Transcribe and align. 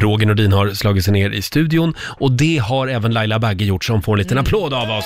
Roger 0.00 0.26
Nordin 0.26 0.52
har 0.52 0.68
slagit 0.70 1.04
sig 1.04 1.12
ner 1.12 1.30
i 1.30 1.42
studion 1.42 1.94
och 2.00 2.32
det 2.32 2.56
har 2.58 2.88
även 2.88 3.12
Laila 3.12 3.38
Bagge 3.38 3.64
gjort 3.64 3.84
som 3.84 4.02
får 4.02 4.12
en 4.12 4.18
liten 4.18 4.38
applåd 4.38 4.74
av 4.74 4.90
oss. 4.90 5.04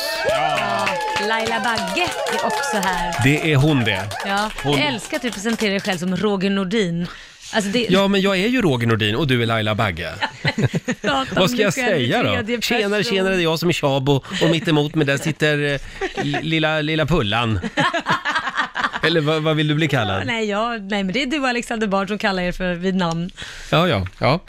Laila 1.29 1.61
Bagge 1.61 2.03
är 2.33 2.47
också 2.47 2.77
här. 2.77 3.15
Det 3.25 3.53
är 3.53 3.57
hon 3.57 3.85
det. 3.85 4.03
Ja, 4.27 4.51
Hon- 4.63 4.79
Jag 4.79 4.87
älskar 4.87 5.17
att 5.17 5.23
du 5.23 5.31
presenterar 5.31 5.71
dig 5.71 5.81
själv 5.81 5.99
som 5.99 6.17
Roger 6.17 6.51
Nordin. 6.51 7.07
Alltså 7.55 7.71
det, 7.71 7.87
Ja, 7.91 8.09
men 8.09 8.21
jag 8.21 8.39
är 8.39 8.49
ju 8.49 8.63
Roger 8.63 8.87
Nordin 8.87 9.17
och 9.17 9.27
du 9.27 9.43
är 9.43 9.47
Laila 9.47 9.75
Bagge. 9.75 10.11
prata 11.01 11.19
om 11.21 11.27
Vad 11.37 11.51
ska 11.51 11.57
dig 11.57 11.65
jag 11.65 11.75
själv 11.75 12.01
i 12.03 12.11
säga 12.13 12.23
tredje 12.23 12.57
då? 12.57 12.63
Tjenare, 12.63 13.01
person. 13.01 13.15
tjenare, 13.17 13.35
det 13.35 13.41
är 13.41 13.45
jag 13.45 13.59
som 13.59 13.69
är 13.69 13.73
Tjabo 13.73 14.25
och 14.43 14.51
mitt 14.51 14.69
emot 14.69 14.95
mig 14.95 15.07
där 15.07 15.17
sitter 15.17 15.75
eh, 15.75 16.25
lilla, 16.43 16.81
lilla 16.81 17.07
Pullan. 17.07 17.61
Eller 19.05 19.21
vad, 19.21 19.43
vad 19.43 19.57
vill 19.57 19.69
du 19.69 19.75
bli 19.75 19.89
kallad? 19.89 20.27
Nej, 20.27 20.49
ja, 20.49 20.69
nej, 20.81 21.05
men 21.05 21.13
det 21.13 21.23
är 21.23 21.27
du 21.27 21.39
och 21.41 21.49
Alexander 21.49 21.87
Bard 21.87 22.09
som 22.09 22.19
kallar 22.19 22.43
er 22.43 22.53
för 22.53 22.75
vid 22.75 22.95
namn. 22.95 23.31
Ja, 23.71 23.89
ja, 23.89 24.07
ja. 24.19 24.41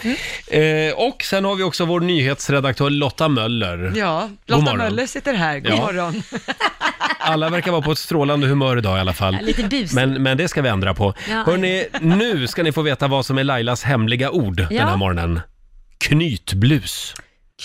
Eh, 0.58 0.94
och 0.94 1.24
sen 1.24 1.46
har 1.46 1.56
vi 1.56 1.64
också 1.64 1.86
vår 1.86 2.00
nyhetsredaktör 2.00 2.90
Lotta 2.90 3.28
Möller. 3.28 3.94
Ja, 3.96 4.22
God 4.22 4.32
Lotta 4.46 4.62
morgon. 4.62 4.78
Möller 4.78 5.06
sitter 5.08 5.34
här. 5.34 5.60
God 5.60 5.72
Ja. 5.72 5.76
morgon. 5.76 6.24
Alla 7.20 7.50
verkar 7.50 7.72
vara 7.72 7.82
på 7.82 7.92
ett 7.92 7.98
strålande 7.98 8.48
humör 8.48 8.78
idag 8.78 8.98
i 8.98 9.02
alla 9.02 9.14
fall. 9.14 9.38
Ja, 9.42 9.46
lite 9.46 9.64
busig. 9.64 9.96
Men, 9.96 10.24
men 10.24 10.38
det 10.38 10.48
ska 10.48 10.62
vi 10.62 10.70
ändra 10.70 10.94
på. 10.94 11.14
Ja. 11.30 11.44
Hörrni, 11.46 11.86
nu 12.02 12.48
ska 12.48 12.64
ni 12.64 12.72
få 12.72 12.82
veta 12.82 12.93
vad 13.08 13.26
som 13.26 13.38
är 13.38 13.44
Lailas 13.44 13.84
hemliga 13.84 14.32
ord 14.32 14.58
den 14.58 14.66
här 14.68 14.76
Ja. 14.76 14.96
morgonen. 14.96 15.40
Knytblus. 15.98 17.14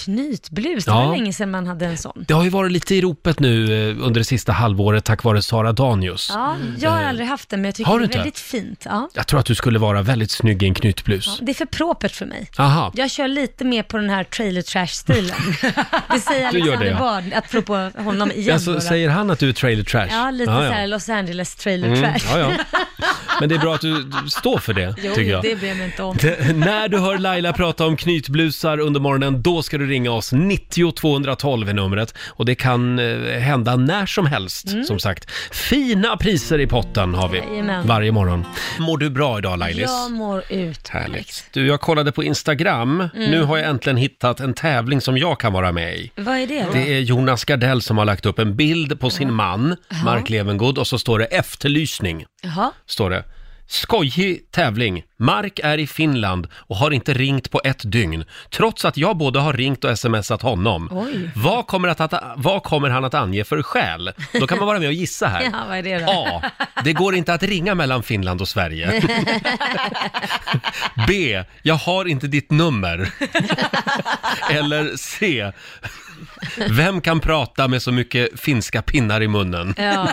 Knytblus, 0.05 0.85
det 0.85 0.91
Ja. 0.91 1.05
var 1.07 1.13
länge 1.17 1.33
sedan 1.33 1.51
man 1.51 1.67
hade 1.67 1.87
en 1.87 1.97
sån. 1.97 2.25
Det 2.29 2.35
har 2.35 2.45
ju 2.45 2.51
varit 2.51 2.73
lite 2.73 2.95
i 2.95 3.01
ropet 3.01 3.41
nu 3.41 3.65
eh, 3.91 3.97
under 4.07 4.21
det 4.21 4.25
sista 4.25 4.53
halvåret 4.53 5.05
tack 5.05 5.25
vare 5.25 5.43
Sara 5.43 5.73
Danius. 5.73 6.31
Ja, 6.35 6.57
jag 6.81 6.91
har 6.91 7.03
aldrig 7.05 7.29
haft 7.29 7.49
den, 7.49 7.61
men 7.61 7.69
jag 7.69 7.75
tycker 7.75 7.89
Eh, 7.89 7.93
Har 7.93 7.99
det 8.01 8.01
du 8.01 8.05
är 8.05 8.07
inte? 8.07 8.19
väldigt 8.19 8.39
fint. 8.39 8.83
Ja. 8.85 9.09
Jag 9.15 9.27
tror 9.27 9.41
att 9.41 9.47
du 9.47 9.55
skulle 9.55 9.79
vara 9.79 10.03
väldigt 10.03 10.31
snygg 10.31 10.63
i 10.63 10.67
en 10.67 10.75
knytblus. 10.75 11.39
Det 11.43 11.53
är 11.53 11.55
för 11.55 11.67
propert 11.67 12.13
för 12.13 12.27
mig. 12.27 12.51
Aha. 12.59 12.93
Jag 12.95 13.11
kör 13.11 13.29
lite 13.29 13.65
mer 13.65 13.83
på 13.83 13.97
den 13.97 14.11
här 14.11 14.25
trailer 14.25 14.63
trash-stilen. 14.63 15.37
Det 16.13 16.21
säger 16.21 16.53
Du 16.53 16.59
gör 16.59 16.67
det, 16.67 16.73
Alexander 16.73 16.87
ja. 16.87 16.99
Bard, 16.99 17.25
apropå 17.45 17.91
honom 18.05 18.31
igen. 18.31 18.55
Alltså, 18.55 18.73
då. 18.75 18.81
säger 18.81 19.09
han 19.09 19.31
att 19.31 19.39
du 19.39 19.49
är 19.49 19.53
trailer 19.53 19.85
trash? 19.85 20.09
Ja, 20.11 20.31
lite 20.31 20.53
så 20.53 20.61
här 20.61 20.87
Los 20.87 21.09
Angeles 21.09 21.55
trailer 21.55 21.89
Mm, 21.89 22.01
trash. 22.01 22.39
ja, 22.39 22.39
ja. 22.39 22.51
Men 23.41 23.49
det 23.49 23.55
är 23.55 23.59
bra 23.59 23.75
att 23.75 23.81
du 23.81 24.03
du 24.03 24.31
står 24.31 24.59
för 24.59 24.75
det, 24.75 24.95
Jo, 25.03 25.15
tycker 25.15 25.31
jag. 25.31 25.43
det 25.43 25.57
bryr 25.57 25.69
jag 25.69 25.77
mig 25.77 25.87
inte 25.87 26.03
om. 26.03 26.17
Det- 26.21 26.57
När 26.57 26.89
du 26.89 26.99
hör 26.99 27.19
Laila 27.19 27.53
prata 27.53 27.87
om 27.87 27.97
knytblusar 27.97 28.79
under 28.81 29.01
morgonen, 29.01 29.43
då 29.43 29.63
ska 29.63 29.79
du 29.79 29.88
ringa 29.89 30.11
oss. 30.11 30.33
90 30.33 30.93
212 30.93 31.69
är 31.69 31.73
numret. 31.75 32.15
Och 32.29 32.45
det 32.47 32.55
kan 32.55 32.99
eh, 32.99 33.39
hända 33.41 33.77
när 33.77 34.07
som 34.07 34.27
helst, 34.27 34.87
som 34.87 34.99
sagt. 34.99 35.31
Fina 35.53 36.17
priser 36.17 36.59
i 36.61 36.67
potten 36.67 37.15
har 37.15 37.29
vi 37.29 37.39
Mm. 37.39 37.51
Jajamän. 37.51 37.87
varje 37.87 38.13
morgon. 38.13 38.45
Mår 38.79 38.99
du 38.99 39.11
bra 39.11 39.39
idag 39.39 39.59
Lailis? 39.59 39.85
Jag 39.87 40.13
mår 40.13 40.43
ut. 40.49 40.89
Härligt. 40.89 41.45
Du, 41.53 41.67
jag 41.67 41.81
kollade 41.81 42.13
på 42.13 42.25
Instagram. 42.25 43.09
Nu 43.15 43.43
har 43.43 43.57
jag 43.59 43.69
äntligen 43.69 43.97
hittat 43.97 44.41
en 44.41 44.55
tävling 44.55 45.01
som 45.01 45.19
jag 45.19 45.41
kan 45.41 45.53
vara 45.53 45.73
med 45.73 45.97
i. 45.97 46.11
Vad 46.17 46.37
är 46.39 46.47
det 46.47 46.63
då? 46.63 46.73
Det 46.73 46.95
är 46.95 47.01
Jonas 47.01 47.45
Gardell 47.45 47.83
som 47.83 47.99
har 47.99 48.05
lagt 48.05 48.27
upp 48.27 48.39
en 48.39 48.57
bild 48.57 49.01
på 49.01 49.11
sin 49.11 49.33
man, 49.35 49.77
Mark 50.05 50.31
Levengood, 50.31 50.79
och 50.79 50.87
så 50.87 50.99
står 50.99 51.19
det 51.19 51.25
efterlysning. 51.25 52.25
Jaha. 52.43 52.71
Står 52.87 53.11
det. 53.11 53.25
Skojig 53.71 54.51
tävling. 54.51 55.03
Mark 55.19 55.61
är 55.63 55.79
i 55.79 55.87
Finland 55.87 56.47
och 56.55 56.77
har 56.77 56.91
inte 56.91 57.15
ringt 57.15 57.51
på 57.51 57.61
ett 57.65 57.93
dygn, 57.93 58.25
trots 58.51 58.85
att 58.85 58.97
jag 58.97 59.17
både 59.17 59.39
har 59.39 59.53
ringt 59.53 59.85
och 59.85 59.99
smsat 59.99 60.43
honom. 60.43 60.89
Oj. 60.93 61.31
Vad 61.37 61.67
kommer, 61.67 61.89
att, 61.89 62.13
vad 62.37 62.63
kommer 62.63 62.91
han 62.91 63.05
att 63.05 63.15
ange 63.15 63.45
för 63.45 63.63
skäl? 63.63 64.11
Då 64.33 64.47
kan 64.47 64.59
man 64.59 64.67
vara 64.67 64.79
med 64.79 64.89
och 64.89 64.95
gissa 64.95 65.27
här. 65.27 65.43
Ja, 65.53 65.65
vad 65.69 65.79
är 65.79 65.83
det 65.83 65.99
då? 65.99 66.11
A. 66.11 66.43
Det 66.85 66.93
går 66.93 67.15
inte 67.15 67.35
att 67.35 67.43
ringa 67.43 67.75
mellan 67.75 68.03
Finland 68.03 68.41
och 68.41 68.49
Sverige. 68.49 69.03
B. 71.09 71.45
Jag 71.63 71.75
har 71.75 72.09
inte 72.09 72.27
ditt 72.27 72.51
nummer. 72.51 73.13
Eller 74.51 74.97
C. 74.97 75.53
Vem 76.71 77.01
kan 77.01 77.21
prata 77.21 77.69
med 77.69 77.83
så 77.83 77.93
mycket 77.93 78.41
finska 78.41 78.83
pinnar 78.83 79.23
i 79.23 79.29
munnen? 79.29 79.75
Ja. 79.79 80.09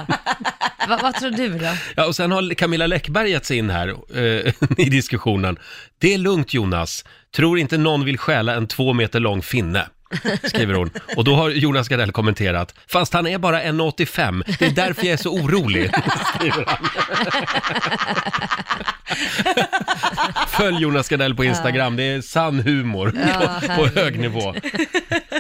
Va, 0.90 1.00
vad 1.02 1.16
tror 1.16 1.32
du 1.32 1.50
då? 1.50 1.72
Ja, 1.96 2.06
och 2.06 2.16
sen 2.16 2.32
har 2.32 2.54
Camilla 2.54 2.88
Läckberg 2.88 3.30
gett 3.30 3.46
sig 3.46 3.58
in 3.58 3.70
här 3.70 3.88
eh, 4.14 4.54
i 4.78 4.90
diskussionen. 4.90 5.58
Det 6.00 6.14
är 6.14 6.18
lugnt 6.18 6.54
Jonas, 6.54 7.06
tror 7.36 7.60
inte 7.60 7.78
någon 7.78 8.06
vill 8.06 8.18
stjäla 8.18 8.54
en 8.54 8.68
två 8.68 8.94
meter 8.94 9.20
lång 9.20 9.42
finne. 9.42 9.88
Skriver 10.44 10.74
hon. 10.74 10.90
Och 11.16 11.24
då 11.24 11.36
har 11.36 11.50
Jonas 11.50 11.88
Gardell 11.88 12.12
kommenterat. 12.12 12.74
Fast 12.88 13.14
han 13.14 13.28
är 13.28 13.38
bara 13.38 13.64
1,85. 13.64 14.44
Det 14.60 14.66
är 14.66 14.72
därför 14.72 15.06
jag 15.06 15.14
är 15.14 15.18
så 15.18 15.30
orolig. 15.34 15.92
Skriver 16.36 16.66
han. 16.68 16.90
Följ 20.48 20.82
Jonas 20.82 21.10
Gardell 21.10 21.36
på 21.36 21.44
Instagram. 21.44 21.96
Det 21.96 22.04
är 22.04 22.22
sann 22.22 22.60
humor 22.60 23.14
Ja, 23.34 23.60
på, 23.76 23.76
på 23.76 24.00
hög 24.00 24.20
nivå. 24.20 24.56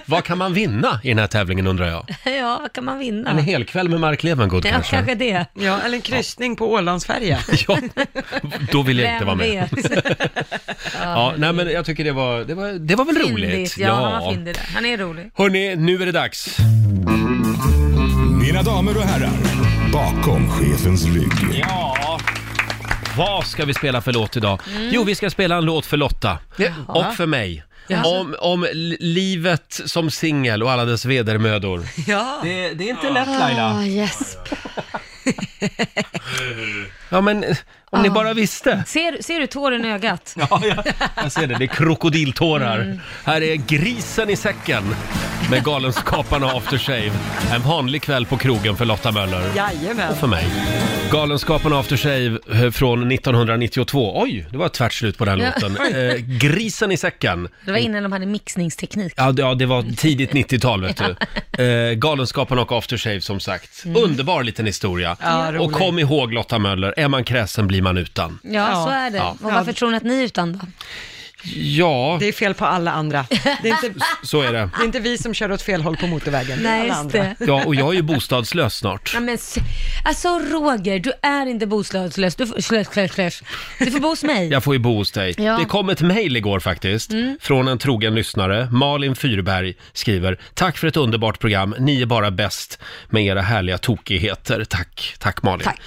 Vad 0.06 0.24
kan 0.24 0.38
man 0.38 0.54
vinna 0.54 1.00
i 1.04 1.08
den 1.10 1.20
här 1.20 1.28
tävlingen 1.28 1.68
undrar 1.68 1.88
jag? 1.88 2.16
Ja, 2.24 2.60
vad 2.62 2.74
kan 2.74 2.86
man 2.86 3.00
vinna? 3.00 3.30
En 3.30 3.38
hel 3.40 3.66
kväll 3.66 3.90
med 3.90 4.00
Mark 4.00 4.24
Levengood 4.24 4.66
Ja, 4.66 4.70
kanske? 4.72 4.92
kanske 4.96 5.16
det. 5.16 5.46
Ja, 5.54 5.80
eller 5.86 5.96
en 5.96 6.02
kryssning 6.02 6.56
på 6.56 6.72
Ålandsfärja. 6.72 7.40
Ja, 7.68 7.78
då 8.72 8.82
vill 8.82 9.00
jag 9.00 9.14
inte 9.14 9.26
vara 9.26 9.36
med. 9.36 9.70
vet? 9.72 10.06
Ja, 11.02 11.34
nej 11.38 11.54
men 11.54 11.72
jag 11.72 11.86
tycker 11.86 12.04
det 12.04 12.12
var, 12.12 12.44
det 12.44 12.54
var, 12.56 12.72
det 12.72 12.96
var 12.96 13.06
väl 13.06 13.16
roligt? 13.18 13.50
Fyndigt. 13.50 13.78
Ja, 13.78 13.94
han 13.94 14.24
var 14.24 14.32
fyndig 14.32 14.56
där. 14.56 14.65
Han 14.74 14.86
är 14.86 14.98
rolig. 14.98 15.32
Hörni, 15.36 15.76
nu 15.76 16.02
är 16.02 16.06
det 16.06 16.12
dags. 16.12 16.58
Mina 18.42 18.64
damer 18.64 18.98
och 18.98 19.04
herrar, 19.04 19.32
bakom 19.92 20.50
chefens 20.52 21.06
rygg. 21.06 21.60
Ja, 21.60 22.20
vad 23.18 23.46
ska 23.46 23.66
vi 23.66 23.74
spela 23.74 24.02
för 24.02 24.14
låt 24.14 24.38
idag? 24.38 24.60
Mm. 24.76 24.90
Jo, 24.92 25.04
vi 25.04 25.16
ska 25.16 25.30
spela 25.30 25.56
en 25.56 25.66
låt 25.66 25.86
för 25.86 25.98
Lotta. 25.98 26.38
Och 26.88 27.14
för 27.16 27.26
mig. 27.26 27.64
Om, 28.06 28.36
om 28.40 28.68
li- 28.74 28.98
livet 29.00 29.82
som 29.86 30.12
singel 30.12 30.64
och 30.64 30.72
alla 30.72 30.86
dess 30.86 31.06
vedermödor. 31.06 31.82
Ja. 32.08 32.40
Det, 32.44 32.70
det 32.74 32.84
är 32.84 32.90
inte 32.90 33.10
lätt 33.10 33.28
Laila. 33.28 33.74
Ah, 33.76 33.84
yes. 33.84 34.38
Ja, 37.10 37.22
men 37.22 37.46
om 37.90 38.02
ni 38.02 38.10
bara 38.10 38.34
visste. 38.34 38.84
Ser, 38.88 39.22
ser 39.22 39.40
du 39.40 39.48
tåren 39.48 39.86
i 39.86 39.92
ögat? 39.92 40.36
Ja, 40.50 40.62
jag, 40.64 40.86
jag 41.16 41.32
ser 41.32 41.48
det. 41.48 41.56
Det 41.60 41.66
är 41.66 41.68
krokodiltårar. 41.68 42.80
Mm. 42.80 43.00
Här 43.26 43.42
är 43.44 43.56
Grisen 43.56 44.30
i 44.30 44.36
säcken 44.36 44.84
med 45.50 45.64
Galenskaparna 45.64 46.46
och 46.46 46.58
After 46.58 46.78
Shave. 46.78 47.12
En 47.52 47.62
vanlig 47.62 48.02
kväll 48.02 48.26
på 48.26 48.38
krogen 48.38 48.76
för 48.76 48.86
Lotta 48.86 49.12
Möller. 49.12 49.42
Jajamän. 49.56 50.12
Och 50.12 50.18
för 50.18 50.28
mig. 50.28 50.46
Galenskaparna 51.12 51.76
och 51.76 51.82
After 51.82 51.98
Shave 51.98 52.38
eh, 52.66 52.72
från 52.72 53.12
1992. 53.12 54.22
Oj, 54.22 54.46
det 54.52 54.58
var 54.58 54.66
ett 54.66 54.74
tvärt 54.74 54.94
slut 54.94 55.18
på 55.18 55.26
den 55.26 55.40
Ja. 55.40 55.46
låten. 55.62 55.78
Eh, 55.96 56.16
grisen 56.18 56.92
i 56.92 56.98
säcken. 56.98 57.48
Det 57.66 57.72
var 57.72 57.78
innan 57.78 58.04
de 58.04 58.12
hade 58.12 58.26
mixningsteknik. 58.26 59.14
Ja, 59.18 59.32
det- 59.32 59.42
ja, 59.42 59.54
det 59.56 59.66
var 59.66 59.84
tidigt 59.98 60.32
90-tal 60.32 60.82
vet 60.82 60.98
du. 60.98 61.16
Eh, 61.58 61.92
Galenskaparna 61.94 62.62
och 62.62 62.72
After 62.78 62.98
Shave 62.98 63.22
som 63.22 63.40
sagt. 63.40 63.86
Mm. 63.86 64.04
Underbar 64.04 64.44
liten 64.44 64.66
historia. 64.66 65.18
Ja, 65.22 65.60
och 65.60 65.72
kom 65.72 66.00
ihåg 66.00 66.34
Lotta 66.34 66.60
Möller, 66.60 66.94
är 66.98 67.08
man 67.08 67.24
kräsen 67.24 67.68
blir 67.68 67.75
man 67.82 67.98
utan. 67.98 68.40
Ja, 68.44 68.52
Ja. 68.52 68.84
så 68.86 68.90
är 68.90 69.10
det. 69.10 69.18
Ja. 69.18 69.38
Och 69.44 69.52
varför 69.54 69.74
tror 69.74 69.92
ni 69.92 69.98
att 69.98 70.04
ni 70.04 70.20
är 70.20 70.24
utan 70.24 70.54
då? 70.54 70.60
Ja, 71.56 72.18
Det 72.20 72.28
är 72.28 72.32
fel 72.34 72.54
på 72.54 72.66
alla 72.66 72.92
andra. 72.92 73.26
Det 73.64 73.70
är, 73.70 73.86
inte, 73.86 73.94
så 74.24 74.42
är 74.42 74.54
det. 74.54 74.60
det 74.78 74.82
är 74.82 74.86
inte 74.86 75.00
vi 75.00 75.18
som 75.18 75.34
kör 75.34 75.52
åt 75.52 75.62
fel 75.62 75.82
håll 75.82 75.98
på 75.98 76.08
motorvägen. 76.08 76.64
det 76.64 76.70
är 76.70 76.72
Nej, 76.72 76.80
alla 76.80 76.88
just 76.88 77.00
andra. 77.00 77.24
det. 77.24 77.36
Ja, 77.46 77.64
och 77.66 77.76
jag 77.76 77.90
är 77.90 77.94
ju 77.94 78.02
bostadslös 78.02 78.76
snart. 78.76 79.12
Ja, 79.14 79.20
men, 79.20 79.36
s- 79.36 79.58
alltså 80.06 80.28
Roger, 80.40 81.00
du 81.00 81.12
är 81.22 81.46
inte 81.46 81.68
bostadslös. 81.68 82.36
Du 82.36 82.48
får, 82.48 82.62
slös, 82.62 82.88
slös, 82.88 83.12
slös. 83.14 83.44
Du 83.80 83.92
får 83.92 84.00
bo 84.00 84.08
hos 84.08 84.24
mig. 84.24 84.48
Jag 84.50 84.64
får 84.64 84.76
ju 84.76 84.80
bo 84.80 84.98
hos 84.98 85.12
dig. 85.12 85.34
Ja. 85.38 85.44
Mm. 85.44 85.60
Det 85.60 85.66
kom 85.66 85.90
ett 85.90 86.02
mejl 86.02 86.38
igår 86.38 86.60
faktiskt, 86.60 87.12
från 87.40 87.68
en 87.68 87.78
trogen 87.78 88.16
lyssnare. 88.16 88.68
Malin 88.72 89.16
Fyrberg 89.16 89.74
skriver, 89.94 90.40
tack 90.54 90.78
för 90.78 90.88
ett 90.88 90.98
underbart 90.98 91.40
program. 91.40 91.76
Ni 91.80 92.02
är 92.02 92.06
bara 92.06 92.32
bäst 92.32 92.80
med 93.10 93.26
era 93.26 93.42
härliga 93.42 93.78
tokigheter. 93.78 94.66
Tack, 94.70 95.16
tack 95.20 95.44
Malin. 95.44 95.64
Tack. 95.64 95.82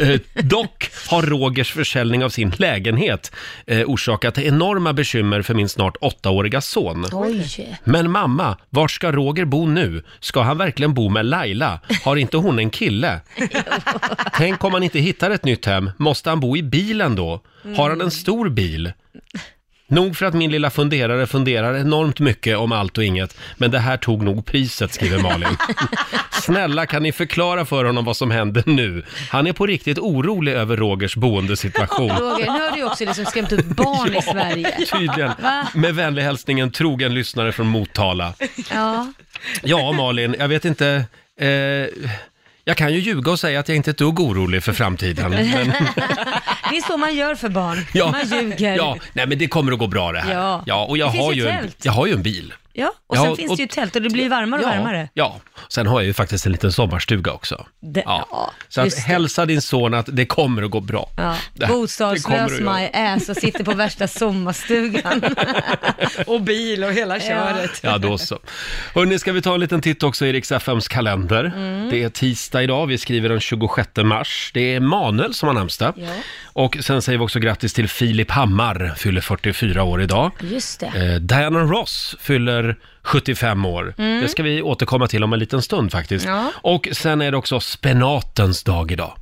Eh, 0.00 0.20
dock 0.34 0.90
har 1.10 1.22
Rogers 1.22 1.72
försäljning 1.72 2.24
av 2.24 2.28
sin 2.28 2.52
lägenhet 2.58 3.32
eh, 3.66 3.80
orsakat 3.86 4.38
enorma 4.38 4.92
bekymmer 4.92 5.42
för 5.42 5.54
min 5.54 5.68
snart 5.68 5.96
åttaåriga 6.00 6.60
son. 6.60 7.06
Oj. 7.12 7.78
Men 7.84 8.10
mamma, 8.10 8.58
vart 8.70 8.90
ska 8.90 9.12
Roger 9.12 9.44
bo 9.44 9.66
nu? 9.66 10.02
Ska 10.20 10.42
han 10.42 10.58
verkligen 10.58 10.94
bo 10.94 11.08
med 11.08 11.26
Laila? 11.26 11.80
Har 12.04 12.16
inte 12.16 12.36
hon 12.36 12.58
en 12.58 12.70
kille? 12.70 13.20
Tänk 14.34 14.64
om 14.64 14.72
han 14.72 14.82
inte 14.82 14.98
hittar 14.98 15.30
ett 15.30 15.44
nytt 15.44 15.66
hem, 15.66 15.90
måste 15.96 16.30
han 16.30 16.40
bo 16.40 16.56
i 16.56 16.62
bilen 16.62 17.16
då? 17.16 17.40
Har 17.76 17.90
han 17.90 18.00
en 18.00 18.10
stor 18.10 18.48
bil? 18.48 18.92
Nog 19.88 20.16
för 20.16 20.26
att 20.26 20.34
min 20.34 20.50
lilla 20.50 20.70
funderare 20.70 21.26
funderar 21.26 21.74
enormt 21.76 22.20
mycket 22.20 22.56
om 22.56 22.72
allt 22.72 22.98
och 22.98 23.04
inget, 23.04 23.36
men 23.56 23.70
det 23.70 23.78
här 23.78 23.96
tog 23.96 24.22
nog 24.22 24.46
priset, 24.46 24.92
skriver 24.94 25.18
Malin. 25.18 25.56
Snälla, 26.32 26.86
kan 26.86 27.02
ni 27.02 27.12
förklara 27.12 27.64
för 27.64 27.84
honom 27.84 28.04
vad 28.04 28.16
som 28.16 28.30
händer 28.30 28.62
nu? 28.66 29.04
Han 29.30 29.46
är 29.46 29.52
på 29.52 29.66
riktigt 29.66 29.98
orolig 29.98 30.52
över 30.52 30.76
Rogers 30.76 31.16
boendesituation. 31.16 32.10
Roger, 32.10 32.44
nu 32.44 32.60
har 32.60 32.70
du 32.70 32.78
ju 32.78 32.84
också 32.84 33.04
liksom 33.04 33.24
skrämt 33.24 33.52
upp 33.52 33.66
barn 33.66 34.14
i 34.16 34.22
Sverige. 34.32 34.86
Tydligen. 34.92 35.32
Va? 35.42 35.68
Med 35.74 35.94
vänlig 35.94 36.22
hälsning 36.22 36.60
en 36.60 36.70
trogen 36.70 37.14
lyssnare 37.14 37.52
från 37.52 37.66
Motala. 37.66 38.34
Ja. 38.70 39.12
Ja, 39.62 39.92
Malin, 39.92 40.36
jag 40.38 40.48
vet 40.48 40.64
inte. 40.64 41.04
Eh, 41.40 41.48
jag 42.64 42.76
kan 42.76 42.92
ju 42.92 42.98
ljuga 42.98 43.30
och 43.32 43.40
säga 43.40 43.60
att 43.60 43.68
jag 43.68 43.76
inte 43.76 43.90
är 43.90 43.92
ett 43.92 43.98
dugg 43.98 44.20
orolig 44.20 44.62
för 44.62 44.72
framtiden. 44.72 45.30
Men, 45.30 45.44
Det 46.70 46.76
är 46.76 46.86
så 46.86 46.96
man 46.96 47.14
gör 47.16 47.34
för 47.34 47.48
barn. 47.48 47.86
Man 48.12 48.40
ljuger. 48.42 48.76
Ja, 48.76 48.96
nej 49.12 49.26
men 49.26 49.38
det 49.38 49.46
kommer 49.46 49.72
att 49.72 49.78
gå 49.78 49.86
bra 49.86 50.12
det 50.12 50.20
här. 50.20 50.32
Ja. 50.34 50.62
ja 50.66 50.84
och 50.84 50.98
jag 50.98 51.08
Det 51.08 51.12
finns 51.12 51.24
har, 51.24 51.32
ju 51.32 51.42
ju 51.42 51.48
en, 51.48 51.60
tält. 51.60 51.76
jag 51.82 51.92
har 51.92 52.06
ju 52.06 52.12
en 52.12 52.22
bil. 52.22 52.52
Ja, 52.76 52.92
och 53.06 53.16
Ja, 53.16 53.22
sen 53.24 53.36
finns 53.36 53.50
och- 53.50 53.56
det 53.56 53.62
ju 53.62 53.66
tält 53.66 53.96
och 53.96 54.02
det 54.02 54.10
blir 54.10 54.28
varmare 54.28 54.60
och 54.60 54.66
ja, 54.68 54.76
varmare. 54.76 55.08
Ja, 55.14 55.40
sen 55.68 55.86
har 55.86 56.00
jag 56.00 56.06
ju 56.06 56.12
faktiskt 56.12 56.46
en 56.46 56.52
liten 56.52 56.72
sommarstuga 56.72 57.32
också. 57.32 57.66
Det- 57.94 58.02
ja, 58.06 58.50
Så 58.68 58.80
att 58.80 58.86
just 58.86 58.96
det. 58.96 59.02
hälsa 59.02 59.46
din 59.46 59.62
son 59.62 59.94
att 59.94 60.06
det 60.12 60.26
kommer 60.26 60.62
att 60.62 60.70
gå 60.70 60.80
bra. 60.80 61.10
Ja, 61.16 61.22
Det- 61.22 61.36
det 61.60 61.66
kommer 61.66 61.80
bostadslös 61.80 62.52
att 62.52 62.60
göra. 62.60 62.74
my 62.78 62.88
ass 62.92 63.28
och 63.28 63.36
sitter 63.36 63.64
på 63.64 63.74
värsta 63.74 64.08
sommarstugan. 64.08 65.22
Och 66.26 66.40
bil 66.40 66.84
och 66.84 66.92
hela 66.92 67.20
köret. 67.20 67.80
Ja, 67.82 67.98
då 67.98 68.18
så. 68.18 68.38
Hörrni, 68.94 69.18
ska 69.18 69.32
vi 69.32 69.42
ta 69.42 69.54
en 69.54 69.60
liten 69.60 69.80
titt 69.80 70.02
också 70.02 70.26
i 70.26 70.32
Rix 70.32 70.52
FMs 70.52 70.88
kalender. 70.88 71.44
Mm. 71.56 71.90
Det 71.90 72.02
är 72.02 72.08
tisdag 72.08 72.62
idag, 72.62 72.86
vi 72.86 72.98
skriver 72.98 73.28
den 73.28 73.40
26 73.40 73.88
mars. 74.04 74.50
Det 74.54 74.74
är 74.74 74.80
Manuel 74.80 75.34
som 75.34 75.46
har 75.46 75.54
namnsdag. 75.54 75.94
Ja. 75.96 76.06
Och 76.56 76.76
sen 76.80 77.02
säger 77.02 77.18
vi 77.18 77.24
också 77.24 77.38
grattis 77.38 77.72
till 77.72 77.88
Filip 77.88 78.30
Hammar, 78.30 78.94
fyller 78.96 79.20
44 79.20 79.82
år 79.82 80.02
idag. 80.02 80.30
Just 80.40 80.80
det. 80.80 80.86
Eh, 80.86 81.20
Diana 81.20 81.60
Ross 81.60 82.16
fyller 82.20 82.76
75 83.02 83.64
år. 83.64 83.94
Det 83.96 84.28
ska 84.28 84.42
vi 84.42 84.62
återkomma 84.62 85.06
till 85.06 85.24
om 85.24 85.32
en 85.32 85.38
liten 85.38 85.62
stund 85.62 85.92
faktiskt. 85.92 86.26
Mm. 86.26 86.36
Ja. 86.36 86.50
Och 86.54 86.88
sen 86.92 87.20
är 87.20 87.30
det 87.30 87.36
också 87.36 87.60
spenatens 87.60 88.62
dag 88.62 88.92
idag. 88.92 89.12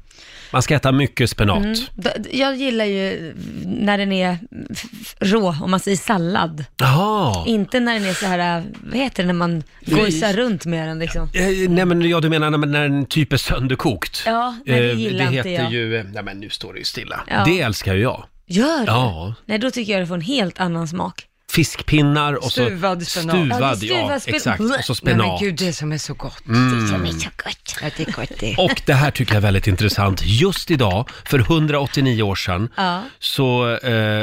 Man 0.52 0.62
ska 0.62 0.74
äta 0.74 0.92
mycket 0.92 1.30
spenat. 1.30 1.56
Mm. 1.64 1.74
D- 1.96 2.10
Jag 2.32 2.56
gillar 2.56 2.84
ju 2.84 3.34
när 3.64 3.98
den 3.98 4.12
är 4.12 4.38
f- 4.70 5.14
rå, 5.20 5.56
om 5.62 5.70
man 5.70 5.80
säger 5.80 5.96
sallad. 5.96 6.64
Jaha. 6.76 7.44
Inte 7.46 7.80
när 7.80 7.94
den 7.94 8.04
är 8.08 8.14
så 8.14 8.26
här, 8.26 8.62
vad 8.84 8.96
heter 8.98 9.22
det 9.22 9.26
när 9.26 9.32
man 9.34 9.62
gojsar 9.86 10.32
runt 10.32 10.64
med 10.66 10.88
den 10.88 10.98
liksom. 10.98 11.22
Eh, 11.34 11.70
nej 11.70 11.84
men 11.84 12.02
ja, 12.08 12.20
du 12.20 12.28
menar 12.28 12.50
när, 12.50 12.58
när 12.58 12.82
den 12.88 13.06
typ 13.06 13.32
är 13.32 13.36
sönderkokt? 13.36 14.22
Ja, 14.26 14.56
nej, 14.66 14.80
det 14.80 14.90
Eh, 14.90 14.98
gillar 14.98 15.18
det 15.30 15.36
inte 15.36 15.48
heter 15.48 15.62
jag. 15.64 15.72
ju, 15.72 15.96
eh, 15.96 16.04
nej 16.12 16.22
men 16.22 16.40
nu 16.40 16.48
står 16.50 16.72
det 16.72 16.78
ju 16.78 16.84
stilla. 16.84 17.20
Ja. 17.28 17.44
Det 17.44 17.60
älskar 17.60 17.94
ju 17.94 18.00
jag. 18.02 18.24
Gör 18.46 18.78
det? 18.78 18.84
Ja. 18.86 19.34
Nej, 19.46 19.58
då 19.58 19.70
tycker 19.70 19.92
jag 19.92 20.02
det 20.02 20.06
får 20.06 20.14
en 20.14 20.20
helt 20.20 20.60
annan 20.60 20.88
smak. 20.88 21.26
Fiskpinnar 21.54 22.32
och 22.34 22.44
så 22.44 22.50
Stuvad 22.50 23.06
spenat. 23.06 23.36
stuvad, 23.36 23.78
Ja, 23.82 23.96
ja, 23.96 24.08
det 24.08 24.14
är 24.14 24.18
stuvad 24.18 24.22
spen- 24.22 24.34
exakt. 24.34 24.60
Och 24.60 24.96
så 24.96 25.04
Nej 25.04 25.14
men 25.16 25.24
spenat. 25.26 25.40
gud, 25.40 25.54
det 25.56 25.72
som 25.72 25.92
är 25.92 25.98
så 25.98 26.14
gott. 26.14 26.46
Mm. 26.48 26.80
Det 26.82 26.88
som 26.88 27.02
är 27.04 27.10
så 27.10 27.28
gott. 27.44 27.76
Ja, 27.82 27.90
det 27.96 28.08
är 28.08 28.12
gott 28.12 28.38
det. 28.40 28.54
Och 28.58 28.82
det 28.86 28.94
här 28.94 29.10
tycker 29.10 29.32
jag 29.32 29.36
är 29.36 29.42
väldigt 29.42 29.66
intressant. 29.66 30.20
Just 30.24 30.70
idag, 30.70 31.08
för 31.24 31.38
189 31.38 32.22
år 32.22 32.34
sedan, 32.34 32.68
Ja. 32.76 33.02
så, 33.18 33.76
eh, 33.76 34.22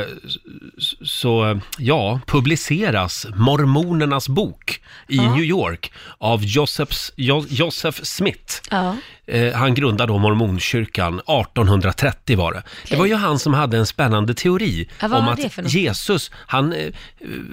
s- 0.77 0.95
så 1.09 1.59
ja, 1.77 2.19
publiceras 2.27 3.25
Mormonernas 3.35 4.29
bok 4.29 4.81
i 5.07 5.17
New 5.17 5.43
York 5.43 5.91
av 6.17 6.43
Josephs, 6.45 7.11
jo, 7.15 7.45
Joseph 7.49 7.99
Smith. 8.03 8.61
Ja. 8.71 8.95
Eh, 9.31 9.53
han 9.53 9.73
grundade 9.73 10.13
då 10.13 10.17
mormonkyrkan 10.19 11.13
1830 11.19 12.37
var 12.37 12.53
det. 12.53 12.63
Det 12.89 12.95
var 12.95 13.05
ju 13.05 13.15
han 13.15 13.39
som 13.39 13.53
hade 13.53 13.77
en 13.77 13.85
spännande 13.85 14.33
teori 14.33 14.89
Ja, 15.01 15.07
vad 15.07 15.19
om 15.19 15.25
var 15.25 15.33
att 15.33 15.41
det 15.41 15.49
för 15.49 15.61
något? 15.61 15.73
Jesus, 15.73 16.31
han 16.35 16.73
eh, 16.73 16.87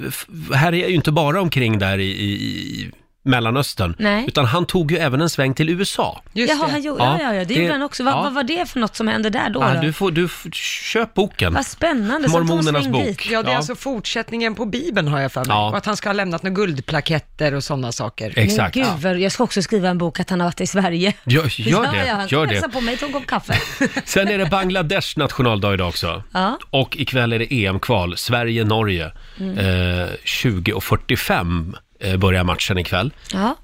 f- 0.08 0.26
härjar 0.54 0.88
ju 0.88 0.94
inte 0.94 1.12
bara 1.12 1.40
omkring 1.40 1.78
där 1.78 1.98
i, 1.98 2.04
i, 2.10 2.30
i 2.32 2.90
Mellanöstern, 3.26 3.94
Nej. 3.98 4.24
utan 4.28 4.44
han 4.44 4.66
tog 4.66 4.92
ju 4.92 4.98
även 4.98 5.20
en 5.20 5.30
sväng 5.30 5.54
till 5.54 5.68
USA. 5.68 6.22
Just 6.32 6.52
Jaha, 6.52 6.66
det. 6.66 6.72
han 6.72 6.82
gjorde, 6.82 7.04
ja, 7.04 7.16
Ja, 7.20 7.22
ja, 7.22 7.34
ja, 7.34 7.38
det, 7.38 7.44
det- 7.44 7.54
gjorde 7.60 7.72
han 7.72 7.82
också. 7.82 8.04
Vad, 8.04 8.14
ja. 8.14 8.22
vad 8.22 8.34
var 8.34 8.42
det 8.42 8.68
för 8.68 8.80
något 8.80 8.96
som 8.96 9.08
hände 9.08 9.30
där 9.30 9.50
då? 9.50 9.60
Ja, 9.60 9.74
då? 9.74 9.80
du 9.80 9.92
får, 9.92 10.10
du 10.10 10.28
får, 10.28 10.50
köp 10.52 11.14
boken. 11.14 11.54
Vad 11.54 11.66
spännande. 11.66 12.28
Så 12.28 12.38
Mormonernas 12.38 12.64
tog 12.72 12.82
sväng 12.82 12.92
bok. 12.92 13.04
dit. 13.04 13.30
Ja, 13.30 13.42
det 13.42 13.48
är 13.48 13.52
Ja. 13.52 13.56
alltså 13.56 13.74
fortsättningen 13.74 14.54
på 14.54 14.64
Bibeln 14.64 15.08
har 15.08 15.20
jag 15.20 15.32
för 15.32 15.40
mig. 15.40 15.56
Ja. 15.56 15.70
Och 15.70 15.76
att 15.76 15.86
han 15.86 15.96
ska 15.96 16.08
ha 16.08 16.14
lämnat 16.14 16.42
några 16.42 16.54
guldplaketter 16.54 17.54
och 17.54 17.64
sådana 17.64 17.92
saker. 17.92 18.32
Exakt. 18.36 18.76
Men 18.76 18.84
gud, 18.84 18.92
vad- 19.02 19.18
jag 19.18 19.32
ska 19.32 19.44
också 19.44 19.62
skriva 19.62 19.88
en 19.88 19.98
bok 19.98 20.20
att 20.20 20.30
han 20.30 20.40
har 20.40 20.46
varit 20.46 20.60
i 20.60 20.66
Sverige. 20.66 21.12
Gör, 21.24 21.60
gör 21.60 21.84
ja, 21.84 21.90
det, 21.92 22.06
ja, 22.06 22.14
han 22.14 22.28
gör 22.28 22.46
det. 22.46 22.68
på 22.72 22.80
mig, 22.80 22.96
ta 22.96 23.06
en 23.06 23.12
kopp 23.12 23.26
kaffe. 23.26 23.54
Sen 24.04 24.28
är 24.28 24.38
det 24.38 24.46
Bangladesh 24.46 25.18
nationaldag 25.18 25.74
idag 25.74 25.88
också. 25.88 26.22
Ja. 26.32 26.58
Och 26.70 26.96
ikväll 26.96 27.32
är 27.32 27.38
det 27.38 27.54
EM-kval, 27.66 28.16
Sverige-Norge. 28.16 29.12
Mm. 29.40 29.58
Eh, 29.58 30.08
20.45 30.24 31.74
eh, 31.74 31.78
börjar 32.18 32.44
matchen 32.44 32.78
ikväll. 32.78 33.10
Ja. 33.32 33.56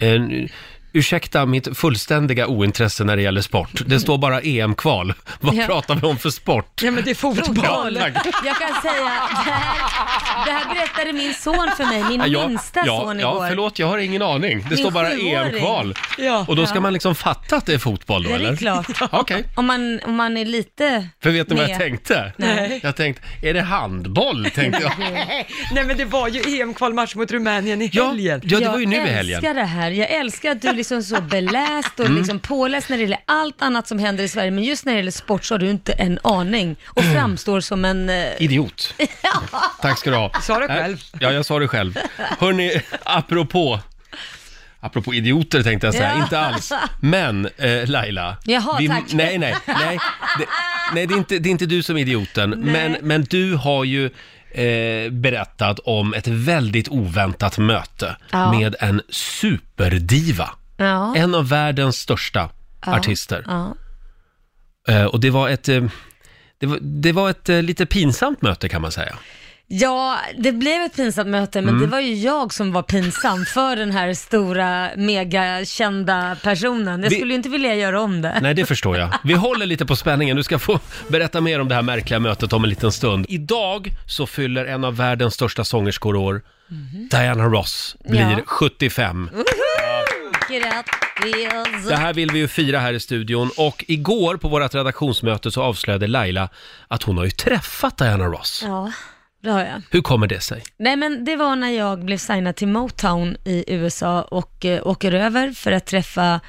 Ursäkta 0.93 1.47
mitt 1.47 1.77
fullständiga 1.79 2.47
ointresse 2.47 3.05
när 3.05 3.17
det 3.17 3.23
gäller 3.23 3.41
sport. 3.41 3.83
Det 3.87 4.01
står 4.01 4.19
bara 4.19 4.41
EM-kval. 4.41 5.15
Vad 5.41 5.55
Ja. 5.55 5.67
pratar 5.67 5.95
vi 5.95 6.07
om 6.07 6.19
för 6.19 6.31
sport? 6.31 6.81
Ja, 6.83 6.91
men 6.91 7.05
det 7.05 7.11
är 7.11 7.15
fotboll. 7.15 7.97
Tack. 7.97 8.27
Jag 8.45 8.57
kan 8.57 8.83
säga, 8.83 8.95
det 9.05 9.51
här, 9.51 10.45
det 10.47 10.51
här 10.51 10.75
berättade 10.75 11.13
min 11.13 11.35
son 11.35 11.71
för 11.77 11.85
mig, 11.85 12.05
min 12.05 12.23
Ja, 12.33 12.49
minsta 12.49 12.81
ja, 12.87 13.01
son 13.01 13.19
ja, 13.21 13.33
igår. 13.37 13.49
förlåt, 13.49 13.79
jag 13.79 13.87
har 13.87 13.99
ingen 13.99 14.23
aning. 14.23 14.59
Det 14.63 14.69
Min 14.69 14.79
står 14.79 14.91
bara 14.91 15.11
sjuåring. 15.11 15.33
EM-kval. 15.35 15.95
Ja. 16.19 16.45
Och 16.49 16.57
då 16.57 16.67
ska 16.67 16.81
man 16.81 16.93
liksom 16.93 17.15
fatta 17.15 17.57
att 17.57 17.67
det 17.67 17.75
är 17.75 17.79
fotboll 17.79 18.23
då, 18.23 18.31
Ja, 18.31 18.39
det 18.39 18.45
är 18.45 18.49
eller? 18.49 18.57
klart. 18.57 18.87
Okej. 19.13 19.45
Om 19.57 19.67
man, 19.67 20.01
om 20.05 20.15
man 20.15 20.37
är 20.37 20.45
lite... 20.45 21.09
För 21.23 21.31
vet 21.31 21.49
ni 21.51 21.55
vad 21.57 21.65
jag 21.65 21.71
med. 21.71 21.79
tänkte? 21.79 22.33
Nej. 22.37 22.81
Jag 22.83 22.97
tänkte, 22.97 23.23
är 23.43 23.55
det 23.55 23.61
handboll? 23.63 24.51
Tänkte 24.55 24.83
jag. 24.83 24.93
Nej, 25.73 25.85
men 25.85 25.97
det 25.97 26.05
var 26.05 26.29
ju 26.29 26.41
EM-kvalmatch 26.61 27.15
mot 27.15 27.33
Rumänien 27.33 27.83
i 27.83 27.91
Ja, 27.93 28.07
helgen. 28.07 28.41
ja, 28.45 28.61
det 28.61 28.69
var 28.69 28.79
ju 28.79 28.87
nu 28.87 28.97
i 28.97 28.99
Jag 28.99 29.07
helgen. 29.07 29.37
älskar 29.37 29.55
det 29.55 29.65
här. 29.65 29.91
Jag 29.91 30.11
älskar 30.11 30.51
att 30.51 30.63
du 30.63 30.69
liksom 30.83 31.03
så 31.03 31.21
beläst 31.21 32.01
och 32.01 32.07
Mm. 32.07 32.19
liksom 32.19 32.39
påläst 32.39 32.89
när 32.89 32.97
det 32.97 33.03
gäller 33.03 33.19
allt 33.27 33.63
annat 33.63 33.89
som 33.89 33.99
händer 33.99 34.25
i 34.25 34.29
Sverige, 34.29 34.51
men 34.51 34.65
just 34.65 34.85
när 34.85 34.93
det 34.93 34.97
gäller 34.99 35.11
sport 35.11 35.45
så 35.45 35.55
har 35.55 35.59
du 35.59 35.71
inte 35.71 35.93
en 35.93 36.19
aning 36.25 36.77
och 36.87 37.03
Mm. 37.03 37.15
framstår 37.15 37.61
som 37.61 37.85
en... 37.85 38.09
eh, 38.11 38.43
Idiot. 38.43 38.95
Tack 39.83 39.99
ska 39.99 40.11
du 40.11 40.17
ha. 40.17 40.33
Sa 40.43 40.61
du 40.61 40.67
själv. 40.69 41.01
Ja, 41.21 41.33
jag 41.33 41.47
sa 41.47 41.59
det 41.59 41.69
själv. 41.69 41.99
Hörni, 42.39 42.81
apropå, 43.05 43.81
apropå 44.81 45.15
idioter 45.15 45.63
tänkte 45.63 45.87
jag 45.87 45.95
säga, 45.95 46.13
Ja. 46.17 46.23
inte 46.23 46.39
alls. 46.41 46.73
Men 47.01 47.49
eh, 47.57 47.87
Laila. 47.89 48.37
Jaha, 48.45 48.73
tack. 48.89 49.13
Nej, 49.13 49.39
nej, 49.39 49.55
nej. 49.67 49.99
Det, 50.39 50.45
nej, 50.95 51.07
det 51.07 51.15
är, 51.15 51.19
inte, 51.19 51.39
det 51.39 51.49
är 51.49 51.51
inte 51.51 51.67
du 51.67 51.83
som 51.83 51.97
är 51.97 52.01
idioten. 52.01 52.51
Men, 52.51 52.97
men 53.03 53.25
du 53.25 53.55
har 53.55 53.85
ju 53.85 54.05
eh, 54.55 55.11
berättat 55.13 55.79
om 55.79 56.15
ett 56.15 56.27
väldigt 56.29 56.89
oväntat 56.89 57.59
möte 57.59 58.17
Ja. 58.31 58.53
med 58.53 58.77
en 58.81 59.03
superdiva. 59.11 60.51
Ja. 60.83 61.17
En 61.17 61.35
av 61.35 61.49
världens 61.49 61.97
största 61.99 62.51
artister. 62.87 63.45
Ja. 63.47 63.75
Eh, 64.89 65.05
och 65.05 65.21
det 65.21 65.31
var 65.31 65.49
ett... 65.49 65.69
Eh, 65.69 65.85
det 66.61 66.67
var, 66.67 66.79
det 66.81 67.13
var 67.13 67.31
ett 67.31 67.49
eh, 67.49 67.63
lite 67.63 67.87
pinsamt 67.87 68.43
möte 68.43 68.69
kan 68.69 68.83
man 68.83 68.93
säga. 68.93 69.15
Ja, 69.67 70.19
det 70.39 70.53
blev 70.53 70.83
ett 70.83 70.97
pinsamt 70.97 71.29
möte, 71.29 71.61
men 71.61 71.69
Mm. 71.69 71.81
det 71.81 71.87
var 71.87 72.01
ju 72.01 72.15
jag 72.15 72.55
som 72.55 72.73
var 72.73 72.83
pinsam 72.83 73.45
för 73.45 73.77
den 73.77 73.91
här 73.91 74.15
stora, 74.15 74.89
megakända 74.97 76.37
personen. 76.43 77.03
Jag 77.03 77.11
Vi- 77.11 77.17
skulle 77.17 77.33
ju 77.33 77.37
inte 77.37 77.49
vilja 77.49 77.75
göra 77.75 78.01
om 78.01 78.23
det. 78.23 78.39
Nej, 78.43 78.55
det 78.55 78.67
förstår 78.67 78.97
jag. 78.99 79.09
Vi 79.25 79.35
håller 79.35 79.67
lite 79.67 79.87
på 79.87 79.97
spänningen. 79.97 80.37
Du 80.37 80.43
ska 80.43 80.59
få 80.59 80.81
berätta 81.09 81.41
mer 81.41 81.61
om 81.61 81.69
det 81.69 81.75
här 81.75 81.83
märkliga 81.83 82.21
mötet 82.21 82.53
om 82.53 82.65
en 82.65 82.71
liten 82.71 82.93
stund. 82.93 83.27
Idag 83.29 83.89
så 84.07 84.27
fyller 84.27 84.65
en 84.67 84.85
av 84.85 84.97
världens 84.97 85.35
största 85.35 85.65
sångerskor 85.65 86.17
år. 86.17 86.43
Diana 87.11 87.45
Ross 87.45 87.97
blir 88.09 88.21
Ja. 88.21 88.41
75. 88.47 89.31
Grattis! 89.33 89.47
Det 91.89 91.97
här 91.97 92.15
vill 92.15 92.31
vi 92.31 92.39
ju 92.39 92.49
fira 92.49 92.79
här 92.79 92.93
i 92.93 93.01
studion 93.01 93.51
och 93.57 93.85
igår 93.89 94.37
på 94.37 94.49
vårt 94.49 94.75
redaktionsmöte 94.75 95.51
så 95.51 95.63
avslöjade 95.63 96.07
Laila 96.07 96.49
att 96.89 97.03
hon 97.03 97.17
har 97.17 97.25
ju 97.25 97.31
träffat 97.31 97.99
Diana 97.99 98.25
Ross. 98.25 98.63
Ja, 98.67 98.93
det 99.43 99.51
har 99.51 99.61
jag. 99.61 99.83
Hur 99.91 100.03
kommer 100.03 100.27
det 100.27 100.41
sig? 100.41 100.63
Nej 100.77 100.97
men 100.97 101.25
det 101.25 101.37
var 101.37 101.57
när 101.57 101.71
jag 101.71 102.05
blev 102.05 102.19
signad 102.19 102.57
till 102.57 102.69
Motown 102.69 103.37
i 103.45 103.65
USA 103.67 104.23
och 104.23 104.65
eh, 104.65 104.87
åker 104.87 105.13
över 105.13 105.53
för 105.53 105.73
att 105.73 105.87
träffa 105.87 106.41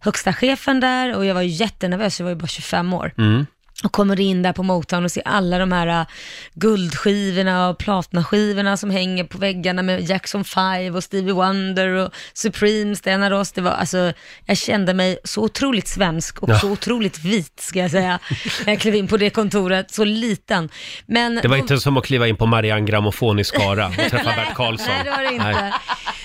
högsta 0.00 0.32
chefen 0.32 0.80
där 0.80 1.16
och 1.16 1.26
jag 1.26 1.34
var 1.34 1.42
ju 1.42 1.48
jättenervös, 1.48 2.20
jag 2.20 2.24
var 2.24 2.30
ju 2.30 2.36
bara 2.36 2.46
25 2.46 2.92
år. 2.92 3.12
Mm. 3.18 3.46
Och 3.84 3.92
kommer 3.92 4.20
in 4.20 4.42
där 4.42 4.52
på 4.52 4.62
Motown 4.62 5.04
och 5.04 5.10
ser 5.10 5.22
alla 5.26 5.58
de 5.58 5.72
här 5.72 5.86
äh, 5.86 6.06
guldskivorna 6.54 7.68
och 7.68 7.78
platinaskivorna 7.78 8.76
som 8.76 8.90
hänger 8.90 9.24
på 9.24 9.38
väggarna 9.38 9.82
med 9.82 10.00
Jackson 10.08 10.44
5 10.44 10.94
och 10.94 11.04
Stevie 11.04 11.32
Wonder 11.32 11.88
och 11.88 12.10
Supreme, 12.34 12.96
Diana 13.04 13.30
Ross. 13.30 13.52
Det 13.52 13.60
var 13.60 13.70
alltså, 13.70 14.12
jag 14.46 14.56
kände 14.56 14.94
mig 14.94 15.18
så 15.24 15.42
otroligt 15.42 15.88
svensk 15.88 16.38
och 16.42 16.48
Ja. 16.50 16.58
så 16.58 16.70
otroligt 16.70 17.18
vit 17.18 17.60
ska 17.60 17.78
jag 17.78 17.90
säga. 17.90 18.18
när 18.66 18.72
Jag 18.72 18.80
klev 18.80 18.94
in 18.94 19.08
på 19.08 19.16
det 19.16 19.30
kontoret, 19.30 19.90
så 19.90 20.04
liten. 20.04 20.68
Men 21.06 21.34
Det 21.42 21.48
var 21.48 21.56
inte 21.56 21.78
som 21.80 21.96
att 21.96 22.04
kliva 22.04 22.28
in 22.28 22.36
på 22.36 22.46
Marianne 22.46 22.86
Grammofon 22.86 23.38
i 23.38 23.44
Skara 23.44 23.86
och 23.86 23.94
träffa 24.10 24.24
Bert 24.36 24.54
Karlsson. 24.54 24.86
Nej, 24.94 25.04
det 25.04 25.10
var 25.10 25.22
det 25.22 25.32
inte. 25.32 25.44
Nej. 25.60 25.72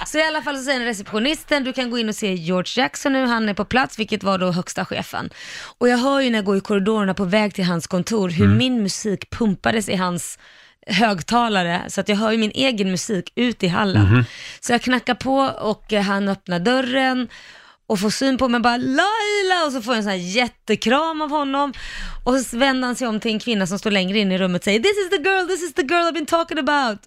Så 0.05 0.17
i 0.17 0.23
alla 0.23 0.41
fall 0.41 0.57
så 0.57 0.63
säger 0.63 0.79
receptionisten, 0.85 1.63
du 1.63 1.73
kan 1.73 1.89
gå 1.89 1.97
in 1.99 2.09
och 2.09 2.15
se 2.15 2.33
George 2.33 2.81
Jackson 2.83 3.13
nu, 3.13 3.25
han 3.25 3.49
är 3.49 3.53
på 3.53 3.65
plats, 3.65 3.99
vilket 3.99 4.23
var 4.23 4.37
då 4.37 4.51
högsta 4.51 4.85
chefen. 4.85 5.29
Och 5.77 5.89
jag 5.89 5.97
hör 5.97 6.19
ju 6.19 6.29
när 6.29 6.37
jag 6.37 6.45
går 6.45 6.57
i 6.57 6.61
korridorerna 6.61 7.13
på 7.13 7.23
väg 7.25 7.53
till 7.53 7.63
hans 7.65 7.87
kontor 7.87 8.29
hur 8.29 8.45
Mm. 8.45 8.57
min 8.57 8.83
musik 8.83 9.29
pumpades 9.29 9.89
i 9.89 9.95
hans 9.95 10.39
högtalare, 10.87 11.81
så 11.87 12.01
att 12.01 12.09
jag 12.09 12.15
hör 12.15 12.31
ju 12.31 12.37
min 12.37 12.51
egen 12.55 12.91
musik 12.91 13.31
ut 13.35 13.63
i 13.63 13.67
hallen. 13.67 14.03
Mhm. 14.03 14.23
Så 14.59 14.71
jag 14.71 14.81
knackar 14.81 15.15
på 15.15 15.37
och 15.61 15.93
eh, 15.93 16.01
han 16.01 16.27
öppnar 16.29 16.59
dörren 16.59 17.27
och 17.87 17.99
får 17.99 18.09
syn 18.09 18.37
på 18.37 18.47
mig 18.47 18.59
bara 18.59 18.77
Laila 18.77 19.65
och 19.65 19.71
så 19.71 19.81
får 19.81 19.93
jag 19.93 19.97
en 19.97 20.03
sån 20.03 20.11
här 20.11 20.17
jättekram 20.19 21.21
av 21.21 21.29
honom 21.29 21.73
och 22.23 22.35
så 22.39 22.57
vänder 22.57 22.85
han 22.87 22.95
sig 22.95 23.07
om 23.07 23.19
till 23.19 23.31
en 23.31 23.39
kvinna 23.39 23.67
som 23.67 23.79
står 23.79 23.91
längre 23.91 24.19
in 24.19 24.31
i 24.31 24.37
rummet 24.37 24.61
och 24.61 24.63
säger 24.63 24.79
This 24.79 24.97
is 24.97 25.09
the 25.09 25.29
girl, 25.29 25.47
this 25.47 25.63
is 25.63 25.73
the 25.73 25.81
girl 25.81 26.03
I've 26.07 26.13
been 26.13 26.25
talking 26.25 26.57
about. 26.59 26.99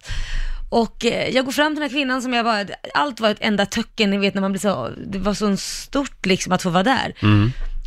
Och 0.69 1.05
eh, 1.05 1.29
jag 1.29 1.45
går 1.45 1.51
fram 1.51 1.67
till 1.75 1.81
den 1.81 1.89
här 1.89 1.97
kvinnan 1.97 2.21
som 2.21 2.33
jag 2.33 2.43
var, 2.43 2.65
allt 2.93 3.19
var 3.19 3.29
ett 3.29 3.37
enda 3.41 3.65
töcken, 3.65 4.09
ni 4.09 4.17
vet 4.17 4.33
när 4.33 4.41
man 4.41 4.51
blir 4.51 4.59
så, 4.61 4.89
det 5.07 5.19
var 5.19 5.33
så 5.33 5.57
stort 5.57 6.25
liksom 6.25 6.53
att 6.53 6.61
få 6.61 6.69
vara 6.69 6.83
där. 6.83 7.13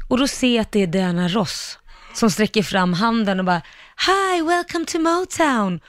Och 0.08 0.18
då 0.18 0.28
ser 0.28 0.54
jag 0.54 0.62
att 0.62 0.72
det 0.72 0.82
är 0.82 0.86
Diana 0.86 1.28
Ross. 1.28 1.78
som 2.14 2.30
sträcker 2.30 2.62
fram 2.62 2.92
handen 2.92 3.38
och 3.38 3.44
bara 3.44 3.62
Hi, 4.06 4.42
welcome 4.42 4.84
to 4.84 4.98
Motown. 4.98 5.80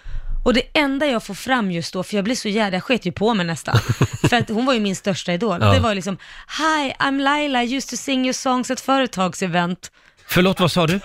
Och 0.46 0.54
det 0.54 0.62
enda 0.74 1.06
jag 1.06 1.24
får 1.24 1.34
fram 1.34 1.72
just 1.72 1.94
då, 1.94 2.04
för 2.04 2.16
jag 2.16 2.24
blir 2.24 2.36
så 2.36 2.50
jävla, 2.50 2.76
jag 2.76 2.84
sket 2.84 3.06
ju 3.06 3.12
på 3.12 3.34
mig 3.34 3.46
nästan, 3.46 3.78
för 4.30 4.36
att 4.36 4.50
hon 4.50 4.66
var 4.66 4.74
ju 4.74 4.80
min 4.80 4.96
största 4.96 5.34
idol. 5.34 5.58
Ja. 5.62 5.74
Det 5.74 5.80
var 5.80 5.96
liksom, 5.96 6.18
Hi, 6.58 6.94
I'm 7.00 7.22
Laila, 7.22 7.64
I 7.64 7.76
used 7.76 7.90
to 7.90 7.98
sing 7.98 8.26
your 8.26 8.34
songs 8.34 8.72
at 8.72 8.80
företagsevent. 8.82 9.92
Förlåt, 10.34 10.60
vad 10.60 10.72
sa 10.72 10.88
du? 10.88 10.94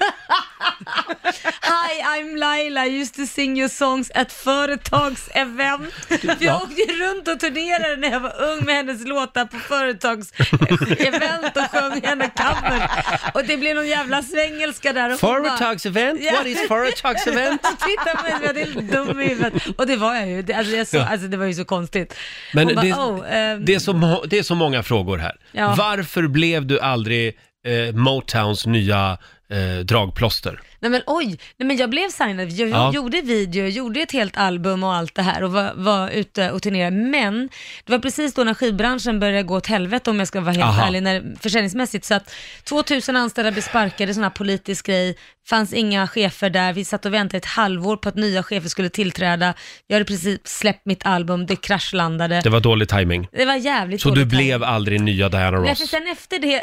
Hi, 1.62 2.02
I'm 2.02 2.36
Laila, 2.38 2.86
I 2.86 3.00
used 3.00 3.14
to 3.14 3.26
sing 3.34 3.58
your 3.58 3.68
songs 3.68 4.10
at 4.14 4.32
företagsevent. 4.32 5.92
För 6.08 6.18
jag 6.26 6.36
Ja. 6.40 6.56
åkte 6.62 6.92
runt 6.92 7.28
och 7.28 7.40
turnerade 7.40 7.96
när 7.96 8.10
jag 8.10 8.20
var 8.20 8.42
ung 8.42 8.64
med 8.64 8.74
hennes 8.74 9.06
låtar 9.06 9.44
på 9.44 9.58
företagsevent 9.58 11.56
och 11.56 11.70
sjöng 11.70 12.00
henne 12.04 12.30
cover. 12.36 12.90
Och 13.34 13.44
det 13.44 13.56
blev 13.56 13.76
någon 13.76 13.86
jävla 13.88 14.22
svengelska 14.22 14.92
där. 14.92 15.14
och 15.14 15.20
hon 15.20 15.42
bara- 15.42 15.56
Företagsevent? 15.56 16.20
What 16.32 16.46
is 16.46 16.68
företagsevent? 16.68 17.62
Titta 17.86 18.16
på 18.16 18.22
mig 18.22 18.32
jag 18.42 18.56
är 18.58 18.64
helt 18.64 18.92
dum 18.92 19.20
i 19.20 19.28
huvudet. 19.28 19.66
Och 19.78 19.86
det 19.86 19.96
var 19.96 20.14
jag 20.14 20.28
ju. 20.28 20.42
Det, 20.42 20.54
alltså, 20.54 20.76
jag 20.76 20.86
så, 20.86 20.96
Ja. 20.96 21.06
alltså, 21.08 21.28
det 21.28 21.36
var 21.36 21.46
ju 21.46 21.54
så 21.54 21.64
konstigt. 21.64 22.14
Men 22.54 22.66
Hon 22.66 22.74
bara, 22.74 22.82
det, 22.82 22.92
"Oh, 22.94 23.24
ehm, 23.36 23.64
det, 23.64 23.74
är 23.74 23.78
så, 23.78 23.92
må- 23.92 24.24
det 24.26 24.38
är 24.38 24.42
så 24.42 24.54
många 24.54 24.82
frågor 24.82 25.18
här. 25.18 25.36
Ja. 25.52 25.74
Varför 25.78 26.22
blev 26.28 26.66
du 26.66 26.80
aldrig 26.80 27.38
eh, 27.64 27.94
Motowns 27.94 28.66
nya 28.66 29.18
eh, 29.48 29.78
dragplåster? 29.84 30.60
Nej 30.80 30.90
men 30.90 31.02
oj, 31.06 31.26
nej 31.56 31.66
men 31.66 31.76
jag 31.76 31.90
blev 31.90 32.08
signad, 32.08 32.50
jag 32.52 32.68
Ja. 32.68 32.92
gjorde 32.94 33.20
video, 33.20 33.62
jag 33.62 33.70
gjorde 33.70 34.00
ett 34.00 34.12
helt 34.12 34.36
album 34.36 34.84
och 34.84 34.94
allt 34.94 35.14
det 35.14 35.22
här 35.22 35.42
och 35.42 35.52
var, 35.52 35.72
var 35.76 36.08
ute 36.10 36.50
och 36.50 36.62
turnerade. 36.62 36.96
Men 36.96 37.48
det 37.84 37.92
var 37.92 37.98
precis 37.98 38.34
då 38.34 38.44
när 38.44 38.54
skivbranschen 38.54 39.20
började 39.20 39.42
gå 39.42 39.56
åt 39.56 39.66
helvete 39.66 40.10
om 40.10 40.18
jag 40.18 40.28
ska 40.28 40.40
vara 40.40 40.52
helt 40.52 40.64
Aha. 40.64 40.86
ärlig, 40.86 41.02
när, 41.02 41.36
försäljningsmässigt. 41.40 42.04
Så 42.04 42.14
att 42.14 42.34
2000 42.64 43.16
anställda 43.16 43.50
blev 43.50 43.62
sparkade, 43.62 44.14
sån 44.14 44.22
här 44.22 44.30
politisk 44.30 44.86
grej, 44.86 45.16
fanns 45.48 45.72
inga 45.72 46.08
chefer 46.08 46.50
där, 46.50 46.72
vi 46.72 46.84
satt 46.84 47.06
och 47.06 47.14
väntade 47.14 47.36
ett 47.38 47.44
halvår 47.44 47.96
på 47.96 48.08
att 48.08 48.14
nya 48.14 48.42
chefer 48.42 48.68
skulle 48.68 48.88
tillträda. 48.90 49.54
Jag 49.86 49.94
hade 49.94 50.04
precis 50.04 50.40
släppt 50.44 50.86
mitt 50.86 51.06
album, 51.06 51.46
det 51.46 51.56
kraschlandade. 51.56 52.40
Det 52.44 52.50
var 52.50 52.60
dålig 52.60 52.88
timing. 52.88 53.28
Det 53.32 53.44
var 53.44 53.54
jävligt 53.54 54.00
Så 54.02 54.08
du 54.08 54.14
dåligt 54.14 54.28
blev 54.28 54.64
aldrig 54.64 55.00
nya 55.00 55.28
Diana 55.28 55.58
Nej, 55.60 55.74
för 55.74 55.82
Ross? 55.82 55.90
sen 55.90 56.06
efter 56.12 56.38
det, 56.38 56.62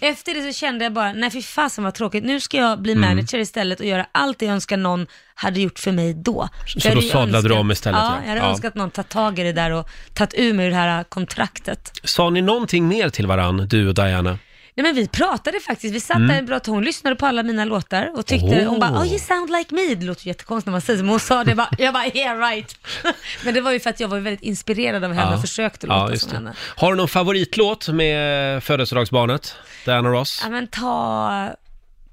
efter 0.00 0.34
det 0.34 0.52
så 0.52 0.58
kände 0.58 0.84
jag 0.84 0.92
bara, 0.92 1.12
nej 1.12 1.30
fy 1.30 1.42
fasen 1.42 1.84
vad 1.84 1.94
tråkigt, 1.94 2.24
nu 2.24 2.40
ska 2.40 2.56
jag 2.56 2.82
bli 2.82 2.92
Mm. 2.92 3.05
Manager 3.08 3.38
istället 3.38 3.80
och 3.80 3.86
göra 3.86 4.06
allt 4.12 4.38
det 4.38 4.46
jag 4.46 4.52
önskar 4.54 4.76
någon 4.76 5.06
hade 5.34 5.60
gjort 5.60 5.78
för 5.78 5.92
mig 5.92 6.14
då. 6.14 6.48
Så 6.66 6.88
Jag 6.88 6.96
då 6.96 7.02
sadlade 7.02 7.48
du 7.48 7.54
om 7.54 7.70
istället, 7.70 8.00
Ja, 8.00 8.06
ja. 8.16 8.20
jag 8.22 8.28
hade 8.28 8.40
Ja. 8.40 8.50
önskat 8.50 8.74
någon 8.74 8.90
tagit 8.90 9.08
tag 9.08 9.38
i 9.38 9.42
det 9.42 9.52
där 9.52 9.70
och 9.70 9.88
tagit 10.14 10.34
ur 10.36 10.54
mig 10.54 10.68
det 10.70 10.74
här 10.76 11.04
kontraktet. 11.04 11.92
Sa 12.04 12.30
ni 12.30 12.42
någonting 12.42 12.88
mer 12.88 13.08
till 13.08 13.26
varann, 13.26 13.68
du 13.68 13.88
och 13.88 13.94
Diana? 13.94 14.38
Nej 14.78 14.84
men 14.86 14.94
vi 14.94 15.08
pratade 15.08 15.60
faktiskt, 15.60 15.94
vi 15.94 16.00
satt 16.00 16.16
Mm. 16.16 16.28
där 16.28 16.38
en 16.38 16.46
bra 16.46 16.60
hon 16.66 16.84
lyssnade 16.84 17.16
på 17.16 17.26
alla 17.26 17.42
mina 17.42 17.64
låtar 17.64 18.12
och 18.18 18.26
tyckte, 18.26 18.46
Oh. 18.46 18.64
hon 18.68 18.80
bara 18.80 18.90
oh 19.00 19.06
you 19.06 19.18
sound 19.18 19.50
like 19.50 19.74
me, 19.74 19.94
det 19.94 20.06
låter 20.06 20.26
jättekonstigt 20.28 20.66
när 20.66 20.72
man 20.72 20.80
säger 20.80 20.98
så, 20.98 21.04
men 21.04 21.10
hon 21.10 21.20
sa 21.20 21.44
det 21.44 21.54
bara, 21.54 21.68
jag 21.78 21.94
bara 21.94 22.06
yeah 22.06 22.38
right. 22.38 22.76
men 23.44 23.54
det 23.54 23.60
var 23.60 23.72
ju 23.72 23.80
för 23.80 23.90
att 23.90 24.00
jag 24.00 24.08
var 24.08 24.18
väldigt 24.18 24.42
inspirerad 24.42 25.04
av 25.04 25.12
henne 25.12 25.34
och 25.34 25.40
försökte 25.40 25.86
låta 25.86 26.10
just 26.10 26.22
som 26.22 26.30
det. 26.30 26.36
henne. 26.36 26.52
Har 26.76 26.90
du 26.90 26.96
någon 26.96 27.08
favoritlåt 27.08 27.88
med 27.88 28.62
födelsedagsbarnet, 28.64 29.54
Diana 29.84 30.08
Ross? 30.08 30.40
Ja 30.44 30.50
men 30.50 30.66
ta, 30.66 31.50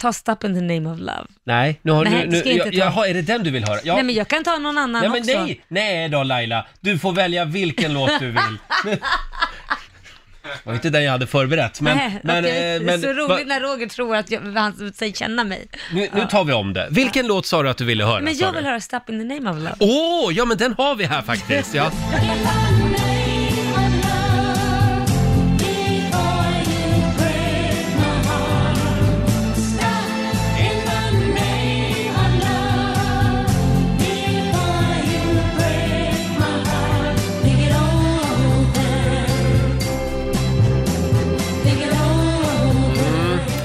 ta 0.03 0.13
Stop 0.13 0.43
in 0.43 0.53
the 0.53 0.61
name 0.61 0.89
of 0.89 0.99
love. 0.99 1.25
Nej, 1.43 1.79
nu 1.81 1.91
har 1.91 2.03
Nej, 2.03 2.13
nu, 2.13 2.25
nu, 2.27 2.39
ska 2.39 2.49
jag 2.49 2.67
inte 2.67 2.77
ja, 2.77 2.85
ta. 2.85 2.91
Jaha, 2.95 3.07
är 3.07 3.13
det 3.13 3.21
den 3.21 3.43
du 3.43 3.51
vill 3.51 3.63
höra? 3.63 3.79
Ja. 3.83 3.93
Nej 3.93 4.03
men 4.03 4.15
jag 4.15 4.27
kan 4.27 4.43
ta 4.43 4.57
någon 4.57 4.77
annan 4.77 5.01
Nej 5.01 5.09
men 5.09 5.19
också. 5.19 5.45
nej, 5.45 5.61
nej 5.67 6.09
då 6.09 6.23
Laila. 6.23 6.65
Du 6.81 6.99
får 6.99 7.11
välja 7.11 7.45
vilken 7.45 7.93
låt 7.93 8.19
du 8.19 8.25
vill. 8.25 8.57
Det 10.43 10.59
var 10.63 10.73
inte 10.73 10.89
den 10.89 11.03
jag 11.03 11.11
hade 11.11 11.27
förberett. 11.27 11.81
Men, 11.81 11.97
Nej, 11.97 12.19
men, 12.23 12.43
okej. 12.43 12.51
eh, 12.51 12.57
det 12.57 12.75
är 12.75 12.79
men 12.79 13.01
så 13.01 13.07
roligt 13.07 13.29
va, 13.29 13.39
när 13.45 13.59
Roger 13.59 13.87
tror 13.87 14.15
att 14.15 14.31
jag, 14.31 14.41
han 14.41 14.93
säger 14.93 15.13
känna 15.13 15.43
mig. 15.43 15.67
nu, 15.93 16.09
nu 16.13 16.25
tar 16.29 16.43
vi 16.43 16.53
om 16.53 16.73
det. 16.73 16.87
Vilken 16.91 17.27
låt 17.27 17.45
sa 17.45 17.63
du 17.63 17.69
att 17.69 17.77
du 17.77 17.85
ville 17.85 18.03
höra? 18.05 18.21
Men 18.21 18.35
sa 18.35 18.45
jag 18.45 18.53
du? 18.53 18.57
vill 18.57 18.65
höra 18.65 18.81
Stop 18.81 18.99
in 19.09 19.19
the 19.19 19.35
name 19.35 19.49
of 19.49 19.57
love. 19.57 19.75
Åh, 19.79 20.33
ja 20.33 20.45
men 20.45 20.57
den 20.57 20.73
har 20.77 20.95
vi 20.95 21.05
här 21.05 21.21
faktiskt. 21.21 21.73
Ja. 21.73 21.91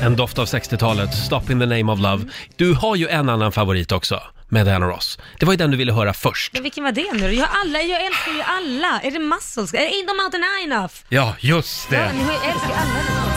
En 0.08 0.16
doft 0.16 0.38
av 0.38 0.46
60-talet, 0.46 1.14
Stop 1.14 1.50
in 1.50 1.60
the 1.60 1.66
name 1.66 1.92
of 1.92 1.98
love. 2.00 2.24
Du 2.56 2.74
har 2.74 2.96
ju 2.96 3.08
en 3.08 3.28
annan 3.28 3.52
favorit 3.52 3.92
också 3.92 4.20
med 4.48 4.66
Diana 4.66 4.86
Ross. 4.86 5.18
Det 5.38 5.46
var 5.46 5.52
ju 5.52 5.56
den 5.56 5.70
du 5.70 5.76
ville 5.76 5.92
höra 5.92 6.12
först. 6.14 6.52
Men 6.52 6.62
vilken 6.62 6.84
var 6.84 6.92
det 6.92 7.12
nu 7.12 7.18
då? 7.28 7.32
Jag, 7.34 7.46
har 7.46 7.60
alla, 7.60 7.82
jag 7.82 8.06
älskar 8.06 8.32
ju 8.32 8.42
alla. 8.42 9.00
Är 9.00 9.10
det 9.10 9.18
Muscles? 9.18 9.74
Är 9.74 9.78
det 9.78 9.84
Ain't 9.86 10.06
no 10.06 10.22
mountain 10.22 10.42
high 10.42 10.72
enough? 10.74 10.94
Ja, 11.08 11.34
just 11.40 11.88
Ja, 11.92 11.98
det. 11.98 12.12
ni 12.12 12.22
har 12.24 12.32
ju- 12.32 12.38
jag 12.38 12.44
älskar 12.54 12.68
ju 12.68 12.74
alla. 12.74 13.28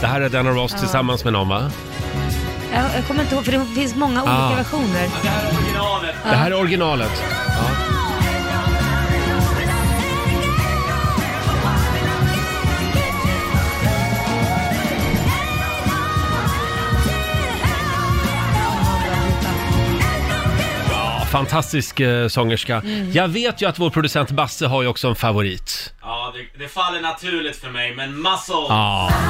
Det 0.00 0.06
här 0.06 0.20
är 0.20 0.28
Diana 0.28 0.50
Ross 0.50 0.72
tillsammans 0.80 1.24
med 1.24 1.32
någon 1.32 1.48
va? 1.48 1.70
Jag, 2.74 2.84
jag 2.96 3.06
kommer 3.06 3.22
inte 3.22 3.34
ihåg, 3.34 3.44
för 3.44 3.52
det 3.52 3.64
finns 3.74 3.94
många 3.94 4.22
olika 4.22 4.36
Ah. 4.36 4.54
versioner. 4.56 5.08
Det 6.30 6.36
här 6.36 6.50
är 6.50 6.60
originalet. 6.60 7.22
Ja. 7.46 7.70
Ja, 20.90 21.26
Fantastisk 21.30 22.00
eh, 22.00 22.28
sångerska. 22.28 22.76
Mm. 22.76 23.12
Jag 23.12 23.28
vet 23.28 23.62
ju 23.62 23.66
att 23.68 23.78
vår 23.78 23.90
producent 23.90 24.30
Basse 24.30 24.66
har 24.66 24.82
ju 24.82 24.88
också 24.88 25.08
en 25.08 25.14
favorit. 25.14 25.92
Ja, 26.02 26.32
det, 26.34 26.62
det 26.64 26.68
faller 26.68 27.00
naturligt 27.00 27.56
för 27.56 27.70
mig, 27.70 27.94
men 27.96 28.14
muscle! 28.22 28.54
Ja. 28.68 29.10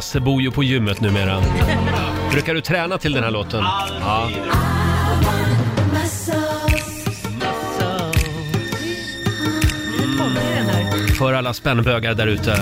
Lasse 0.00 0.20
bor 0.20 0.42
ju 0.42 0.50
på 0.50 0.62
gymmet 0.64 1.00
numera. 1.00 1.42
Brukar 2.30 2.54
du 2.54 2.60
träna 2.60 2.98
till 2.98 3.12
den 3.12 3.24
här 3.24 3.30
låten? 3.30 3.64
Ja. 4.00 4.30
För 11.18 11.32
alla 11.32 11.54
spännbögar 11.54 12.14
där 12.14 12.26
ute. 12.26 12.56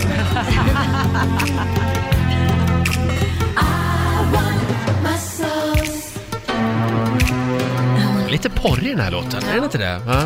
Lite 8.31 8.51
porrig 8.51 8.91
den 8.97 9.01
här 9.01 9.11
låten, 9.11 9.43
är 9.51 9.55
den 9.55 9.65
inte 9.65 9.79
det? 9.79 10.01
Va? 10.07 10.23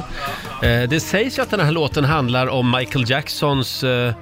Eh, 0.68 0.88
Det 0.88 1.00
sägs 1.00 1.38
ju 1.38 1.42
att 1.42 1.50
den 1.50 1.60
här 1.60 1.70
låten 1.72 2.04
handlar 2.04 2.46
om 2.46 2.70
Michael 2.70 3.10
Jacksons 3.10 3.84
eh, 3.84 4.14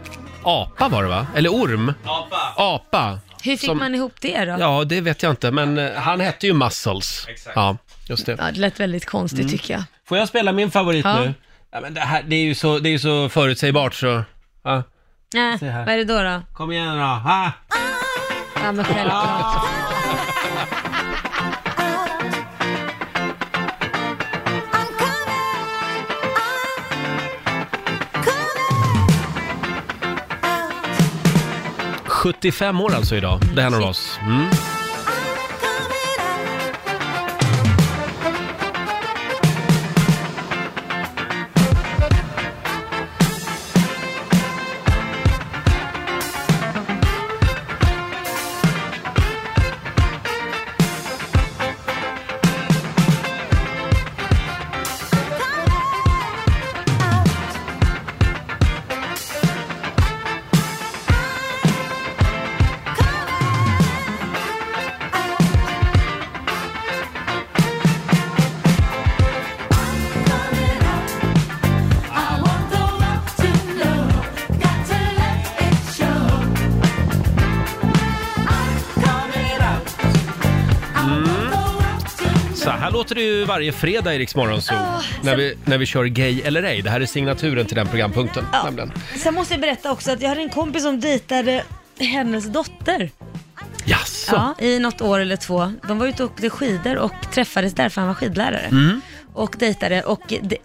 apa 0.45 0.89
var 0.89 1.03
det 1.03 1.09
va? 1.09 1.27
Eller 1.37 1.49
orm? 1.55 1.95
Apa! 2.05 2.53
Apa. 2.57 3.19
Hur 3.43 3.57
fick 3.57 3.71
Som- 3.71 3.79
man 3.79 3.95
ihop 3.95 4.13
det 4.21 4.45
då? 4.45 4.57
Ja, 4.61 4.85
det 4.85 5.01
vet 5.01 5.23
jag 5.23 5.33
inte, 5.33 5.51
men 5.51 5.79
eh, 5.79 5.93
han 5.95 6.21
hette 6.21 6.47
ju 6.47 6.53
Muscles. 6.53 7.27
Exakt. 7.29 7.57
Ja, 7.57 7.77
just 8.09 8.27
det. 8.27 8.37
Ja, 8.39 8.45
det 8.51 8.61
lät 8.61 8.81
väldigt 8.81 9.07
konstigt 9.07 9.51
tycker 9.51 9.75
jag. 9.75 9.83
Får 10.09 10.19
jag 10.19 10.29
spela 10.29 10.53
min 10.53 10.71
favorit 10.71 11.05
Ja. 11.05 11.21
nu? 11.21 11.35
Ja, 11.73 11.81
men 11.81 11.95
det, 11.95 12.01
här, 12.01 12.23
det 12.23 12.37
är 12.37 12.45
ju 12.45 12.55
så, 12.55 12.79
det 12.79 12.89
är 12.89 12.91
ju 12.91 12.99
så 12.99 13.29
förutsägbart 13.29 13.95
så... 13.95 14.23
Ja. 14.65 14.83
Nej, 15.35 15.57
här. 15.59 15.85
vad 15.87 15.95
är 15.95 15.99
det 15.99 16.05
då 16.05 16.23
då? 16.23 16.43
Kom 16.55 16.73
igen 16.73 16.97
då! 16.99 17.05
Ha! 17.05 17.53
Ja 18.65 18.73
men 18.73 18.85
självklart. 18.85 19.67
75 32.21 32.81
år 32.81 32.95
alltså 32.95 33.17
idag, 33.17 33.41
Det 33.55 33.63
Ross. 33.63 34.19
Mm. 34.23 34.47
Ju 83.41 83.47
varje 83.47 83.73
fredag 83.73 84.15
i 84.15 84.19
Rix 84.19 84.35
Morgon 84.37 84.63
Zoo, 84.63 84.75
Ah, 84.77 85.03
när, 85.23 85.31
sen- 85.31 85.39
vi, 85.39 85.57
när 85.65 85.79
vi 85.79 85.87
kör 85.87 86.05
Gay 86.05 86.41
eller 86.41 86.63
ej. 86.63 86.83
Det 86.83 86.91
här 86.91 87.01
är 87.01 87.07
signaturen 87.07 87.67
till 87.67 87.77
den 87.77 87.87
programpunkten. 87.87 88.45
nämligen. 88.65 88.93
Sen 89.17 89.35
måste 89.35 89.55
jag 89.55 89.61
berätta 89.61 89.91
också 89.93 90.11
att 90.13 90.21
jag 90.23 90.29
hade 90.29 90.41
en 90.41 90.49
kompis 90.51 90.83
som 90.83 91.01
dejtade 91.01 91.65
hennes 91.99 92.45
dotter. 92.47 93.11
Jaså? 93.85 94.33
Ja, 94.59 94.65
i 94.67 94.79
något 94.79 95.01
år 95.01 95.19
eller 95.21 95.37
två. 95.37 95.73
De 95.89 95.99
var 95.99 96.07
ute 96.07 96.25
och 96.25 96.31
åkte 96.31 96.51
skidor 96.51 96.97
och 96.97 97.13
träffades 97.33 97.75
där 97.75 97.89
för 97.89 98.01
han 98.01 98.09
var 98.09 98.15
skidlärare. 98.15 98.67
Mm. 98.71 99.01
Och 99.35 99.57
dejtade 99.59 100.03
och 100.03 100.21
de, 100.43 100.57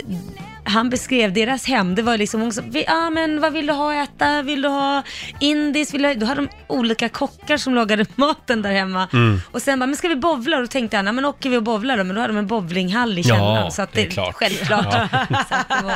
han 0.68 0.90
beskrev 0.90 1.34
deras 1.34 1.66
hem, 1.68 1.96
det 1.96 2.02
var 2.02 2.18
liksom, 2.18 2.42
hon 2.42 2.52
sa, 2.54 2.62
"Vi- 2.66 2.84
ja 2.88 3.10
men 3.10 3.42
vad 3.42 3.54
vill 3.54 3.68
du 3.68 3.74
ha 3.74 4.02
att 4.04 4.10
äta? 4.10 4.42
Vill 4.42 4.62
du 4.62 4.68
ha 4.68 5.04
indis? 5.40 5.94
Vill 5.94 6.02
du 6.02 6.08
ha? 6.08 6.16
Då 6.16 6.26
hade 6.26 6.42
de 6.42 6.50
olika 6.68 7.10
kockar 7.10 7.58
som 7.58 7.76
lagade 7.76 8.06
maten 8.16 8.62
där 8.62 8.72
hemma. 8.72 9.08
Mm. 9.14 9.42
Och 9.52 9.62
sen 9.62 9.80
bara, 9.80 9.86
men 9.88 9.96
ska 9.96 10.08
vi 10.08 10.16
bowla? 10.16 10.58
Och 10.58 10.64
då 10.64 10.68
tänkte 10.68 10.98
han, 10.98 11.06
ja 11.06 11.12
men 11.12 11.26
åker 11.26 11.50
vi 11.50 11.58
och 11.58 11.64
bowlar 11.64 11.98
då? 11.98 12.04
Men 12.04 12.16
då 12.16 12.22
hade 12.22 12.34
de 12.34 12.40
en 12.40 12.48
bowlinghall 12.48 13.18
i 13.18 13.22
Ja, 13.22 13.36
källaren. 13.36 13.72
så 13.72 13.82
att 13.82 13.94
det 13.94 14.02
det, 14.02 14.08
är 14.08 14.12
klart. 14.12 14.36
Självklart. 14.36 14.84
så 15.50 15.56
att 15.56 15.70
det 15.70 15.84
var, 15.84 15.96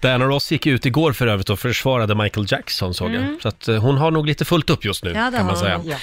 Diana 0.00 0.24
Ross 0.24 0.50
gick 0.52 0.66
ut 0.66 0.86
igår 0.86 1.12
för 1.12 1.26
övrigt 1.26 1.50
och 1.50 1.58
försvarade 1.58 2.14
Michael 2.14 2.46
Jackson 2.48 2.94
såg 2.94 3.10
jag. 3.14 3.22
Så 3.42 3.48
att 3.48 3.68
eh, 3.68 3.76
hon 3.76 3.96
har 3.98 4.10
nog 4.10 4.26
lite 4.26 4.44
fullt 4.44 4.70
upp 4.70 4.84
just 4.84 5.04
nu 5.04 5.10
Mm. 5.12 5.24
Ja, 5.24 5.38
kan 5.38 5.46
man 5.46 5.56
säga. 5.56 5.80
Ja. 5.84 5.96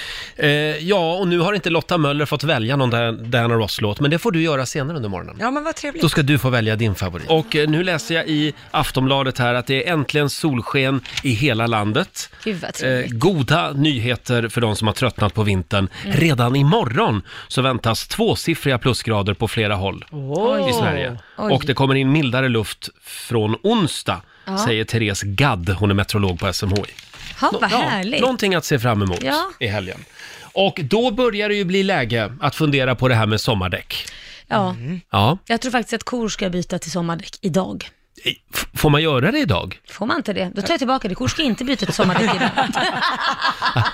Eh, 0.44 0.48
ja, 0.78 1.14
och 1.14 1.28
nu 1.28 1.38
har 1.38 1.52
inte 1.52 1.70
Lotta 1.70 1.98
Möller 1.98 2.26
fått 2.26 2.44
välja 2.44 2.76
någon 2.76 2.90
Di- 2.90 3.30
Diana 3.30 3.54
Ross-låt, 3.54 4.00
men 4.00 4.10
det 4.10 4.18
får 4.18 4.32
du 4.32 4.42
göra 4.42 4.66
senare 4.66 4.96
under 4.96 5.08
morgonen. 5.08 5.36
Ja, 5.40 5.50
men 5.50 5.64
vad 5.64 5.74
trevligt. 5.76 6.02
Då 6.02 6.08
ska 6.08 6.22
du 6.22 6.38
få 6.38 6.50
välja 6.50 6.76
din 6.76 6.94
favorit. 6.94 7.30
Och 7.30 7.56
eh, 7.56 7.68
nu 7.68 7.84
läser 7.92 8.14
jag 8.14 8.28
i 8.28 8.52
Aftonbladet 8.70 9.38
här 9.38 9.54
att 9.54 9.66
det 9.66 9.86
är 9.88 9.92
äntligen 9.92 10.30
solsken 10.30 11.00
i 11.22 11.30
hela 11.32 11.66
landet. 11.66 12.30
gud 12.44 12.56
vad 12.60 12.68
Eh, 12.68 12.72
trevligt. 12.72 13.12
goda 13.20 13.72
nyheter 13.72 14.48
för 14.48 14.60
de 14.60 14.76
som 14.76 14.86
har 14.86 14.94
tröttnat 14.94 15.34
på 15.34 15.42
vintern. 15.42 15.88
Redan 16.04 16.56
imorgon 16.56 17.22
så 17.48 17.62
väntas 17.62 18.08
tvåsiffriga 18.08 18.78
plusgrader 18.78 19.34
på 19.34 19.48
flera 19.48 19.74
håll 19.74 20.04
i 20.70 20.72
Sverige. 20.72 21.18
Oj. 21.38 21.52
Och 21.54 21.62
det 21.66 21.74
kommer 21.74 21.94
in 21.94 22.12
mildare 22.12 22.48
luft 22.48 22.88
från 23.02 23.56
onsdag, 23.62 24.22
Ja. 24.44 24.58
säger 24.58 24.84
Therese 24.84 25.22
Gadd. 25.22 25.68
Hon 25.78 25.90
är 25.90 25.94
meteorolog 25.94 26.38
på 26.40 26.52
SMHI. 26.52 26.82
Ja, 27.40 27.50
vad 27.60 27.70
härligt. 27.70 28.20
någonting 28.20 28.54
att 28.54 28.64
se 28.64 28.78
fram 28.78 29.02
emot 29.02 29.22
Ja. 29.22 29.50
i 29.60 29.66
helgen. 29.66 30.04
Och 30.52 30.80
då 30.82 31.10
börjar 31.10 31.48
det 31.48 31.54
ju 31.54 31.64
bli 31.64 31.82
läge 31.82 32.32
att 32.40 32.54
fundera 32.54 32.94
på 32.94 33.08
det 33.08 33.14
här 33.14 33.26
med 33.26 33.40
sommardäck. 33.40 34.06
Ja, 34.50 34.76
Ja, 35.10 35.38
jag 35.46 35.60
tror 35.60 35.72
faktiskt 35.72 35.94
att 35.94 36.04
kor 36.04 36.28
ska 36.28 36.50
byta 36.50 36.78
till 36.78 36.90
sommardäck 36.90 37.38
idag. 37.40 37.88
F- 38.54 38.66
får 38.74 38.90
man 38.90 39.02
göra 39.02 39.30
det 39.32 39.38
idag? 39.38 39.78
Får 39.90 40.06
man 40.06 40.16
inte 40.16 40.32
det, 40.32 40.50
då 40.54 40.62
tar 40.62 40.70
jag 40.70 40.78
tillbaka 40.78 41.08
det. 41.08 41.14
Kor 41.14 41.28
ska 41.28 41.42
inte 41.42 41.64
byta 41.64 41.86
till 41.86 41.94
sommardäck 41.94 42.34
idag. 42.34 42.50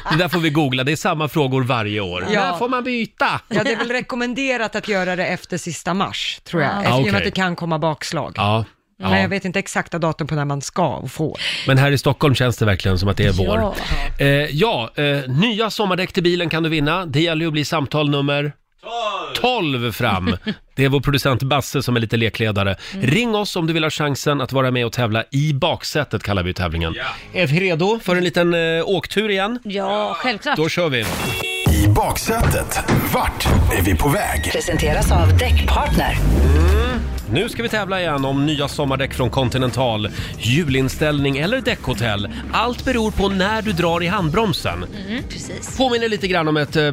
Det 0.10 0.16
där 0.18 0.28
får 0.28 0.38
vi 0.38 0.50
googla, 0.50 0.84
det 0.84 0.92
är 0.92 0.96
samma 0.96 1.28
frågor 1.28 1.62
varje 1.62 2.00
år. 2.00 2.26
Ja. 2.30 2.40
När 2.50 2.58
får 2.58 2.68
man 2.68 2.84
byta? 2.84 3.40
Ja, 3.48 3.64
det 3.64 3.72
är 3.72 3.76
väl 3.76 3.90
rekommenderat 3.90 4.76
att 4.76 4.88
göra 4.88 5.16
det 5.16 5.26
efter 5.26 5.58
sista 5.58 5.94
mars, 5.94 6.40
tror 6.44 6.62
jag. 6.62 6.70
Efter, 6.82 6.90
I 6.90 6.92
och 6.92 6.96
med 6.98 7.08
okej. 7.08 7.16
att 7.16 7.24
det 7.24 7.30
kan 7.30 7.56
komma 7.56 7.78
bakslag. 7.78 8.32
Ja, 8.36 8.64
Men 8.98 9.10
ja. 9.12 9.18
jag 9.18 9.28
vet 9.28 9.44
inte 9.44 9.58
exakta 9.58 9.98
datum 9.98 10.26
på 10.26 10.34
när 10.34 10.44
man 10.44 10.62
ska 10.62 10.86
och 10.88 11.10
får. 11.12 11.38
Men 11.66 11.78
här 11.78 11.90
i 11.90 11.98
Stockholm 11.98 12.34
känns 12.34 12.56
det 12.56 12.64
verkligen 12.64 12.98
som 12.98 13.08
att 13.08 13.16
det 13.16 13.26
är 13.26 13.32
vår. 13.32 13.58
Ja. 13.58 13.74
Eh, 14.18 14.26
ja, 14.28 14.90
eh, 14.94 15.30
nya 15.30 15.70
sommardäck 15.70 16.12
till 16.12 16.22
bilen 16.22 16.48
kan 16.50 16.62
du 16.62 16.68
vinna. 16.68 17.06
Det 17.06 17.20
gäller 17.20 17.40
ju 17.42 17.46
att 17.46 17.52
bli 17.52 17.64
samtal 17.64 18.10
nummer 18.10 18.52
12 19.34 19.92
fram. 19.92 20.36
Det 20.74 20.84
är 20.84 20.88
vår 20.88 21.00
producent 21.00 21.42
Basse 21.42 21.82
som 21.82 21.96
är 21.96 22.00
lite 22.00 22.16
lekledare. 22.16 22.76
Ring 23.00 23.34
oss 23.34 23.56
om 23.56 23.66
du 23.66 23.72
vill 23.72 23.82
ha 23.82 23.90
chansen 23.90 24.40
att 24.40 24.52
vara 24.52 24.70
med 24.70 24.86
och 24.86 24.92
tävla 24.92 25.24
i 25.30 25.52
baksätet 25.52 26.22
kallar 26.22 26.42
vi 26.42 26.54
tävlingen. 26.54 26.94
Är 27.32 27.46
vi 27.46 27.60
redo 27.60 27.98
för 28.02 28.16
en 28.16 28.24
liten 28.24 28.54
eh, 28.54 28.88
åktur 28.88 29.30
igen? 29.30 29.58
Ja, 29.62 30.14
självklart. 30.18 30.56
Då 30.56 30.68
kör 30.68 30.88
vi. 30.88 31.04
I 31.84 31.88
baksätet, 31.88 32.78
vart 33.14 33.46
är 33.78 33.82
vi 33.82 33.96
på 33.96 34.08
väg? 34.08 34.50
Presenteras 34.52 35.12
av 35.12 35.38
Däckpartner. 35.38 36.16
Nu 37.30 37.48
ska 37.48 37.62
vi 37.62 37.68
tävla 37.68 38.00
igen 38.00 38.24
om 38.24 38.46
nya 38.46 38.68
sommardäck 38.68 39.14
från 39.14 39.30
Continental, 39.30 40.08
julinställning 40.38 41.38
eller 41.38 41.60
däckhotell. 41.60 42.28
Allt 42.52 42.84
beror 42.84 43.10
på 43.10 43.28
när 43.28 43.62
du 43.62 43.72
drar 43.72 44.02
i 44.02 44.06
handbromsen. 44.06 44.86
Mm, 45.08 45.22
precis. 45.28 45.76
Påminner 45.76 46.08
lite 46.08 46.28
grann 46.28 46.48
om 46.48 46.56
ett 46.56 46.76
eh, 46.76 46.92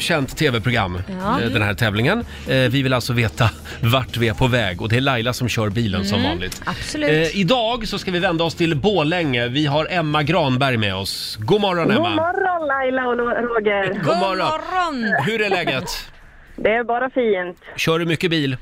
känt 0.00 0.36
tv-program, 0.36 1.02
Ja. 1.20 1.40
eh, 1.40 1.48
den 1.50 1.62
här 1.62 1.74
tävlingen. 1.74 2.18
Eh, 2.48 2.56
vi 2.56 2.82
vill 2.82 2.92
alltså 2.92 3.12
veta 3.12 3.50
vart 3.80 4.16
vi 4.16 4.28
är 4.28 4.34
på 4.34 4.46
väg 4.46 4.82
och 4.82 4.88
det 4.88 4.96
är 4.96 5.00
Laila 5.00 5.32
som 5.32 5.48
kör 5.48 5.68
bilen 5.70 6.04
som 6.04 6.22
vanligt. 6.22 6.60
Mm, 6.62 6.74
absolut. 6.80 7.10
Eh, 7.10 7.40
idag 7.40 7.88
så 7.88 7.98
ska 7.98 8.10
vi 8.10 8.18
vända 8.18 8.44
oss 8.44 8.54
till 8.54 8.76
Borlänge. 8.76 9.48
Vi 9.48 9.66
har 9.66 9.86
Emma 9.90 10.22
Granberg 10.22 10.76
med 10.76 10.94
oss. 10.94 11.36
God 11.40 11.60
morgon 11.60 11.86
God 11.88 11.96
Emma! 11.96 12.10
morgon 12.10 12.68
Laila 12.68 13.06
och 13.06 13.16
Roger. 13.16 13.94
God 14.04 14.18
morgon! 14.18 14.38
morgon! 14.38 15.24
Hur 15.26 15.40
är 15.42 15.50
läget? 15.50 15.84
Det 16.56 16.70
är 16.74 16.84
bara 16.84 17.10
fint. 17.10 17.58
Kör 17.76 17.98
du 17.98 18.06
mycket 18.06 18.30
bil? 18.30 18.56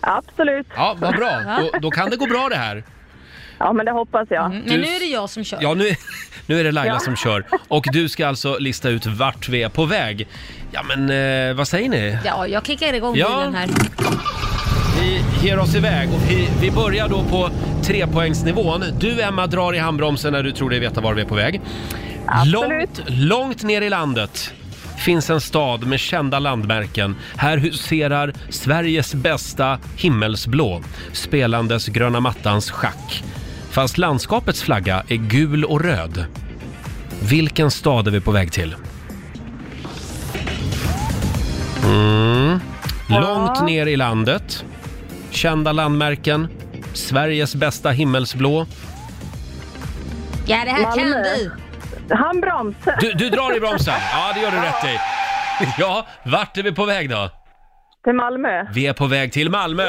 Absolut. 0.00 0.66
Ja, 0.76 0.96
vad 0.98 1.16
bra. 1.16 1.40
Då, 1.72 1.78
då 1.78 1.90
kan 1.90 2.10
det 2.10 2.16
gå 2.16 2.26
bra 2.26 2.48
det 2.50 2.56
här. 2.56 2.84
Ja, 3.58 3.72
men 3.72 3.86
det 3.86 3.92
hoppas 3.92 4.26
jag. 4.30 4.44
Mm, 4.46 4.58
Men 4.66 4.80
nu 4.80 4.86
är 4.86 5.00
det 5.00 5.06
jag 5.06 5.30
som 5.30 5.44
kör. 5.44 5.58
Ja, 5.62 5.74
nu, 5.74 5.90
nu 6.46 6.60
är 6.60 6.64
det 6.64 6.72
Laila 6.72 6.92
Ja. 6.94 6.98
som 7.00 7.16
kör. 7.16 7.44
Och 7.68 7.84
du 7.92 8.08
ska 8.08 8.26
alltså 8.28 8.58
lista 8.58 8.88
ut 8.88 9.06
vart 9.06 9.48
vi 9.48 9.62
är 9.62 9.68
på 9.68 9.84
väg. 9.84 10.26
Ja, 10.72 10.82
men 10.82 11.10
eh, 11.50 11.54
vad 11.56 11.68
säger 11.68 11.88
ni? 11.88 12.18
Ja, 12.24 12.46
jag 12.46 12.66
kickar 12.66 12.92
igång 12.92 13.16
Ja. 13.16 13.36
bilen 13.38 13.54
här. 13.54 13.68
Vi 15.00 15.20
ger 15.46 15.58
oss 15.58 15.74
iväg 15.74 16.08
och 16.12 16.30
vi, 16.30 16.48
vi 16.60 16.70
börjar 16.70 17.08
då 17.08 17.22
på 17.24 17.50
trepoängsnivån. 17.82 18.84
Du 19.00 19.20
Emma 19.22 19.46
drar 19.46 19.74
i 19.74 19.78
handbromsen 19.78 20.32
när 20.32 20.42
du 20.42 20.52
tror 20.52 20.70
dig 20.70 20.78
veta 20.78 21.00
var 21.00 21.14
vi 21.14 21.22
är 21.22 21.26
på 21.26 21.34
väg. 21.34 21.60
Absolut. 22.26 22.62
Långt, 22.62 23.02
långt 23.06 23.62
ner 23.62 23.82
i 23.82 23.90
landet 23.90 24.52
finns 24.98 25.30
en 25.30 25.40
stad 25.40 25.86
med 25.86 26.00
kända 26.00 26.38
landmärken. 26.38 27.16
Här 27.36 27.56
huserar 27.58 28.32
Sveriges 28.50 29.14
bästa 29.14 29.78
himmelsblå, 29.96 30.82
spelandes 31.12 31.86
gröna 31.86 32.20
mattans 32.20 32.70
schack. 32.70 33.22
Fast 33.76 33.98
landskapets 33.98 34.62
flagga 34.62 35.02
är 35.08 35.16
gul 35.16 35.64
och 35.64 35.80
röd. 35.80 36.26
Vilken 37.22 37.70
stad 37.70 38.06
är 38.06 38.10
vi 38.10 38.20
på 38.20 38.30
väg 38.30 38.52
till? 38.52 38.76
Mm. 41.84 42.60
Långt 43.08 43.62
ner 43.62 43.86
i 43.86 43.96
landet. 43.96 44.64
Kända 45.30 45.72
landmärken. 45.72 46.48
Sveriges 46.92 47.54
bästa 47.54 47.90
himmelsblå. 47.90 48.66
Ja, 50.46 50.56
det 50.64 50.70
här 50.70 50.96
kan 50.96 51.10
Malmö. 51.10 51.22
du. 52.08 52.14
Handbroms. 52.14 52.76
Du, 53.00 53.12
du 53.12 53.30
drar 53.30 53.56
i 53.56 53.60
bromsen. 53.60 53.94
Ja, 54.12 54.32
det 54.34 54.40
gör 54.40 54.50
du 54.50 54.56
rätt 54.56 54.84
i. 54.84 54.98
Ja, 55.78 56.06
vart 56.22 56.58
är 56.58 56.62
vi 56.62 56.72
på 56.72 56.84
väg 56.84 57.10
då? 57.10 57.30
Till 58.04 58.14
Malmö. 58.14 58.66
Vi 58.72 58.86
är 58.86 58.92
på 58.92 59.06
väg 59.06 59.32
till 59.32 59.50
Malmö. 59.50 59.84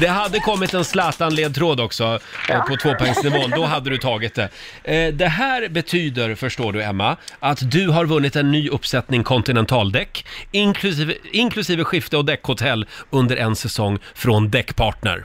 Det 0.00 0.06
hade 0.06 0.40
kommit 0.40 0.74
en 0.74 0.84
Zlatan-ledtråd 0.84 1.80
också 1.80 2.18
eh, 2.48 2.64
på 2.64 2.76
tvåpoängsnivån. 2.76 3.50
Då 3.50 3.64
hade 3.64 3.90
du 3.90 3.98
tagit 3.98 4.34
det. 4.34 4.48
Eh, 4.84 5.14
det 5.14 5.26
här 5.26 5.68
betyder, 5.68 6.34
förstår 6.34 6.72
du 6.72 6.82
Emma, 6.82 7.16
att 7.40 7.70
du 7.70 7.88
har 7.88 8.06
vunnit 8.06 8.36
en 8.36 8.50
ny 8.50 8.68
uppsättning 8.68 9.24
Continentaldäck 9.24 10.26
inklusive, 10.50 11.14
inklusive 11.32 11.84
skifte 11.84 12.16
och 12.16 12.24
däckhotell 12.24 12.86
under 13.10 13.36
en 13.36 13.56
säsong 13.56 13.98
från 14.14 14.50
Däckpartner. 14.50 15.24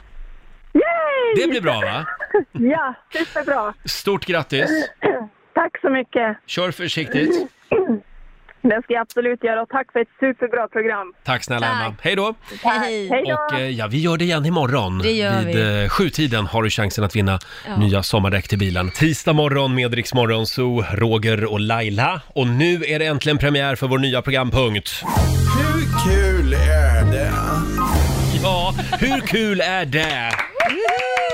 Yay! 0.74 1.42
Det 1.44 1.48
blir 1.50 1.62
bra 1.62 1.82
va? 1.82 2.06
Ja, 2.52 2.94
superbra. 3.14 3.74
Stort 3.86 4.26
grattis! 4.26 4.70
Tack 5.54 5.82
så 5.82 5.90
mycket. 5.90 6.38
Kör 6.46 6.72
försiktigt. 6.72 7.32
Det 8.70 8.82
ska 8.84 8.94
jag 8.94 9.02
absolut 9.02 9.44
göra 9.44 9.62
och 9.62 9.70
tack 9.70 9.92
för 9.92 10.00
ett 10.00 10.08
superbra 10.20 10.68
program. 10.68 11.14
Tack 11.24 11.44
snälla 11.44 11.68
Tack. 11.68 11.86
Emma. 11.86 11.96
Hej 12.02 12.16
då! 12.16 12.34
Hej. 12.64 13.10
Hej 13.10 13.24
då! 13.28 13.34
Och 13.56 13.60
eh, 13.60 13.70
ja, 13.70 13.88
vi 13.88 14.02
gör 14.02 14.18
det 14.18 14.24
igen 14.24 14.46
imorgon. 14.46 14.98
Det 15.00 15.12
gör 15.12 15.42
Vid 15.46 15.56
vi. 15.56 15.84
eh, 15.84 15.90
sjutiden 15.90 16.46
har 16.46 16.64
du 16.64 16.70
chansen 16.70 17.04
att 17.04 17.16
vinna 17.16 17.40
Ja. 17.68 17.78
nya 17.78 18.04
sommardäck 18.04 18.48
till 18.48 18.58
bilen. 18.60 18.92
Tisdag 18.92 19.34
morgon 19.34 19.76
med 19.76 19.94
Rix 19.94 20.14
Morgon, 20.14 20.46
så 20.46 20.86
Roger 20.94 21.46
och 21.46 21.60
Laila. 21.60 22.22
Och 22.28 22.48
nu 22.48 22.84
är 22.86 23.00
det 23.00 23.06
äntligen 23.06 23.38
premiär 23.38 23.76
för 23.76 23.88
vår 23.88 23.98
nya 24.00 24.22
programpunkt. 24.22 25.04
Hur 25.58 26.12
kul 26.12 26.54
är 26.54 27.12
det? 27.12 27.32
Ja, 28.44 28.74
hur 29.00 29.20
kul 29.22 29.62
är 29.62 29.86
det? 29.86 30.32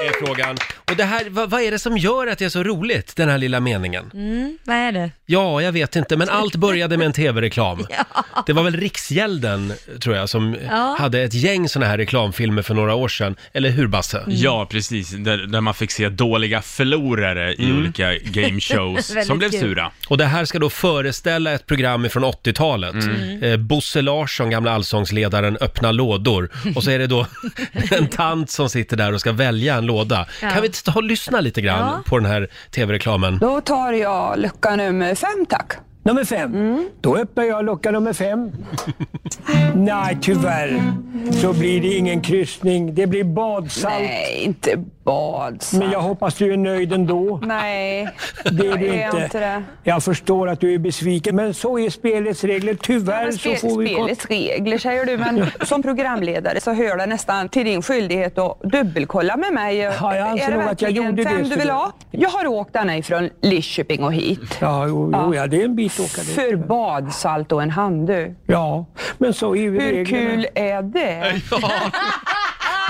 Är 0.08 0.26
frågan. 0.26 0.58
Och 0.90 0.96
det 0.98 1.04
här, 1.04 1.26
vad, 1.30 1.50
vad 1.50 1.62
är 1.62 1.72
det 1.72 1.80
som 1.80 1.98
gör 1.98 2.28
att 2.28 2.40
det 2.40 2.46
är 2.46 2.50
så 2.50 2.64
roligt, 2.64 3.16
den 3.16 3.30
här 3.30 3.38
lilla 3.38 3.60
meningen? 3.60 4.12
Mm, 4.14 4.58
vad 4.64 4.76
är 4.76 4.92
det? 4.92 5.12
Ja, 5.26 5.62
jag 5.62 5.72
vet 5.72 5.96
inte, 5.96 6.18
men 6.18 6.30
allt 6.30 6.56
började 6.56 6.98
med 6.98 7.06
en 7.06 7.14
tv-reklam. 7.14 7.86
Det 8.46 8.54
var 8.54 8.64
väl 8.64 8.76
Riksgälden, 8.78 9.74
tror 10.04 10.16
jag, 10.16 10.30
som 10.30 10.56
Ja. 10.70 10.96
hade 11.00 11.22
ett 11.22 11.34
gäng 11.34 11.70
såna 11.70 11.86
här 11.86 11.98
reklamfilmer 11.98 12.62
för 12.62 12.74
några 12.74 12.96
år 12.96 13.08
sedan. 13.08 13.36
Eller 13.54 13.70
hur, 13.70 13.88
Basse? 13.88 14.24
Ja, 14.28 14.68
precis. 14.70 15.10
Där, 15.12 15.38
där 15.38 15.62
man 15.62 15.74
fick 15.74 15.92
se 15.92 16.10
dåliga 16.10 16.62
förlorare 16.62 17.54
i 17.54 17.74
olika 17.74 18.18
gameshows 18.18 19.14
som 19.28 19.38
blev 19.38 19.50
kul. 19.52 19.60
sura. 19.60 19.92
Och 20.08 20.18
det 20.18 20.26
här 20.26 20.46
ska 20.46 20.60
då 20.60 20.70
föreställa 20.70 21.52
ett 21.52 21.66
program 21.66 22.10
från 22.10 22.24
80-talet. 22.26 22.94
Mm. 22.94 23.44
Eh, 23.44 23.58
Bosse 23.58 24.02
Larsson, 24.02 24.50
gamla 24.50 24.72
allsångsledaren, 24.72 25.58
öppnar 25.62 25.94
lådor. 25.94 26.50
Och 26.76 26.84
så 26.84 26.92
är 26.92 27.00
det 27.00 27.08
då 27.08 27.28
en 27.92 28.08
tant 28.08 28.50
som 28.50 28.70
sitter 28.70 28.98
där 28.98 29.14
och 29.14 29.20
ska 29.20 29.32
välja 29.32 29.76
en 29.76 29.86
låda. 29.92 30.26
Ja. 30.42 30.50
Kan 30.50 30.62
vi 30.62 30.70
ta 30.70 30.92
och 30.96 31.04
lyssna 31.04 31.40
lite 31.42 31.62
grann 31.62 31.80
Ja. 31.80 32.04
på 32.06 32.20
den 32.20 32.26
här 32.32 32.48
tv-reklamen? 32.72 33.38
Då 33.38 33.62
tar 33.62 33.94
jag 33.94 34.40
lucka 34.40 34.76
nummer 34.76 35.16
fem 35.16 35.46
tack. 35.50 35.72
Nummer 36.04 36.24
fem. 36.24 36.90
Då 37.02 37.18
öppnar 37.18 37.44
jag 37.44 37.66
lucka 37.66 37.92
nummer 37.92 38.14
fem. 38.14 38.52
Nej, 39.76 40.18
tyvärr 40.22 40.82
så 41.42 41.54
blir 41.54 41.82
det 41.82 41.88
ingen 41.88 42.22
kryssning. 42.22 42.96
Det 42.96 43.08
blir 43.08 43.24
badsalt. 43.24 43.94
Nej, 43.94 44.42
inte 44.44 44.84
badsalt. 45.04 45.82
Men 45.84 45.92
jag 45.92 46.02
hoppas 46.02 46.36
du 46.36 46.54
är 46.54 46.58
nöjd 46.58 46.94
ändå. 46.94 47.40
Nej, 47.44 48.10
Det 48.52 48.68
är 48.68 48.70
jag 48.70 48.80
du 48.80 48.88
är 48.88 49.06
inte. 49.06 49.18
inte 49.24 49.40
det. 49.40 49.64
Jag 49.84 50.04
förstår 50.04 50.50
att 50.50 50.60
du 50.60 50.74
är 50.74 50.78
besviken, 50.78 51.36
men 51.36 51.54
så 51.54 51.80
är 51.80 51.90
spelets 51.90 52.44
regler. 52.44 52.74
Tyvärr 52.82 53.32
så 53.32 53.38
spel, 53.38 53.58
får 53.58 53.78
vi... 53.80 53.94
spelets 53.94 54.26
regler 54.26 54.78
säger 54.78 55.06
du, 55.06 55.18
men 55.18 55.46
som 55.66 55.84
programledare 55.84 56.62
så 56.62 56.74
hör 56.74 56.98
det 56.98 57.06
nästan 57.06 57.50
till 57.50 57.66
din 57.66 57.82
skyldighet 57.82 58.38
att 58.38 58.60
dubbelkolla 58.62 59.38
med 59.38 59.54
mig. 59.54 59.78
Ja, 59.78 60.16
jag 60.16 60.28
anser 60.28 60.52
nog 60.52 60.64
att 60.64 60.82
jag 60.82 60.92
gjorde 60.92 61.12
det, 61.12 61.24
fem 61.24 61.46
så 61.46 61.50
du 61.54 61.60
vill 61.60 61.70
ha? 61.70 61.92
Jag 62.12 62.30
har 62.30 62.48
åkt 62.48 62.74
denna 62.74 62.98
ifrån 62.98 63.30
Lidköping 63.42 64.04
och 64.04 64.14
hit. 64.14 64.58
Ja, 64.60 64.88
jo, 64.88 65.12
jo, 65.14 65.36
ja, 65.36 65.48
det 65.48 65.62
är 65.62 65.66
en 65.66 65.76
bit 65.76 65.91
att 65.94 66.00
åka 66.00 66.22
dit. 66.22 66.36
För 66.36 66.56
badsalt 66.56 67.52
och 67.52 67.62
en 67.64 67.70
handduk. 67.72 68.38
Ja, 68.48 68.86
men 69.18 69.34
så 69.34 69.56
är 69.56 69.60
ju 69.60 69.72
Hur 69.72 69.80
reglerna. 69.80 70.06
kul 70.30 70.48
är 70.56 70.82
det? 70.82 71.42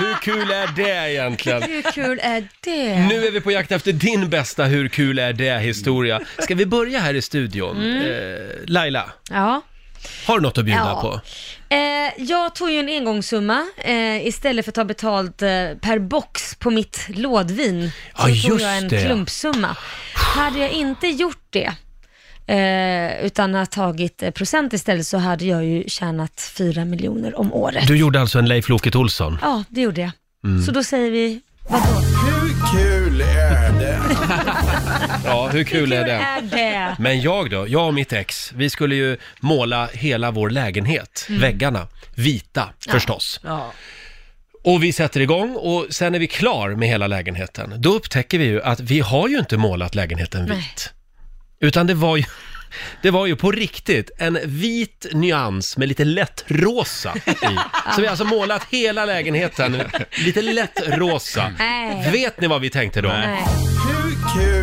Hur 0.00 0.14
kul 0.14 0.50
är 0.50 0.66
det 0.76 1.10
egentligen? 1.12 1.62
Hur 1.62 1.82
kul 1.82 2.20
är 2.22 2.48
det? 2.64 2.98
Nu 3.08 3.26
är 3.26 3.30
vi 3.30 3.40
på 3.40 3.50
jakt 3.50 3.72
efter 3.72 3.92
din 3.92 4.30
bästa 4.30 4.64
Hur 4.64 4.88
kul 4.88 5.18
är 5.18 5.32
det-historia. 5.32 6.20
Ska 6.38 6.54
vi 6.54 6.66
börja 6.66 6.98
här 7.00 7.14
i 7.14 7.22
studion? 7.22 7.76
Mm. 7.76 7.96
Eh, 8.02 8.38
Laila, 8.66 9.04
Ja. 9.30 9.60
har 10.26 10.36
du 10.36 10.42
något 10.42 10.58
att 10.58 10.64
bjuda 10.64 10.80
Ja. 10.80 11.00
på? 11.00 11.20
Eh, 11.74 12.12
jag 12.28 12.54
tog 12.54 12.70
ju 12.70 12.78
en 12.78 12.88
engångssumma 12.88 13.66
eh, 13.76 14.26
istället 14.26 14.64
för 14.64 14.70
att 14.70 14.74
ta 14.74 14.84
betalt 14.84 15.42
eh, 15.42 15.48
per 15.80 15.98
box 15.98 16.54
på 16.54 16.70
mitt 16.70 17.06
lådvin. 17.08 17.90
Så 17.90 18.00
Ja, 18.18 18.24
tog 18.24 18.30
just 18.34 18.60
jag 18.64 18.76
en 18.78 18.88
det. 18.88 19.04
klumpsumma. 19.04 19.76
Hade 20.14 20.58
jag 20.58 20.70
inte 20.70 21.06
gjort 21.06 21.46
det, 21.50 21.72
eh, 22.46 23.24
utan 23.26 23.54
ha 23.54 23.66
tagit 23.66 24.22
eh, 24.22 24.30
procent 24.30 24.72
istället, 24.72 25.06
så 25.06 25.18
hade 25.18 25.44
jag 25.44 25.64
ju 25.64 25.84
tjänat 25.88 26.52
4 26.56 26.84
miljoner 26.84 27.38
om 27.38 27.52
året. 27.52 27.86
Du 27.86 27.96
gjorde 27.96 28.20
alltså 28.20 28.38
en 28.38 28.48
Leif 28.48 28.68
Loket 28.68 28.94
Olsson? 28.96 29.38
Ja, 29.42 29.64
det 29.68 29.80
gjorde 29.80 30.00
jag. 30.00 30.10
Mm. 30.44 30.62
Så 30.62 30.72
då 30.72 30.84
säger 30.84 31.10
vi, 31.10 31.40
vadå? 31.68 31.82
Hur 31.84 32.78
kul 32.78 33.20
är 33.20 33.72
det? 33.80 33.98
Ja, 35.24 35.48
hur 35.52 35.64
kul 35.64 35.92
är 35.92 36.04
det? 36.04 36.12
är 36.12 36.40
det? 36.42 36.96
Men 36.98 37.20
jag 37.20 37.50
då, 37.50 37.68
jag 37.68 37.86
och 37.86 37.94
mitt 37.94 38.12
ex, 38.12 38.52
vi 38.56 38.70
skulle 38.70 38.94
ju 38.94 39.16
måla 39.40 39.88
hela 39.92 40.30
vår 40.30 40.50
lägenhet, 40.50 41.26
Mm. 41.28 41.40
väggarna, 41.40 41.86
vita 42.14 42.68
förstås. 42.90 43.40
Ja. 43.44 43.72
Och 44.64 44.82
vi 44.82 44.92
sätter 44.92 45.20
igång 45.20 45.56
och 45.56 45.86
sen 45.90 46.14
är 46.14 46.18
vi 46.18 46.26
klar 46.26 46.70
med 46.70 46.88
hela 46.88 47.06
lägenheten. 47.06 47.74
Då 47.78 47.90
upptäcker 47.94 48.38
vi 48.38 48.44
ju 48.44 48.62
att 48.62 48.80
vi 48.80 49.00
har 49.00 49.28
ju 49.28 49.38
inte 49.38 49.56
målat 49.56 49.94
lägenheten 49.94 50.44
Nej. 50.44 50.64
Utan 51.62 51.86
det 51.86 51.94
var 51.94 52.16
ju, 52.16 52.24
det 53.02 53.10
var 53.10 53.26
ju 53.26 53.36
på 53.36 53.52
riktigt 53.52 54.10
en 54.18 54.38
vit 54.44 55.06
nyans 55.12 55.76
med 55.76 55.88
lite 55.88 56.04
lätt 56.04 56.44
rosa 56.48 57.14
i. 57.26 57.34
Så 57.94 58.00
vi 58.00 58.02
har 58.02 58.10
alltså 58.10 58.24
målat 58.24 58.66
hela 58.70 59.04
lägenheten 59.04 59.82
lite 60.24 60.42
lätt 60.42 60.80
rosa. 60.86 61.52
Nej. 61.58 62.10
Vet 62.12 62.40
ni 62.40 62.46
vad 62.46 62.60
vi 62.60 62.70
tänkte 62.70 63.00
då? 63.00 63.08
Nej. 63.08 63.44
Hur 63.88 64.40
kul? 64.40 64.61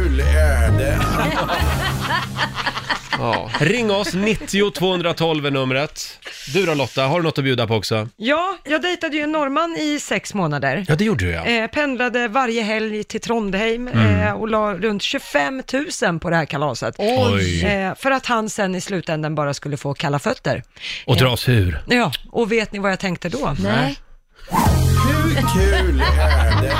Ja. 3.22 3.50
Ring 3.60 3.92
oss, 3.92 4.14
90 4.14 4.72
212 4.72 5.46
är 5.46 5.52
numret. 5.52 6.20
Du 6.54 6.66
då 6.66 6.74
Lotta, 6.74 7.04
har 7.04 7.20
du 7.20 7.24
något 7.24 7.38
att 7.38 7.44
bjuda 7.44 7.68
på 7.68 7.76
också? 7.76 8.08
ja, 8.18 8.58
jag 8.64 8.82
dejtade 8.82 9.16
ju 9.18 9.24
en 9.24 9.32
norrman 9.32 9.76
i 9.80 10.00
sex 10.00 10.34
månader. 10.34 10.86
Ja, 10.88 10.96
det 10.96 11.04
gjorde 11.04 11.26
du 11.26 11.32
ja. 11.32 11.46
Eh, 11.46 11.68
pendlade 11.68 12.28
varje 12.28 12.62
helg 12.62 13.04
till 13.04 13.22
Trondheim 13.22 13.88
Mm. 13.88 14.20
eh, 14.28 14.32
och 14.34 14.48
la 14.48 14.74
runt 14.74 15.02
25 15.02 15.64
000 16.04 16.20
på 16.20 16.30
det 16.30 16.36
här 16.36 16.46
kalaset. 16.46 16.96
Oj. 16.98 17.66
Eh, 17.66 17.96
för 17.96 18.12
att 18.12 18.26
han 18.26 18.50
sen 18.50 18.76
i 18.76 18.82
slutändan 18.82 19.36
bara 19.36 19.54
skulle 19.54 19.78
få 19.78 19.94
kalla 19.94 20.20
fötter. 20.20 20.64
Och 21.06 21.18
dras 21.18 21.50
ur. 21.50 21.82
Ja, 21.88 22.12
och 22.32 22.52
vet 22.52 22.72
ni 22.72 22.80
vad 22.80 22.92
jag 22.92 23.00
tänkte 23.00 23.30
då? 23.30 23.56
Nej. 23.64 23.98
Hur 25.30 25.36
kul 25.36 26.02
är 26.02 26.62
det? 26.62 26.74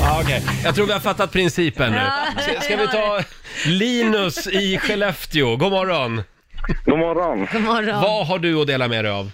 Ja, 0.00 0.20
Okej, 0.22 0.40
jag 0.64 0.74
tror 0.74 0.86
vi 0.86 0.92
har 0.92 1.00
fattat 1.00 1.32
principen 1.32 1.92
nu. 1.92 2.00
Ska, 2.42 2.60
ska 2.60 2.76
vi 2.76 2.86
ta 2.86 3.20
Linus 3.66 4.46
i 4.46 4.78
Skellefteå? 4.78 5.56
God 5.56 5.72
morgon. 5.72 6.22
God 6.84 6.98
morgon. 6.98 7.46
God 7.52 7.62
morgon. 7.62 8.00
Vad 8.02 8.26
har 8.26 8.38
du 8.38 8.60
att 8.60 8.66
dela 8.66 8.88
med 8.88 9.04
dig 9.04 9.12
av? 9.12 9.30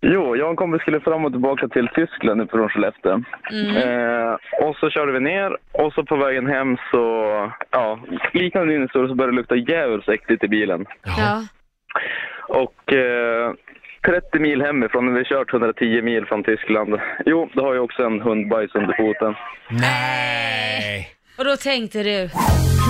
Jo, 0.00 0.36
jag 0.36 0.44
och 0.44 0.50
en 0.50 0.56
kompis 0.56 0.80
skulle 0.80 1.00
fram 1.00 1.24
och 1.24 1.32
tillbaka 1.32 1.68
till 1.68 1.88
Tyskland 1.94 2.40
nu 2.40 2.46
från 2.46 2.68
Skellefteå. 2.68 3.22
Mm. 3.52 3.76
Eh, 3.76 4.34
och 4.62 4.76
så 4.76 4.90
körde 4.90 5.12
vi 5.12 5.20
ner 5.20 5.56
och 5.72 5.92
så 5.92 6.04
på 6.04 6.16
vägen 6.16 6.46
hem 6.46 6.76
så, 6.90 7.06
ja, 7.70 7.98
liknande 8.32 8.72
din 8.72 8.82
historia 8.82 9.08
så 9.08 9.14
började 9.14 9.32
det 9.32 9.36
lukta 9.36 9.56
djävulskt 9.56 10.08
äckligt 10.08 10.44
i 10.44 10.48
bilen. 10.48 10.86
Ja. 11.04 11.42
Och 12.48 12.92
eh, 12.92 13.52
30 14.06 14.38
mil 14.38 14.62
hemifrån, 14.62 15.06
när 15.06 15.12
vi 15.18 15.24
kört 15.24 15.52
110 15.52 16.02
mil 16.02 16.26
från 16.26 16.44
Tyskland. 16.44 16.94
Jo, 17.26 17.50
då 17.54 17.62
har 17.64 17.74
jag 17.74 17.84
också 17.84 18.02
en 18.02 18.20
hundbajs 18.20 18.74
under 18.74 18.94
foten. 18.96 19.34
Nej. 19.70 21.08
Och 21.38 21.44
då 21.44 21.56
tänkte 21.56 22.02
du, 22.02 22.10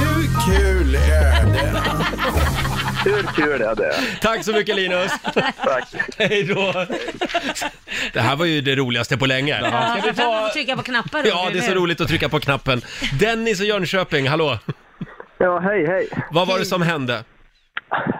Hur 0.01 0.25
kul 0.47 0.95
är 0.95 1.45
det? 1.53 1.67
Hur 3.05 3.23
kul 3.23 3.63
är 3.63 3.75
det? 3.75 3.93
Tack 4.23 4.45
så 4.45 4.53
mycket 4.53 4.77
Linus. 4.77 5.13
Tack. 5.65 5.89
Hej 6.19 6.43
då. 6.55 6.73
Det 8.13 8.21
här 8.21 8.37
var 8.37 8.45
ju 8.45 8.61
det 8.61 8.77
roligaste 8.77 9.17
på 9.19 9.27
länge. 9.27 9.59
ja, 9.63 9.97
Ska 9.99 10.11
vi 10.11 10.17
ta... 10.17 10.51
trycka 10.53 10.77
på 10.77 10.83
knappar 10.83 11.23
då, 11.23 11.29
Ja, 11.29 11.49
det 11.53 11.59
är 11.59 11.63
så 11.63 11.75
roligt 11.75 12.01
att 12.01 12.09
trycka 12.09 12.29
på 12.29 12.41
knappen. 12.41 12.81
Dennis 13.21 13.61
i 13.61 13.65
Jönköping, 13.65 14.29
hallå. 14.29 14.59
Ja, 15.39 15.59
hej, 15.59 15.87
hej. 15.87 16.09
Vad 16.31 16.49
var 16.49 16.59
det 16.59 16.65
som 16.65 16.83
hände? 16.83 17.25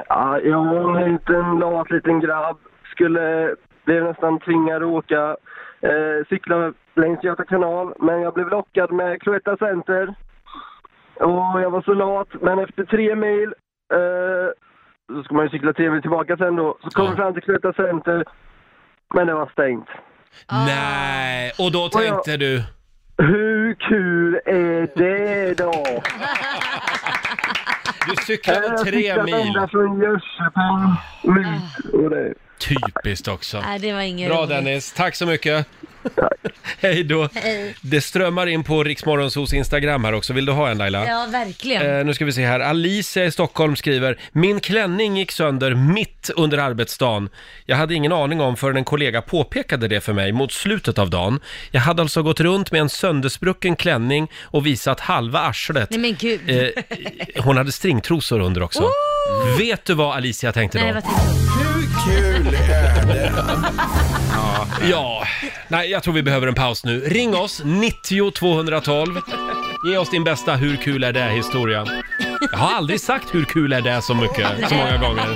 Ja, 0.09 0.41
jag 0.45 0.65
var 0.65 1.01
en 1.01 1.13
liten 1.13 1.59
lat 1.59 1.91
liten 1.91 2.21
grabb. 2.21 2.57
Skulle, 3.01 3.55
blev 3.85 4.05
nästan 4.05 4.39
tvingad 4.41 4.83
att 4.83 4.89
åka, 4.89 5.37
eh, 5.81 6.27
cykla 6.29 6.73
längs 6.95 7.25
Göta 7.25 7.45
kanal. 7.45 7.95
Men 8.01 8.21
jag 8.23 8.35
blev 8.35 8.49
lockad 8.49 8.93
med 8.93 9.23
Cloetta 9.23 9.57
Center. 9.57 10.15
Och 11.21 11.61
jag 11.63 11.71
var 11.71 11.83
så 11.83 11.95
lat, 11.95 12.29
men 12.41 12.59
efter 12.59 12.85
tre 12.85 13.15
mil, 13.17 13.55
eh, 13.93 14.49
så 15.17 15.23
ska 15.23 15.35
man 15.35 15.45
ju 15.45 15.51
cykla 15.51 15.73
tre 15.73 15.91
mil 15.91 16.03
tillbaka 16.03 16.37
sen 16.37 16.57
då, 16.57 16.79
så 16.83 16.91
kom 16.91 17.05
Ja. 17.05 17.11
vi 17.11 17.17
fram 17.17 17.33
till 17.35 17.43
Cloetta 17.43 17.73
Center. 17.73 18.25
Men 19.15 19.27
det 19.27 19.35
var 19.35 19.47
stängt. 19.53 19.89
Nej, 20.67 21.53
och 21.59 21.73
då 21.73 21.89
tänkte 21.89 22.37
du... 22.37 22.63
Hur 23.19 23.75
kul 23.75 24.41
är 24.47 24.89
det 24.97 25.59
då? 25.59 25.73
Du 28.09 28.17
cyklade 28.17 28.79
tre 28.79 29.23
mil. 29.23 29.35
ända 29.35 29.69
från 29.69 30.01
Jönköping 30.01 30.97
ut 31.25 31.95
och 31.95 32.11
det. 32.11 32.35
Typiskt 32.59 33.29
också. 33.29 33.61
Nej, 33.61 33.79
det 33.79 33.93
var 33.93 34.01
inget 34.01 34.29
Bra 34.29 34.39
roligt. 34.39 34.49
Dennis, 34.49 34.93
tack 34.93 35.17
så 35.17 35.27
mycket. 35.27 35.67
Hej 36.81 37.05
då. 37.05 37.29
Hej. 37.35 37.75
Det 37.81 38.01
strömmar 38.01 38.47
in 38.47 38.65
på 38.65 38.85
Riksmorgonsos 38.85 39.53
Instagram 39.53 40.05
här 40.05 40.13
också. 40.13 40.33
Vill 40.33 40.47
du 40.47 40.53
ha 40.53 40.69
en 40.69 40.79
Laila? 40.79 41.07
Ja, 41.07 41.27
verkligen. 41.33 41.99
Eh, 41.99 42.05
nu 42.05 42.15
ska 42.15 42.25
vi 42.25 42.33
se 42.33 42.47
här. 42.47 42.61
Alicia 42.61 43.25
i 43.25 43.31
Stockholm 43.31 43.77
skriver, 43.77 44.19
min 44.33 44.61
klänning 44.61 45.17
gick 45.17 45.33
sönder 45.33 45.75
mitt 45.75 46.31
under 46.37 46.59
arbetsdagen. 46.59 47.29
Jag 47.65 47.77
hade 47.77 47.95
ingen 47.95 48.13
aning 48.13 48.41
om 48.41 48.57
förrän 48.57 48.77
en 48.77 48.85
kollega 48.85 49.23
påpekade 49.23 49.89
det 49.89 50.01
för 50.01 50.13
mig 50.13 50.33
mot 50.33 50.53
slutet 50.53 50.99
av 50.99 51.11
dagen. 51.11 51.41
Jag 51.71 51.81
hade 51.81 52.03
alltså 52.03 52.23
gått 52.23 52.41
runt 52.41 52.73
med 52.73 52.81
en 52.81 52.89
söndersprucken 52.89 53.77
klänning 53.77 54.31
och 54.43 54.67
visat 54.67 55.01
halva 55.01 55.41
arslet. 55.41 55.91
Nej 55.91 55.99
men 56.01 56.17
gud. 56.19 56.41
Eh, 56.51 56.69
hon 57.43 57.57
hade 57.57 57.73
stringtrosor 57.73 58.41
under 58.41 58.63
också. 58.63 58.91
Vet 59.59 59.85
du 59.85 59.95
vad 59.95 60.17
Alicia 60.17 60.53
tänkte 60.53 60.79
då? 60.79 60.85
Nej, 60.85 60.95
vad 60.95 61.05
tänkte 61.05 61.23
du? 61.61 61.66
Kul 62.07 62.55
är 62.55 63.07
det? 63.07 63.33
Ja, 64.91 65.25
nej 65.69 65.91
jag 65.91 66.03
tror 66.03 66.15
vi 66.15 66.23
behöver 66.23 66.47
en 66.47 66.55
paus 66.55 66.85
nu. 66.85 67.01
Ring 67.01 67.37
oss, 67.37 67.63
90 67.65 68.31
212. 68.31 69.21
Ge 69.91 69.99
oss 69.99 70.11
din 70.11 70.25
bästa 70.25 70.55
Hur 70.55 70.77
kul 70.77 71.05
är 71.05 71.13
det 71.13 71.31
historia. 71.31 71.87
Jag 72.53 72.59
har 72.59 72.77
aldrig 72.77 73.01
sagt 73.01 73.35
hur 73.35 73.45
kul 73.45 73.73
är 73.73 73.81
det 73.81 74.03
så 74.03 74.15
mycket, 74.15 74.69
så 74.69 74.75
många 74.75 74.97
gånger. 74.97 75.27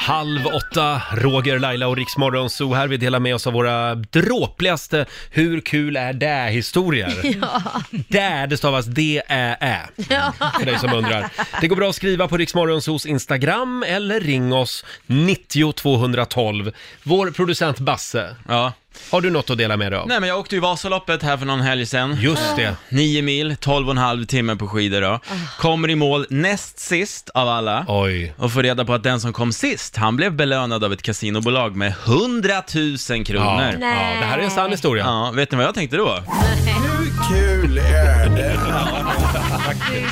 Halv 0.00 0.46
åtta, 0.46 1.02
Roger, 1.12 1.58
Laila 1.58 1.86
och 1.88 1.96
Riksmorgon 1.96 2.50
Zoo 2.50 2.74
här. 2.74 2.88
Vi 2.88 2.96
delar 2.96 3.20
med 3.20 3.34
oss 3.34 3.46
av 3.46 3.52
våra 3.52 3.94
dråpligaste 3.94 5.06
Hur 5.30 5.60
kul 5.60 5.96
är 5.96 6.12
det-historier. 6.12 7.14
Ja. 7.40 7.62
Där, 8.08 8.46
det 8.46 8.56
stavas 8.56 8.86
D-Ä-Ä. 8.86 9.80
Ja. 10.10 10.32
För 10.58 10.66
dig 10.66 10.78
som 10.78 10.92
undrar. 10.92 11.28
Det 11.60 11.68
går 11.68 11.76
bra 11.76 11.88
att 11.90 11.96
skriva 11.96 12.28
på 12.28 12.36
Riksmorgonsos 12.36 13.06
Instagram 13.06 13.84
eller 13.88 14.20
ring 14.20 14.52
oss 14.52 14.84
90 15.06 15.72
212. 15.72 16.72
Vår 17.02 17.30
producent 17.30 17.78
Basse, 17.78 18.36
Ja. 18.48 18.72
har 19.10 19.20
du 19.20 19.30
något 19.30 19.50
att 19.50 19.58
dela 19.58 19.76
med 19.76 19.92
dig 19.92 19.98
av? 20.00 20.08
Nej 20.08 20.20
men 20.20 20.28
jag 20.28 20.38
åkte 20.38 20.54
ju 20.54 20.60
Vasaloppet 20.60 21.22
här 21.22 21.36
för 21.36 21.46
någon 21.46 21.60
helg 21.60 21.86
sedan. 21.86 22.16
Just 22.20 22.56
det. 22.56 22.76
Nio 22.88 23.22
mil, 23.22 23.56
12 23.60 23.86
och 23.86 23.90
en 23.92 23.98
halv 23.98 24.24
timme 24.26 24.56
på 24.56 24.68
skidor 24.68 25.00
då. 25.00 25.20
Kommer 25.58 25.90
i 25.90 25.94
mål 25.94 26.26
näst 26.30 26.78
sist 26.78 27.30
av 27.34 27.48
alla. 27.48 27.84
Oj. 27.88 28.34
Och 28.36 28.52
får 28.52 28.62
reda 28.62 28.84
på 28.84 28.94
att 28.94 29.02
den 29.02 29.20
som 29.20 29.32
kom 29.32 29.52
sist, 29.52 29.89
han 29.96 30.16
blev 30.16 30.32
belönad 30.36 30.84
av 30.84 30.92
ett 30.92 31.02
kasinobolag 31.02 31.76
med 31.76 31.94
100 32.06 32.48
000 32.74 32.96
Ja, 33.08 33.24
kronor. 33.24 33.62
ja, 33.72 33.78
det 34.20 34.26
här 34.26 34.38
är 34.38 34.42
en 34.42 34.50
sann 34.50 34.70
historia. 34.70 35.04
Ja, 35.04 35.32
vet 35.34 35.50
ni 35.50 35.56
vad 35.56 35.66
jag 35.66 35.74
tänkte 35.74 35.96
då? 35.96 36.14
Hur 36.14 37.28
kul 37.34 37.78
är 37.78 38.28
det? 38.36 38.60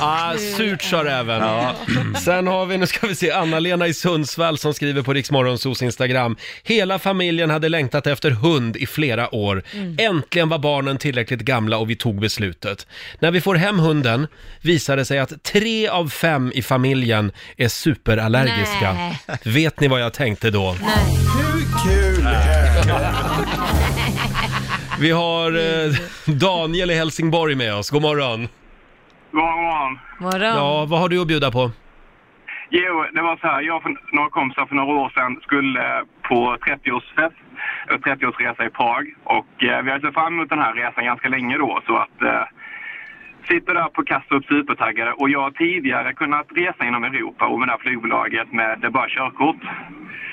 Ah, 0.01 0.35
surt 0.57 0.83
sa 0.83 1.05
räven. 1.05 1.43
Sen 2.15 2.47
har 2.47 2.67
vi, 2.67 2.79
nu 2.79 2.87
ska 2.87 3.07
vi 3.07 3.15
se, 3.15 3.31
Anna-Lena 3.31 3.87
i 3.87 3.95
Sundsvall 3.95 4.59
som 4.59 4.75
skriver 4.75 5.03
på 5.03 5.13
Riksmorgonsos 5.13 5.83
Instagram. 5.83 6.37
Hela 6.63 6.99
familjen 6.99 7.51
hade 7.51 7.69
längtat 7.69 8.07
efter 8.07 8.31
hund 8.31 8.77
i 8.77 8.87
flera 8.87 9.35
år. 9.35 9.63
Äntligen 9.99 10.49
var 10.49 10.59
barnen 10.59 10.99
tillräckligt 10.99 11.41
gamla 11.41 11.79
och 11.79 11.91
vi 11.91 11.97
tog 11.97 12.21
beslutet. 12.21 12.87
När 13.19 13.31
vi 13.31 13.41
får 13.41 13.55
hem 13.55 13.79
hunden 13.79 14.27
visar 14.61 14.97
det 14.97 15.05
sig 15.05 15.19
att 15.19 15.43
tre 15.43 15.89
av 15.89 16.09
fem 16.09 16.53
i 16.55 16.63
familjen 16.63 17.33
är 17.57 17.69
superallergiska. 17.69 18.93
Nej. 18.93 19.39
Vet 19.45 19.81
ni 19.81 19.89
vad 19.89 20.01
jag 20.01 20.13
tänkte 20.13 20.51
då? 20.51 20.71
Hur 20.73 21.83
kul 21.85 22.27
är 22.27 22.87
det? 22.87 23.15
Vi 25.01 25.11
har 25.11 25.53
eh, 25.53 25.95
Daniel 26.25 26.91
i 26.91 26.95
Helsingborg 26.95 27.55
med 27.55 27.75
oss. 27.75 27.91
God 27.91 28.03
morgon. 28.03 28.49
God 29.39 29.47
morgon. 29.47 29.99
Morgon. 30.19 30.57
Ja, 30.63 30.87
vad 30.91 31.01
har 31.01 31.09
du 31.09 31.21
att 31.21 31.27
bjuda 31.27 31.51
på? 31.51 31.71
Jo, 32.71 33.05
det 33.15 33.23
var 33.23 33.37
så 33.37 33.47
här. 33.47 33.61
Jag 33.63 33.77
och 33.77 33.83
några 34.13 34.31
kompisar 34.31 34.67
för 34.67 34.75
några 34.75 34.95
år 35.03 35.11
sedan 35.15 35.41
skulle 35.43 35.99
eh, 35.99 36.03
på 36.29 36.57
30-årsfest, 36.67 37.39
eh, 37.91 37.97
30-årsresa 37.97 38.67
i 38.67 38.71
Prag. 38.71 39.05
Och 39.25 39.65
eh, 39.65 39.83
vi 39.83 39.91
har 39.91 40.01
sett 40.01 40.15
fram 40.15 40.35
emot 40.35 40.49
den 40.49 40.59
här 40.59 40.75
resan 40.75 41.05
ganska 41.05 41.29
länge 41.29 41.59
då. 41.59 41.81
Så 41.87 41.97
att 41.97 42.23
eh, 42.23 42.45
sitter 43.49 43.75
där 43.75 43.89
på 43.89 44.03
Kastrup 44.05 44.45
supertaggade 44.45 45.13
och 45.13 45.31
jag 45.31 45.41
har 45.41 45.51
tidigare 45.51 46.15
kunnat 46.15 46.47
resa 46.55 46.85
inom 46.85 47.05
Europa 47.05 47.47
och 47.47 47.59
med 47.59 47.69
det 47.69 47.73
här 47.73 47.79
flygbolaget 47.79 48.53
med 48.53 48.79
det 48.81 48.91
bara 48.91 49.09
körkort. 49.09 49.63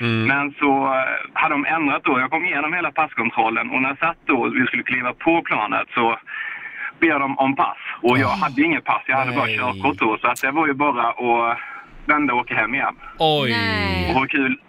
Men 0.00 0.54
så 0.60 0.86
eh, 0.86 1.16
hade 1.32 1.54
de 1.54 1.64
ändrat 1.64 2.04
då. 2.04 2.20
Jag 2.20 2.30
kom 2.30 2.44
igenom 2.44 2.72
hela 2.72 2.90
passkontrollen 2.90 3.70
och 3.70 3.82
när 3.82 3.88
jag 3.88 3.98
satt 3.98 4.20
då 4.24 4.36
och 4.36 4.56
vi 4.56 4.66
skulle 4.66 4.82
kliva 4.82 5.12
på 5.12 5.42
planet 5.42 5.88
så 5.94 6.18
ber 7.00 7.18
de 7.18 7.38
om 7.38 7.56
pass. 7.56 7.76
Och 8.02 8.18
jag 8.18 8.28
hade 8.28 8.62
inget 8.62 8.84
pass, 8.84 9.02
jag 9.06 9.16
hade 9.16 9.32
bara 9.32 9.44
Nej. 9.46 9.58
körkort 9.58 9.96
då. 9.98 10.18
Så 10.20 10.26
att 10.26 10.40
det 10.40 10.50
var 10.50 10.66
ju 10.66 10.72
bara 10.74 11.08
att 11.08 11.58
vända 12.06 12.34
och 12.34 12.40
åka 12.40 12.54
hem 12.54 12.74
igen. 12.74 12.94
Oj! 13.18 13.52
Och 14.14 14.20
hur 14.20 14.26
kul, 14.26 14.60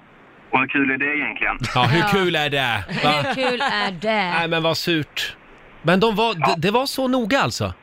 och 0.51 0.59
hur 0.59 0.67
kul 0.67 0.91
är 0.91 0.97
det 0.97 1.15
egentligen? 1.17 1.57
Ja, 1.75 1.83
hur 1.83 1.99
Ja. 1.99 2.07
kul 2.11 2.35
är 2.35 2.49
det? 2.49 2.83
Va? 3.03 3.09
Hur 3.11 3.33
kul 3.49 3.61
är 3.61 3.91
det? 3.91 4.31
Nej 4.39 4.47
men 4.47 4.63
vad 4.63 4.77
surt. 4.77 5.35
Men 5.81 5.99
de 5.99 6.15
var, 6.15 6.33
det, 6.33 6.61
det 6.67 6.71
var 6.71 6.85
så 6.85 7.07
noga 7.07 7.39
alltså? 7.41 7.73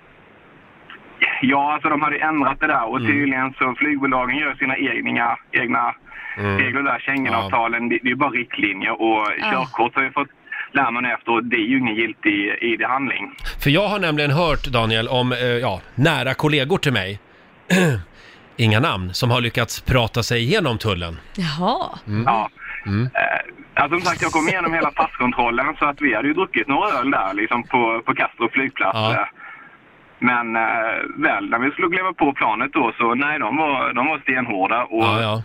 Ja, 1.42 1.72
alltså 1.74 1.88
de 1.88 2.02
hade 2.02 2.16
ändrat 2.18 2.60
det 2.60 2.66
där 2.66 2.84
och 2.88 2.96
Mm. 2.98 3.10
tydligen 3.12 3.52
så 3.58 3.74
flygbolagen 3.78 4.36
gör 4.36 4.54
sina 4.54 4.76
egna, 4.76 5.36
egna 5.52 5.94
Mm. 6.38 6.58
regler 6.58 6.82
där. 6.82 6.98
Schengenavtalen, 6.98 7.88
det, 7.88 7.98
det 8.02 8.06
är 8.06 8.10
ju 8.10 8.16
bara 8.16 8.30
riktlinjer 8.30 9.02
och 9.02 9.26
körkort 9.40 9.94
har 9.94 10.02
vi 10.02 10.10
fått 10.10 10.28
lära 10.74 10.90
mig 10.90 11.02
nu 11.02 11.12
efter 11.12 11.32
och 11.32 11.44
det 11.44 11.56
är 11.56 11.66
ju 11.66 11.78
ingen 11.78 11.94
giltig 11.94 12.54
ID-handling. 12.60 13.32
För 13.62 13.70
jag 13.70 13.88
har 13.88 13.98
nämligen 13.98 14.30
hört, 14.30 14.64
Daniel, 14.64 15.08
om 15.08 15.32
eh, 15.32 15.38
ja, 15.38 15.80
nära 15.94 16.34
kollegor 16.34 16.78
till 16.78 16.92
mig, 16.92 17.20
inga 18.56 18.80
namn, 18.80 19.14
som 19.14 19.30
har 19.30 19.40
lyckats 19.40 19.80
prata 19.80 20.22
sig 20.22 20.42
igenom 20.42 20.78
tullen. 20.78 21.18
Jaha. 21.36 21.98
Ja. 22.26 22.48
Mm. 22.86 23.02
Eh, 23.04 23.82
alltså, 23.82 23.98
som 23.98 24.06
sagt, 24.06 24.22
jag 24.22 24.32
kom 24.32 24.48
igenom 24.48 24.74
hela 24.74 24.90
passkontrollen 24.90 25.66
så 25.78 25.84
att 25.84 26.00
vi 26.00 26.14
hade 26.14 26.28
ju 26.28 26.34
druckit 26.34 26.68
några 26.68 26.88
öl 26.98 27.10
där 27.10 27.34
liksom 27.34 27.62
på, 27.62 28.02
på 28.06 28.14
Kastrup 28.14 28.52
flygplats. 28.52 28.98
Ja. 28.98 29.12
Eh, 29.12 29.26
Men 30.18 30.56
eh, 30.56 30.62
väl 31.16 31.50
när 31.50 31.58
vi 31.58 31.70
skulle 31.70 31.88
kliva 31.88 32.12
på 32.12 32.32
planet 32.32 32.72
då 32.72 32.92
så 32.98 33.14
nej, 33.14 33.38
de 33.38 33.56
var, 33.56 33.92
de 33.92 34.06
var 34.06 34.18
stenhårda. 34.18 34.84
Och 34.84 35.04
Ja, 35.04 35.20
ja. 35.22 35.42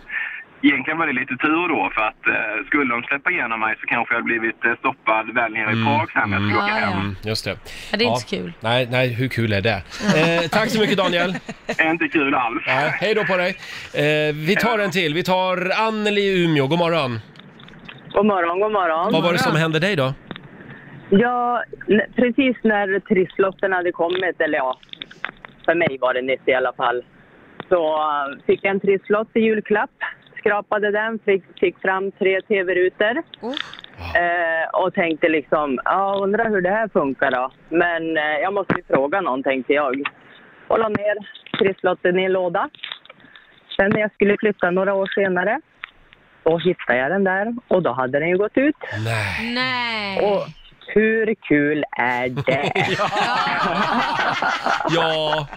Egentligen 0.62 0.98
var 0.98 1.06
det 1.06 1.12
lite 1.12 1.36
tur 1.36 1.68
då 1.68 1.90
för 1.94 2.00
att 2.02 2.26
eh, 2.26 2.66
skulle 2.66 2.94
de 2.94 3.02
släppa 3.02 3.30
igenom 3.30 3.60
mig 3.60 3.76
så 3.80 3.86
kanske 3.86 4.14
jag 4.14 4.18
hade 4.20 4.24
blivit 4.24 4.64
eh, 4.64 4.74
stoppad 4.78 5.34
väl 5.34 5.52
nere 5.52 5.72
i 5.72 5.84
Prag 5.84 6.10
sen 6.12 6.30
när 6.30 6.36
jag 6.36 6.46
skulle 6.46 6.62
åka 6.64 6.68
Ja, 6.74 6.80
ja. 6.80 6.86
hem. 6.86 7.00
Mm, 7.00 7.16
just 7.24 7.44
det. 7.44 7.50
Ja, 7.90 7.98
det 7.98 8.04
är 8.04 8.08
inte 8.08 8.20
så 8.20 8.36
kul. 8.36 8.52
Nej, 8.60 8.88
nej, 8.90 9.08
hur 9.14 9.28
kul 9.28 9.52
är 9.52 9.60
det? 9.60 9.78
Eh, 10.16 10.48
tack 10.50 10.68
så 10.70 10.80
mycket 10.80 10.98
Daniel. 10.98 11.34
Inte 11.92 12.08
kul 12.08 12.34
alls. 12.34 12.62
Nej, 12.66 12.90
hej 13.00 13.14
då 13.14 13.24
på 13.24 13.36
dig. 13.36 13.50
Eh, 13.94 14.34
vi 14.34 14.56
tar 14.56 14.78
en 14.78 14.90
till. 14.90 15.14
Vi 15.14 15.22
tar 15.22 15.70
Anneli 15.86 16.20
i 16.20 16.44
Umeå. 16.44 16.66
God 16.66 16.78
morgon. 16.78 17.18
God 18.12 18.26
morgon, 18.26 18.60
god 18.60 18.72
morgon. 18.72 19.12
Vad 19.12 19.22
var 19.22 19.32
det 19.32 19.38
som 19.38 19.56
hände 19.56 19.78
dig 19.78 19.96
då? 19.96 20.14
Ja, 21.10 21.62
n- 21.88 22.12
precis 22.16 22.56
när 22.62 23.00
trisslotten 23.00 23.72
hade 23.72 23.92
kommit, 23.92 24.40
eller 24.40 24.58
ja, 24.58 24.78
för 25.64 25.74
mig 25.74 25.98
var 26.00 26.14
det 26.14 26.22
nytt 26.22 26.42
i 26.48 26.54
alla 26.54 26.72
fall, 26.72 27.04
så 27.68 27.96
uh, 27.96 28.38
fick 28.46 28.60
jag 28.64 28.70
en 28.70 28.80
trisslott 28.80 29.28
i 29.34 29.40
julklapp. 29.40 29.90
Skrapade 30.40 30.90
den, 30.90 31.18
fick, 31.24 31.44
fick 31.60 31.78
fram 31.78 32.12
tre 32.12 32.40
tv-rutor. 32.40 33.22
Eh, 34.20 34.68
och 34.72 34.94
tänkte 34.94 35.28
liksom, 35.28 35.78
ja 35.84 36.20
undrar 36.22 36.50
hur 36.50 36.60
det 36.60 36.70
här 36.70 36.88
funkar 36.88 37.30
då. 37.30 37.50
Men 37.68 38.16
eh, 38.16 38.38
jag 38.42 38.54
måste 38.54 38.74
ju 38.76 38.82
fråga 38.94 39.20
någon 39.20 39.42
tänkte 39.42 39.72
jag. 39.72 40.02
Och 40.68 40.78
la 40.78 40.88
ner 40.88 41.16
trisslotten 41.58 42.18
i 42.18 42.24
en 42.24 42.32
låda. 42.32 42.68
Sen 43.76 43.90
när 43.90 44.00
jag 44.00 44.12
skulle 44.12 44.36
flytta 44.40 44.70
några 44.70 44.94
år 44.94 45.10
senare, 45.14 45.60
då 46.42 46.58
hittade 46.58 46.98
jag 46.98 47.10
den 47.10 47.24
där 47.24 47.54
och 47.68 47.82
då 47.82 47.92
hade 47.92 48.18
den 48.18 48.28
ju 48.28 48.38
gått 48.38 48.56
ut. 48.56 48.76
Nej. 49.04 49.54
Nej. 49.54 50.20
Och 50.32 50.46
hur 50.94 51.34
kul 51.34 51.84
är 51.90 52.28
det? 52.28 52.72
Ja, 54.94 55.48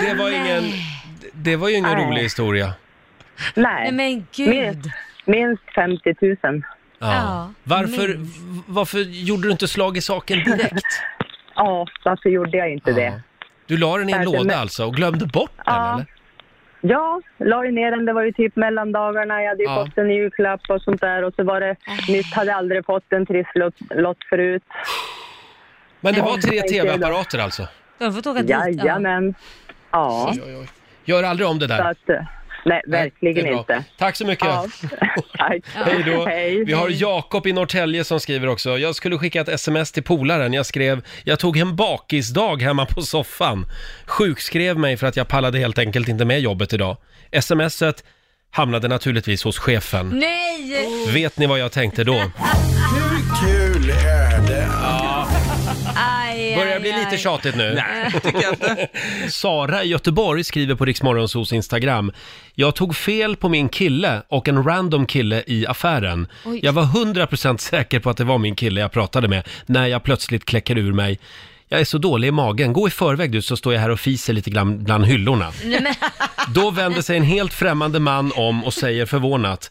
det 0.00 0.14
var 0.14 0.30
ingen, 0.30 0.64
det 1.32 1.56
var 1.56 1.68
ju 1.68 1.76
ingen 1.76 1.96
Nej. 1.96 2.06
rolig 2.06 2.22
historia. 2.22 2.72
Nej, 3.54 3.92
Nej 3.92 3.92
men 3.92 4.26
gud. 4.36 4.48
minst, 4.48 4.88
minst 5.24 5.62
50 5.74 6.14
000. 6.20 6.36
Ja. 6.42 6.62
Ja, 6.98 7.50
varför, 7.64 8.16
varför 8.66 8.98
gjorde 8.98 9.42
du 9.42 9.50
inte 9.52 9.68
slag 9.68 9.96
i 9.96 10.00
saken 10.00 10.38
direkt? 10.44 10.84
Ja, 11.58 11.86
varför 12.04 12.28
gjorde 12.28 12.56
jag 12.58 12.72
inte 12.72 12.92
det? 12.92 13.20
Du 13.66 13.76
la 13.76 13.96
den 13.98 14.08
i 14.08 14.12
en 14.12 14.24
låda 14.24 14.56
alltså 14.56 14.84
och 14.86 14.94
glömde 14.94 15.26
bott 15.26 15.50
den 15.56 15.64
Ja. 15.66 15.94
eller? 15.94 16.06
Ja, 16.80 17.20
la 17.38 17.64
ju 17.64 17.72
ner 17.72 17.90
den. 17.90 18.04
Det 18.04 18.12
var 18.12 18.22
ju 18.22 18.32
typ 18.32 18.56
mellandagarna. 18.56 19.42
Jag 19.42 19.48
hade 19.48 19.62
ju 19.62 19.68
Ja. 19.68 19.84
fått 19.86 19.98
en 19.98 20.10
julklapp 20.10 20.60
och 20.68 20.82
sånt 20.82 21.00
där. 21.00 21.22
Och 21.24 21.34
så 21.34 21.44
var 21.44 21.60
det 21.60 21.76
nytt. 22.08 22.34
Hade 22.34 22.54
aldrig 22.54 22.84
fått 22.86 23.12
en 23.12 23.26
trisslott 23.26 23.74
lott 23.94 24.16
förut. 24.28 24.62
Men 26.00 26.12
det 26.14 26.18
Ja, 26.20 26.24
var 26.24 26.36
tre 26.36 26.60
tv-apparater 26.62 27.38
alltså? 27.38 27.68
Du 27.98 28.04
har 28.04 28.12
fått 28.12 28.26
åka 28.26 28.40
dit. 28.40 28.50
Ja. 28.50 28.68
Jajamän. 28.68 29.34
Ja. 29.90 30.32
Gör 31.04 31.22
aldrig 31.22 31.48
om 31.48 31.58
det 31.58 31.68
så 31.68 31.74
där. 31.74 31.90
att... 31.90 32.08
eh, 32.08 32.22
Nej, 32.66 32.82
verkligen 32.86 33.34
det 33.34 33.40
är 33.50 33.52
bra. 33.52 33.58
inte. 33.58 33.84
Tack 33.98 34.16
så 34.16 34.26
mycket. 34.26 34.46
Ja. 34.46 34.66
Tack. 35.38 35.62
Hej 35.74 36.02
då. 36.06 36.26
Hej. 36.26 36.64
Vi 36.64 36.72
har 36.72 36.88
Jakob 36.90 37.46
i 37.46 37.52
Norrtälje 37.52 38.04
som 38.04 38.20
skriver 38.20 38.48
också. 38.48 38.78
Jag 38.78 38.94
skulle 38.94 39.18
skicka 39.18 39.40
ett 39.40 39.48
sms 39.48 39.92
till 39.92 40.02
polaren. 40.02 40.52
Jag 40.52 40.66
skrev, 40.66 41.04
jag 41.24 41.38
tog 41.38 41.56
en 41.56 41.76
bakisdag 41.76 42.62
hemma 42.62 42.86
på 42.86 43.02
soffan. 43.02 43.66
Sjukskrev 44.06 44.78
mig 44.78 44.96
för 44.96 45.06
att 45.06 45.16
jag 45.16 45.28
pallade 45.28 45.58
helt 45.58 45.78
enkelt 45.78 46.08
inte 46.08 46.24
med 46.24 46.40
jobbet 46.40 46.72
idag. 46.72 46.96
Smset 47.40 48.04
hamnade 48.50 48.88
naturligtvis 48.88 49.44
hos 49.44 49.58
chefen. 49.58 50.08
Nej! 50.08 51.12
Vet 51.14 51.38
ni 51.38 51.46
vad 51.46 51.58
jag 51.58 51.72
tänkte 51.72 52.04
då? 52.04 52.14
Börjar 56.56 56.74
aj, 56.74 56.80
bli 56.80 56.92
lite 56.92 57.08
aj. 57.10 57.18
tjatigt 57.18 57.56
nu. 57.56 57.74
Nej, 57.74 58.12
tycker 58.12 58.42
jag 58.42 58.52
inte. 58.52 58.88
Sara 59.30 59.84
i 59.84 59.88
Göteborg 59.88 60.44
skriver 60.44 60.74
på 60.74 60.84
Riksmorgonsos 60.84 61.52
Instagram. 61.52 62.12
Jag 62.54 62.74
tog 62.74 62.96
fel 62.96 63.36
på 63.36 63.48
min 63.48 63.68
kille 63.68 64.22
och 64.28 64.48
en 64.48 64.64
random 64.64 65.06
kille 65.06 65.42
i 65.46 65.66
affären. 65.66 66.28
Oj. 66.44 66.60
Jag 66.62 66.72
var 66.72 66.82
100% 66.82 67.56
säker 67.58 68.00
på 68.00 68.10
att 68.10 68.16
det 68.16 68.24
var 68.24 68.38
min 68.38 68.54
kille 68.56 68.80
jag 68.80 68.92
pratade 68.92 69.28
med 69.28 69.48
när 69.66 69.86
jag 69.86 70.02
plötsligt 70.02 70.44
kläcker 70.44 70.78
ur 70.78 70.92
mig. 70.92 71.18
Jag 71.68 71.80
är 71.80 71.84
så 71.84 71.98
dålig 71.98 72.28
i 72.28 72.30
magen. 72.30 72.72
Gå 72.72 72.88
i 72.88 72.90
förväg 72.90 73.32
du 73.32 73.42
så 73.42 73.56
står 73.56 73.74
jag 73.74 73.80
här 73.80 73.90
och 73.90 74.00
fiser 74.00 74.32
lite 74.32 74.50
grann 74.50 74.84
bland 74.84 75.06
hyllorna. 75.06 75.52
Nej, 75.64 75.80
men, 75.82 75.94
Då 76.54 76.70
vänder 76.70 77.02
sig 77.02 77.16
en 77.16 77.22
helt 77.22 77.54
främmande 77.54 78.00
man 78.00 78.32
om 78.36 78.64
och 78.64 78.74
säger 78.74 79.06
förvånat. 79.06 79.70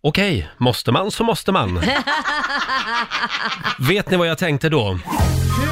Okej, 0.00 0.48
måste 0.58 0.92
man 0.92 1.10
så 1.10 1.24
måste 1.24 1.52
man. 1.52 1.80
Vet 3.78 4.10
ni 4.10 4.16
vad 4.16 4.28
jag 4.28 4.38
tänkte 4.38 4.68
då? 4.68 4.98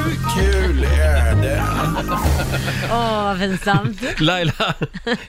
Hur 0.05 0.43
kul 0.43 0.85
är 0.85 1.43
det? 1.43 1.63
Åh, 2.93 3.25
vad 3.25 3.39
pinsamt. 3.39 4.21
Laila, 4.21 4.75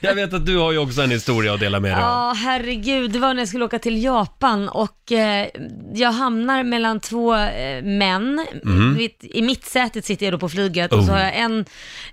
jag 0.00 0.14
vet 0.14 0.32
att 0.34 0.46
du 0.46 0.56
har 0.58 0.72
ju 0.72 0.78
också 0.78 1.02
en 1.02 1.10
historia 1.10 1.54
att 1.54 1.60
dela 1.60 1.80
med 1.80 1.90
dig 1.90 2.02
av. 2.02 2.10
Ja, 2.10 2.34
herregud. 2.36 3.10
Det 3.10 3.18
var 3.18 3.34
när 3.34 3.40
jag 3.40 3.48
skulle 3.48 3.64
åka 3.64 3.78
till 3.78 4.02
Japan 4.04 4.68
och 4.68 5.12
eh, 5.12 5.46
jag 5.94 6.12
hamnar 6.12 6.62
mellan 6.62 7.00
två 7.00 7.34
eh, 7.36 7.82
män. 7.84 8.46
Mhm. 8.64 8.94
Mitt, 8.96 9.24
I 9.24 9.42
mittsätet 9.42 10.04
sitter 10.04 10.26
jag 10.26 10.32
då 10.34 10.38
på 10.38 10.48
flyget 10.48 10.92
och 10.92 11.04
så 11.04 11.10
Oh. 11.10 11.16
har 11.16 11.20
jag 11.24 11.36
en 11.38 11.64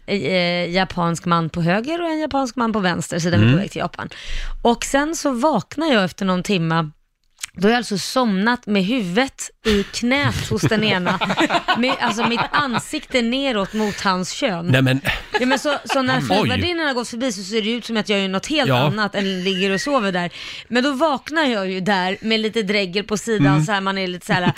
eh, 0.06 0.70
japansk 0.72 1.26
man 1.26 1.50
på 1.50 1.62
höger 1.62 2.02
och 2.02 2.10
en 2.10 2.20
japansk 2.20 2.56
man 2.56 2.74
på 2.74 2.80
vänster, 2.80 3.20
så 3.20 3.30
vi 3.30 3.36
är 3.36 3.40
Mm. 3.40 3.52
på 3.54 3.58
väg 3.58 3.72
till 3.72 3.80
Japan. 3.80 4.10
Och 4.62 4.84
sen 4.86 5.16
så 5.16 5.32
vaknar 5.32 5.88
jag 5.94 6.04
efter 6.04 6.26
någon 6.26 6.44
timma 6.44 6.92
då 7.54 7.68
har 7.68 7.70
jag 7.72 7.78
alltså 7.78 7.98
somnat 7.98 8.66
med 8.68 8.84
huvudet 8.86 9.50
i 9.66 9.84
knät 9.84 10.50
hos 10.50 10.62
den 10.62 10.84
ena. 10.84 11.20
Med, 11.78 11.96
alltså 12.00 12.28
mitt 12.28 12.40
ansikte 12.52 13.22
neråt 13.22 13.74
mot 13.74 14.02
hans 14.02 14.32
kön. 14.32 14.68
Nej 14.68 14.82
men, 14.82 15.02
Ja, 15.40 15.46
men 15.46 15.60
så, 15.60 15.76
så 15.86 16.02
när 16.02 16.22
flygvärdinnan 16.22 16.88
har 16.88 16.94
gått 16.94 17.08
förbi 17.10 17.32
så 17.32 17.44
ser 17.44 17.62
det 17.62 17.72
ut 17.72 17.86
som 17.86 17.98
att 17.98 18.10
jag 18.10 18.20
gör 18.20 18.28
något 18.28 18.48
helt 18.48 18.70
Ja. 18.70 18.78
annat 18.88 19.16
än 19.16 19.44
ligger 19.44 19.72
och 19.72 19.82
sover 19.82 20.12
där. 20.12 20.32
Men 20.68 20.84
då 20.84 20.92
vaknar 20.94 21.44
jag 21.46 21.70
ju 21.72 21.80
där 21.80 22.18
med 22.22 22.40
lite 22.40 22.64
dregel 22.64 23.04
på 23.04 23.18
sidan 23.18 23.48
Mm. 23.48 23.66
så 23.66 23.72
här 23.72 23.82
man 23.82 23.98
är 23.98 24.08
lite 24.08 24.26
så 24.26 24.34
här 24.34 24.54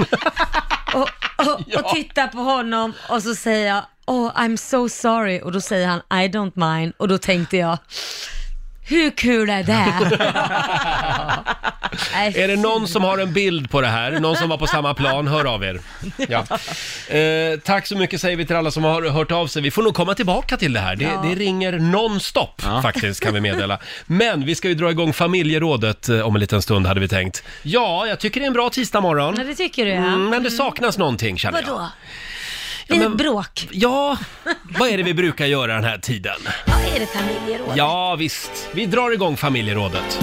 och, 0.93 1.01
och, 1.37 1.83
och 1.83 1.95
tittar 1.95 2.27
på 2.27 2.37
honom 2.37 2.93
och 3.09 3.23
så 3.23 3.35
säger 3.35 3.67
jag 3.75 3.83
oh 4.07 4.31
I'm 4.35 4.57
so 4.57 4.89
sorry 4.89 5.41
och 5.41 5.51
då 5.51 5.61
säger 5.61 5.87
han 5.87 5.99
I 5.99 6.27
don't 6.27 6.73
mind 6.73 6.93
och 6.97 7.07
då 7.07 7.17
tänkte 7.17 7.57
jag, 7.57 7.77
hur 8.85 9.11
kul 9.11 9.49
är 9.49 9.63
det? 9.63 9.83
Nej, 12.13 12.33
Är 12.41 12.47
det 12.47 12.55
någon 12.55 12.87
som 12.87 13.03
har 13.03 13.17
en 13.17 13.33
bild 13.33 13.69
på 13.69 13.81
det 13.81 13.87
här? 13.87 14.11
Någon 14.19 14.35
som 14.35 14.49
var 14.49 14.57
på 14.57 14.67
samma 14.67 14.93
plan? 14.93 15.27
Hör 15.27 15.45
av 15.45 15.63
er. 15.63 15.79
Ja. 16.29 16.45
Eh, 17.09 17.59
tack 17.59 17.87
så 17.87 17.97
mycket 17.97 18.21
säger 18.21 18.37
vi 18.37 18.45
till 18.45 18.55
alla 18.55 18.71
som 18.71 18.83
har 18.83 19.01
hört 19.09 19.31
av 19.31 19.47
sig. 19.47 19.61
Vi 19.61 19.71
får 19.71 19.83
nog 19.83 19.95
komma 19.95 20.13
tillbaka 20.15 20.57
till 20.57 20.73
det 20.73 20.79
här. 20.79 20.95
Det, 20.95 21.03
Ja. 21.03 21.25
det 21.29 21.35
ringer 21.35 21.79
nonstop 21.79 22.61
faktiskt, 22.81 23.23
kan 23.23 23.33
vi 23.33 23.41
meddela. 23.41 23.79
Men 24.05 24.45
vi 24.45 24.55
ska 24.55 24.67
ju 24.67 24.75
dra 24.75 24.91
igång 24.91 25.13
familjerådet 25.13 26.09
eh, 26.09 26.27
om 26.27 26.35
en 26.35 26.39
liten 26.39 26.61
stund, 26.61 26.87
hade 26.87 26.99
vi 26.99 27.07
tänkt. 27.07 27.43
Ja, 27.61 28.07
jag 28.07 28.19
tycker 28.19 28.39
det 28.39 28.45
är 28.45 28.47
en 28.47 28.53
bra 28.53 28.69
tisdagmorgon. 28.69 29.33
Men 29.37 29.47
det 29.47 29.55
tycker 29.55 29.85
du 29.85 29.91
ja. 29.91 29.97
Mm, 29.97 30.29
men 30.29 30.43
det 30.43 30.51
saknas 30.51 30.97
någonting 30.97 31.37
känner 31.37 31.61
jag. 31.61 31.67
Vadå? 31.67 31.89
Är 32.87 33.05
ett 33.05 33.17
bråk. 33.17 33.67
Ja, 33.71 34.17
vad 34.79 34.89
är 34.89 34.97
det 34.97 35.03
vi 35.03 35.13
brukar 35.13 35.45
göra 35.45 35.73
den 35.73 35.83
här 35.83 35.97
tiden? 35.97 36.39
Ja, 36.65 36.73
är 36.95 36.99
det 36.99 37.05
familjeråd? 37.05 37.73
Ja, 37.75 38.15
visst. 38.15 38.69
Vi 38.73 38.85
drar 38.85 39.11
igång 39.11 39.37
familjerådet. 39.37 40.19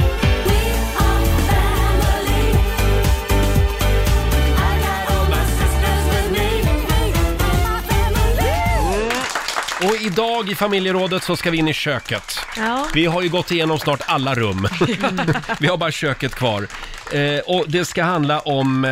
Och 9.83 9.97
idag 10.01 10.51
i 10.51 10.55
familjerådet 10.55 11.23
så 11.23 11.37
ska 11.37 11.51
vi 11.51 11.59
in 11.59 11.69
i 11.69 11.73
köket. 11.73 12.39
Ja. 12.57 12.87
Vi 12.95 13.07
har 13.07 13.23
ju 13.23 13.29
gått 13.29 13.51
igenom 13.51 13.79
snart 13.79 14.01
alla 14.07 14.35
rum. 14.35 14.69
vi 15.61 15.67
har 15.67 15.77
bara 15.77 15.91
köket 15.91 16.35
kvar. 16.35 16.67
Eh, 17.13 17.39
och 17.39 17.65
det 17.69 17.85
ska 17.85 18.03
handla 18.05 18.41
om 18.41 18.85
eh, 18.85 18.91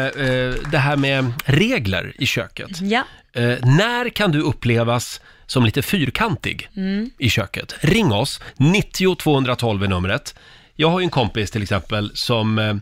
det 0.70 0.78
här 0.78 0.96
med 0.96 1.33
regler 1.44 2.12
i 2.18 2.26
köket. 2.26 2.81
Ja. 2.81 3.04
Eh, 3.38 3.59
när 3.62 4.09
kan 4.09 4.33
du 4.33 4.40
upplevas 4.40 5.20
som 5.46 5.64
lite 5.64 5.83
fyrkantig 5.83 6.68
i 7.18 7.31
köket? 7.31 7.74
Ring 7.81 8.12
oss, 8.12 8.40
90 8.57 9.14
212 9.16 9.83
är 9.83 9.88
numret. 9.88 10.35
Jag 10.77 10.90
har 10.90 11.01
ju 11.01 11.05
en 11.05 11.11
kompis 11.11 11.51
till 11.51 11.62
exempel 11.62 12.11
som 12.14 12.59
eh, 12.59 12.74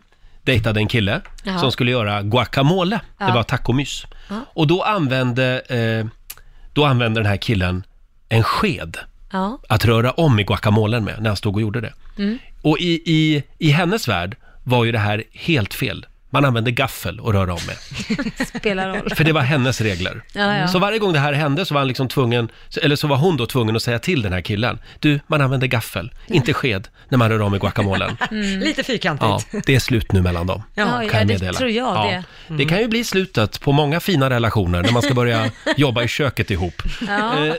dejtade 0.43 0.79
en 0.79 0.87
kille 0.87 1.21
Jaha. 1.43 1.59
som 1.59 1.71
skulle 1.71 1.91
göra 1.91 2.21
guacamole. 2.21 2.99
Ja. 3.19 3.25
Det 3.25 3.31
var 3.33 3.43
tacomys. 3.43 4.05
Ja. 4.29 4.45
Och 4.53 4.67
då 4.67 4.81
använde, 4.83 5.59
eh, 5.59 6.07
då 6.73 6.85
använde 6.85 7.19
den 7.19 7.27
här 7.29 7.37
killen 7.37 7.83
en 8.29 8.43
sked 8.43 8.97
Ja. 9.31 9.59
att 9.69 9.85
röra 9.85 10.11
om 10.11 10.39
i 10.39 10.43
guacamolen 10.43 11.03
med 11.03 11.21
när 11.21 11.29
han 11.29 11.37
stod 11.37 11.55
och 11.55 11.61
gjorde 11.61 11.81
det. 11.81 11.93
Mm. 12.17 12.37
Och 12.61 12.77
i, 12.79 13.01
i, 13.05 13.43
i 13.57 13.69
hennes 13.71 14.07
värld 14.07 14.37
var 14.63 14.85
ju 14.85 14.91
det 14.91 14.99
här 14.99 15.23
helt 15.33 15.73
fel. 15.73 16.05
Man 16.37 16.45
använde 16.45 16.71
gaffel 16.71 17.19
och 17.19 17.33
röra 17.33 17.53
om 17.53 17.59
med. 17.67 18.47
Spelar 18.47 18.89
roll. 18.89 19.09
För 19.15 19.23
det 19.23 19.31
var 19.33 19.41
hennes 19.41 19.81
regler. 19.81 20.21
Ja, 20.33 20.57
ja. 20.57 20.67
Så 20.67 20.79
varje 20.79 20.99
gång 20.99 21.13
det 21.13 21.19
här 21.19 21.33
hände 21.33 21.65
så 21.65 21.73
var 21.73 21.81
han 21.81 21.87
liksom 21.87 22.07
tvungen, 22.07 22.49
eller 22.81 22.95
så 22.95 23.07
var 23.07 23.17
hon 23.17 23.37
då 23.37 23.45
tvungen 23.45 23.75
att 23.75 23.81
säga 23.83 23.99
till 23.99 24.21
den 24.21 24.33
här 24.33 24.41
killen. 24.41 24.79
Du, 24.99 25.19
man 25.27 25.41
använder 25.41 25.67
gaffel, 25.67 26.11
inte 26.27 26.53
sked, 26.53 26.87
när 27.09 27.17
man 27.17 27.29
rör 27.29 27.41
om 27.41 27.55
i 27.55 27.59
guacamolen. 27.59 28.17
Mm. 28.31 28.59
Lite 28.59 28.79
Ja, 28.81 28.83
fyrkantigt. 28.83 29.65
det 29.67 29.75
är 29.75 29.79
slut 29.79 30.11
nu 30.11 30.21
mellan 30.21 30.47
dem. 30.47 30.63
Ja, 30.75 30.85
kan 30.85 30.93
ja, 30.95 31.03
jag 31.03 31.27
det 31.27 31.33
meddela. 31.33 31.57
tror 31.57 31.69
jag 31.69 32.23
det. 32.47 32.53
Det 32.57 32.65
kan 32.65 32.79
ju 32.79 32.87
bli 32.87 33.03
slutet 33.03 33.61
på 33.61 33.71
många 33.71 33.99
fina 33.99 34.29
relationer 34.29 34.81
när 34.83 34.91
man 34.91 35.01
ska 35.01 35.13
börja 35.13 35.51
jobba 35.77 36.03
i 36.03 36.07
köket 36.07 36.51
ihop. 36.51 36.81
Ja. 37.07 37.45
Eh, 37.45 37.53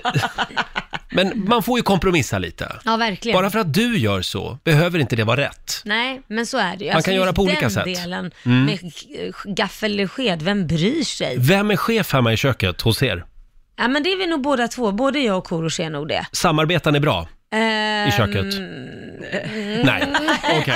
Men 1.11 1.45
man 1.49 1.63
får 1.63 1.79
ju 1.79 1.83
kompromissa 1.83 2.39
lite. 2.39 2.73
Ja, 2.85 2.97
verkligen. 2.97 3.37
Bara 3.39 3.51
för 3.51 3.59
att 3.59 3.75
du 3.75 3.99
gör 3.99 4.23
så 4.23 4.59
behöver 4.65 4.99
inte 4.99 5.17
det 5.17 5.25
vara 5.25 5.41
rätt. 5.41 5.83
Nej, 5.85 6.23
men 6.27 6.47
så 6.47 6.59
är 6.59 6.77
det 6.77 6.85
ju. 6.85 6.93
Man 6.93 7.03
kan 7.03 7.15
göra 7.15 7.25
just 7.27 7.37
på 7.37 7.43
olika 7.43 7.61
den 7.61 7.71
sätt. 7.71 7.85
delen 7.85 8.31
Mm. 8.45 8.68
Med 8.69 9.57
gaffel 9.57 9.93
eller 9.93 10.07
sked, 10.07 10.43
vem 10.43 10.67
bryr 10.67 11.05
sig? 11.05 11.37
Vem 11.39 11.71
är 11.71 11.77
chef 11.77 12.13
hemma 12.13 12.33
i 12.33 12.37
köket 12.37 12.81
hos 12.81 13.03
er? 13.03 13.25
Ja, 13.79 13.89
men 13.89 14.03
det 14.03 14.13
är 14.13 14.17
vi 14.17 14.27
nog 14.27 14.43
båda 14.43 14.69
två, 14.69 14.93
både 14.93 15.19
jag 15.19 15.39
och 15.39 15.45
Korosh 15.45 15.81
är 15.81 15.91
nog 15.91 16.09
det. 16.09 16.27
Samarbetar 16.33 16.93
ni 16.93 17.01
bra 17.01 17.29
Ehm, 17.51 18.09
i 18.09 18.13
köket? 18.13 18.55
Nej, 19.85 20.05
okej. 20.61 20.75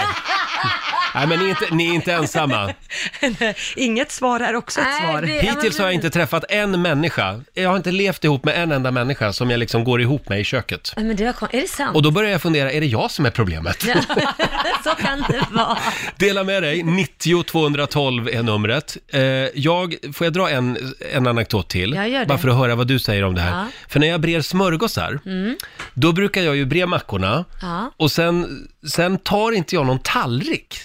Nej, 1.15 1.27
men 1.27 1.39
ni 1.39 1.45
är, 1.45 1.49
inte, 1.49 1.75
ni 1.75 1.89
är 1.91 1.95
inte 1.95 2.13
ensamma. 2.13 2.75
Inget 3.77 4.13
svar 4.13 4.41
är 4.41 4.55
också 4.55 4.81
ett 4.81 4.87
svar. 5.03 5.23
Hittills 5.23 5.79
har 5.79 5.85
jag 5.85 5.95
inte 5.95 6.11
träffat 6.11 6.45
en 6.49 6.83
människa, 6.83 7.41
jag 7.55 7.69
har 7.71 7.77
inte 7.77 7.91
levt 7.93 8.25
ihop 8.25 8.45
med 8.45 8.63
en 8.63 8.73
enda 8.73 8.91
människa 8.91 9.33
som 9.33 9.51
jag 9.51 9.59
liksom 9.59 9.85
går 9.85 10.01
ihop 10.01 10.29
med 10.29 10.41
i 10.41 10.45
köket. 10.45 10.93
Nej, 10.97 11.05
men 11.05 11.17
det 11.17 11.25
var 11.25 11.33
kon- 11.33 11.49
är 11.53 11.61
det 11.61 11.69
sant? 11.69 11.97
Och 11.97 12.03
då 12.03 12.11
börjar 12.11 12.31
jag 12.31 12.43
fundera, 12.43 12.73
är 12.73 12.81
det 12.81 12.87
jag 12.87 13.11
som 13.11 13.27
är 13.27 13.31
problemet? 13.31 13.81
Så 14.85 14.91
kan 15.01 15.25
det 15.29 15.47
vara. 15.51 15.79
Dela 16.17 16.45
med 16.45 16.63
dig, 16.63 16.83
90 16.83 17.43
212 17.43 18.29
är 18.29 18.43
numret. 18.43 18.97
Eh, 19.13 19.21
jag, 19.55 19.95
får 20.15 20.25
jag 20.25 20.33
dra 20.35 20.51
en, 20.51 20.95
en 21.13 21.27
anekdot 21.27 21.69
till? 21.69 21.93
Ja, 21.95 22.07
gör 22.07 22.21
det. 22.21 22.27
Bara 22.27 22.39
för 22.39 22.49
att 22.49 22.57
höra 22.57 22.75
vad 22.75 22.87
du 22.87 22.99
säger 22.99 23.25
om 23.25 23.35
det 23.35 23.41
här. 23.41 23.59
Ja. 23.59 23.67
För 23.89 24.01
när 24.01 24.07
jag 24.07 24.21
brer 24.21 24.41
smörgåsar, 24.41 25.19
Mm. 25.27 25.57
då 25.95 26.13
brukar 26.13 26.43
jag 26.43 26.57
ju 26.57 26.65
bre 26.67 26.87
mackorna 26.87 27.45
Ja. 27.63 27.93
och 27.97 28.13
sen, 28.13 28.69
sen 28.93 29.19
tar 29.19 29.53
inte 29.53 29.75
jag 29.75 29.87
någon 29.87 29.99
tallrik 29.99 30.77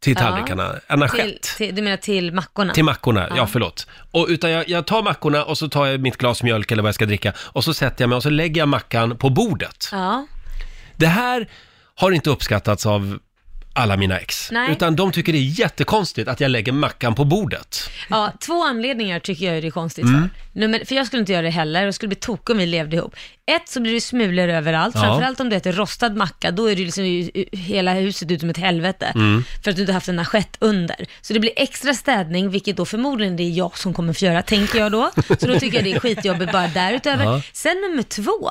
till 0.00 0.16
tallrikarna, 0.16 0.74
en 0.86 1.02
assiett. 1.02 1.42
Till, 1.42 1.56
till, 1.56 1.74
du 1.74 1.82
menar 1.82 1.96
till 1.96 2.32
mackorna? 2.32 2.72
Till 2.74 2.84
mackorna, 2.84 3.26
ja, 3.30 3.36
Ja. 3.36 3.46
förlåt. 3.46 3.86
Och, 4.10 4.26
utan 4.28 4.50
jag, 4.50 4.68
jag 4.68 4.86
tar 4.86 5.02
mackorna 5.02 5.44
och 5.44 5.58
så 5.58 5.68
tar 5.68 5.86
jag 5.86 6.00
mitt 6.00 6.16
glas 6.16 6.42
mjölk 6.42 6.70
eller 6.72 6.82
vad 6.82 6.88
jag 6.88 6.94
ska 6.94 7.06
dricka 7.06 7.32
och 7.38 7.64
så 7.64 7.74
sätter 7.74 8.02
jag 8.02 8.08
mig 8.08 8.16
och 8.16 8.22
så 8.22 8.30
lägger 8.30 8.60
jag 8.60 8.68
mackan 8.68 9.16
på 9.18 9.30
bordet. 9.30 9.88
Ja. 9.92 10.26
Det 10.96 11.06
här 11.06 11.48
har 11.94 12.10
inte 12.10 12.30
uppskattats 12.30 12.86
av 12.86 13.18
alla 13.78 13.96
mina 13.96 14.18
ex. 14.18 14.50
Nej. 14.50 14.72
Utan 14.72 14.96
de 14.96 15.12
tycker 15.12 15.32
det 15.32 15.38
är 15.38 15.60
jättekonstigt 15.60 16.28
att 16.28 16.40
jag 16.40 16.50
lägger 16.50 16.72
mackan 16.72 17.14
på 17.14 17.24
bordet. 17.24 17.90
ja, 18.10 18.32
två 18.40 18.64
anledningar 18.64 19.20
tycker 19.20 19.46
jag 19.46 19.56
är 19.58 19.62
det 19.62 19.70
konstigt 19.70 20.04
Mm. 20.04 20.20
för. 20.20 20.60
Nummer, 20.60 20.84
för 20.84 20.94
jag 20.94 21.06
skulle 21.06 21.20
inte 21.20 21.32
göra 21.32 21.42
det 21.42 21.50
heller, 21.50 21.84
jag 21.84 21.94
skulle 21.94 22.08
bli 22.08 22.16
tokig 22.16 22.50
om 22.50 22.58
vi 22.58 22.66
levde 22.66 22.96
ihop. 22.96 23.14
Ett, 23.46 23.68
så 23.68 23.80
blir 23.80 23.92
det 23.94 24.00
smulor 24.00 24.48
överallt, 24.48 24.94
Ja. 24.94 25.00
framförallt 25.00 25.40
om 25.40 25.48
du 25.50 25.56
äter 25.56 25.72
rostad 25.72 26.08
macka, 26.16 26.50
då 26.50 26.66
är 26.70 26.76
det 26.76 26.82
liksom 26.84 27.04
ju- 27.06 27.44
hela 27.52 27.92
huset 27.94 28.30
ut 28.30 28.40
som 28.40 28.50
ett 28.50 28.56
helvete. 28.56 29.12
Mm. 29.14 29.44
För 29.64 29.70
att 29.70 29.76
du 29.76 29.82
inte 29.82 29.92
haft 29.92 30.08
en 30.08 30.18
assiett 30.18 30.56
under. 30.60 30.96
Så 31.20 31.32
det 31.32 31.40
blir 31.40 31.52
extra 31.56 31.94
städning, 31.94 32.50
vilket 32.50 32.76
då 32.76 32.84
förmodligen 32.84 33.36
det 33.36 33.42
är 33.42 33.50
jag 33.50 33.78
som 33.78 33.94
kommer 33.94 34.12
få 34.12 34.24
göra, 34.24 34.42
tänker 34.42 34.78
jag 34.78 34.92
då. 34.92 35.10
Så 35.40 35.46
då 35.46 35.58
tycker 35.60 35.76
jag 35.76 35.84
det 35.84 35.92
är 35.92 36.00
skitjobbigt 36.00 36.52
bara 36.52 36.66
därutöver. 36.68 37.24
Ja. 37.24 37.42
Sen 37.52 37.76
nummer 37.80 38.02
två, 38.02 38.50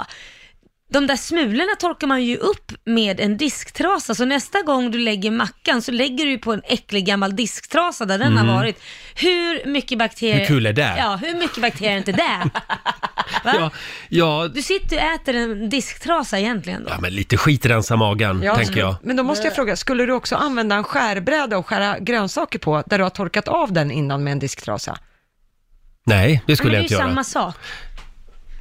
de 0.89 1.07
där 1.07 1.15
smulorna 1.15 1.75
torkar 1.79 2.07
man 2.07 2.23
ju 2.23 2.37
upp 2.37 2.71
med 2.85 3.19
en 3.19 3.37
disktrasa, 3.37 4.15
så 4.15 4.25
nästa 4.25 4.61
gång 4.61 4.91
du 4.91 4.97
lägger 4.97 5.31
mackan 5.31 5.81
så 5.81 5.91
lägger 5.91 6.25
du 6.25 6.31
ju 6.31 6.37
på 6.37 6.53
en 6.53 6.61
äcklig 6.65 7.05
gammal 7.05 7.35
disktrasa 7.35 8.05
där 8.05 8.17
den 8.17 8.31
Mm. 8.37 8.47
har 8.47 8.55
varit. 8.55 8.81
Hur 9.15 9.65
mycket 9.69 9.97
bakterier... 9.99 10.39
Hur 10.39 10.45
kul 10.45 10.65
är 10.65 10.73
det? 10.73 10.95
Ja, 10.97 11.15
hur 11.15 11.35
mycket 11.39 11.61
bakterier 11.61 11.93
är 11.93 11.97
inte 11.97 12.11
det? 12.11 12.49
Va? 13.43 13.53
Ja, 13.59 13.71
ja, 14.09 14.47
Du 14.53 14.61
sitter 14.61 14.95
och 14.95 15.01
äter 15.03 15.35
en 15.35 15.69
disktrasa 15.69 16.39
egentligen 16.39 16.83
då. 16.83 16.89
ja, 16.89 16.97
men 17.01 17.13
lite 17.15 17.37
skit 17.37 17.65
rensa 17.65 17.95
magen, 17.95 18.41
Ja, 18.43 18.55
tänker 18.55 18.79
jag. 18.79 18.95
Men 19.03 19.15
då 19.15 19.23
måste 19.23 19.47
jag 19.47 19.55
fråga, 19.55 19.75
skulle 19.75 20.05
du 20.05 20.13
också 20.13 20.35
använda 20.35 20.75
en 20.75 20.83
skärbräda 20.83 21.57
och 21.57 21.67
skära 21.67 21.99
grönsaker 21.99 22.59
på, 22.59 22.83
där 22.85 22.97
du 22.97 23.03
har 23.03 23.09
torkat 23.09 23.47
av 23.47 23.73
den 23.73 23.91
innan 23.91 24.23
med 24.23 24.31
en 24.31 24.39
disktrasa? 24.39 24.97
Nej, 26.05 26.43
det 26.47 26.55
skulle 26.55 26.71
Men 26.71 26.75
jag 26.75 26.81
det 26.81 26.83
inte 26.83 26.93
är 26.93 26.97
ju 26.97 27.01
göra. 27.03 27.09
samma 27.09 27.23
sak. 27.23 27.55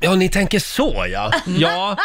Ja, 0.00 0.14
ni 0.14 0.28
tänker 0.28 0.58
så 0.58 1.06
ja. 1.12 1.32
Ja, 1.58 1.96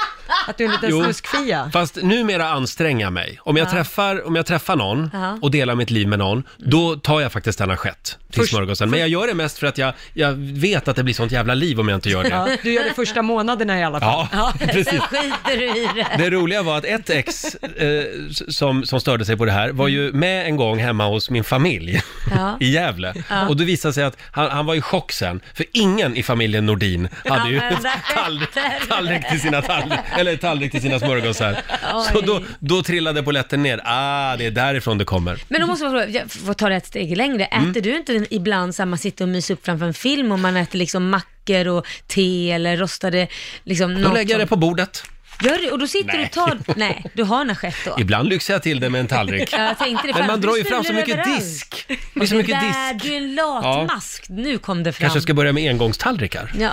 Att 0.47 0.57
du 0.57 0.63
är 0.63 0.67
en 0.67 0.73
liten 0.73 0.89
Jo. 0.89 1.03
snuskfia? 1.03 1.69
fast 1.73 1.95
numera 1.95 2.49
anstränger 2.49 3.05
jag 3.05 3.13
mig. 3.13 3.39
Om 3.41 3.57
jag, 3.57 3.67
Ja. 3.67 3.71
träffar, 3.71 4.27
om 4.27 4.35
jag 4.35 4.45
träffar 4.45 4.75
någon 4.75 5.09
Ja. 5.13 5.37
och 5.41 5.51
delar 5.51 5.75
mitt 5.75 5.89
liv 5.89 6.07
med 6.07 6.19
någon, 6.19 6.43
då 6.57 6.95
tar 6.95 7.21
jag 7.21 7.31
faktiskt 7.31 7.61
en 7.61 7.71
assiett 7.71 8.17
till 8.31 8.41
Först- 8.41 8.51
smörgåsen. 8.53 8.89
Men 8.89 8.99
jag 8.99 9.09
gör 9.09 9.27
det 9.27 9.33
mest 9.33 9.57
för 9.57 9.67
att 9.67 9.77
jag, 9.77 9.93
jag 10.13 10.31
vet 10.39 10.87
att 10.87 10.95
det 10.95 11.03
blir 11.03 11.13
sånt 11.13 11.31
jävla 11.31 11.53
liv 11.53 11.79
om 11.79 11.89
jag 11.89 11.97
inte 11.97 12.09
gör 12.09 12.23
det. 12.23 12.29
Ja, 12.29 12.47
du 12.63 12.73
gör 12.73 12.83
det 12.83 12.93
första 12.93 13.21
månaderna 13.21 13.79
i 13.79 13.83
alla 13.83 13.99
fall. 13.99 14.27
Ja, 14.31 14.53
precis. 14.59 14.99
Skiter 15.01 15.57
du 15.57 15.65
i 15.65 15.87
det. 15.95 16.07
Det 16.17 16.29
roliga 16.29 16.63
var 16.63 16.77
att 16.77 16.85
ett 16.85 17.09
ex 17.09 17.55
eh, 17.55 18.03
som, 18.49 18.85
som 18.85 18.99
störde 18.99 19.25
sig 19.25 19.37
på 19.37 19.45
det 19.45 19.51
här 19.51 19.69
var 19.71 19.87
ju 19.87 20.11
med 20.13 20.45
en 20.45 20.57
gång 20.57 20.79
hemma 20.79 21.07
hos 21.07 21.29
min 21.29 21.43
familj 21.43 22.01
Ja. 22.35 22.57
i 22.59 22.71
Gävle. 22.71 23.13
Ja. 23.29 23.47
Och 23.47 23.57
det 23.57 23.65
visade 23.65 23.93
sig 23.93 24.03
att 24.03 24.17
han, 24.31 24.51
han 24.51 24.65
var 24.65 24.75
i 24.75 24.81
chock 24.81 25.11
sen, 25.11 25.41
för 25.53 25.65
ingen 25.73 26.15
i 26.15 26.23
familjen 26.23 26.65
Nordin 26.65 27.09
hade 27.25 27.49
ju 27.49 27.59
Använda 27.59 27.80
tallrik, 28.15 28.49
tallrik, 28.87 29.29
till 29.29 29.41
sina 29.41 29.61
tallrik, 29.61 29.99
eller 30.17 30.37
tallrik 30.37 30.71
till 30.71 30.81
sina 30.81 30.99
smörgåsar. 30.99 31.57
Så 32.13 32.21
då, 32.21 32.43
då 32.59 32.83
trillade 32.83 33.23
polletten 33.23 33.63
ner. 33.63 33.81
Ah, 33.83 34.37
det 34.37 34.45
är 34.45 34.51
därifrån 34.51 34.97
det 34.97 35.05
kommer. 35.05 35.39
Men 35.47 35.61
då 35.61 35.67
måste 35.67 35.85
jag 35.85 35.91
fråga, 35.91 36.09
jag 36.09 36.31
får 36.31 36.53
ta 36.53 36.69
det 36.69 36.75
ett 36.75 36.87
steg 36.87 37.17
längre. 37.17 37.45
Mm. 37.45 37.71
Äter 37.71 37.81
du 37.81 37.97
inte 37.97 38.27
ibland 38.29 38.75
så 38.75 38.81
här, 38.81 38.87
man 38.87 38.99
sitter 38.99 39.25
och 39.25 39.29
myser 39.29 39.53
upp 39.53 39.65
framför 39.65 39.85
en 39.85 39.93
film 39.93 40.31
och 40.31 40.39
man 40.39 40.57
äter 40.57 40.79
liksom 40.79 41.09
mackor 41.09 41.67
och 41.67 41.85
te 42.07 42.51
eller 42.51 42.77
rostade 42.77 43.27
liksom 43.63 43.93
Då 43.93 43.99
något 43.99 44.13
lägger 44.13 44.33
jag 44.33 44.41
det 44.41 44.47
på 44.47 44.55
bordet. 44.55 45.03
Gör 45.43 45.57
du? 45.57 45.71
Och 45.71 45.79
då 45.79 45.87
sitter 45.87 46.17
du 46.17 46.23
och 46.23 46.31
tar... 46.31 46.57
Nej, 46.75 47.05
du 47.13 47.23
har 47.23 47.41
en 47.41 47.49
assiett 47.49 47.75
då. 47.85 47.95
Ibland 47.99 48.29
lyxar 48.29 48.53
jag 48.53 48.63
till 48.63 48.79
det 48.79 48.89
med 48.89 48.99
en 49.01 49.07
tallrik. 49.07 49.49
Ja, 49.53 49.63
jag 49.63 49.77
tänkte 49.77 50.07
det. 50.07 50.13
Men 50.13 50.17
fan, 50.21 50.27
man 50.27 50.41
du 50.41 50.47
drar 50.47 50.57
ju 50.57 50.63
fram 50.63 50.77
så 50.83 50.83
smular 50.83 51.01
mycket 51.01 51.19
överallt. 51.19 51.39
disk. 51.39 51.85
Det 52.13 52.21
är 52.21 52.25
så 52.25 52.35
mycket 52.35 52.59
där, 52.61 52.93
disk. 52.93 53.05
Du 53.05 53.13
är 53.13 53.17
en 53.17 53.35
latmask. 53.35 54.25
Nu 54.29 54.57
kom 54.57 54.83
det 54.83 54.93
fram. 54.93 55.01
Kanske 55.05 55.21
ska 55.21 55.33
börja 55.33 55.53
med 55.53 55.69
engångstallrikar. 55.69 56.51
Ja. 56.59 56.71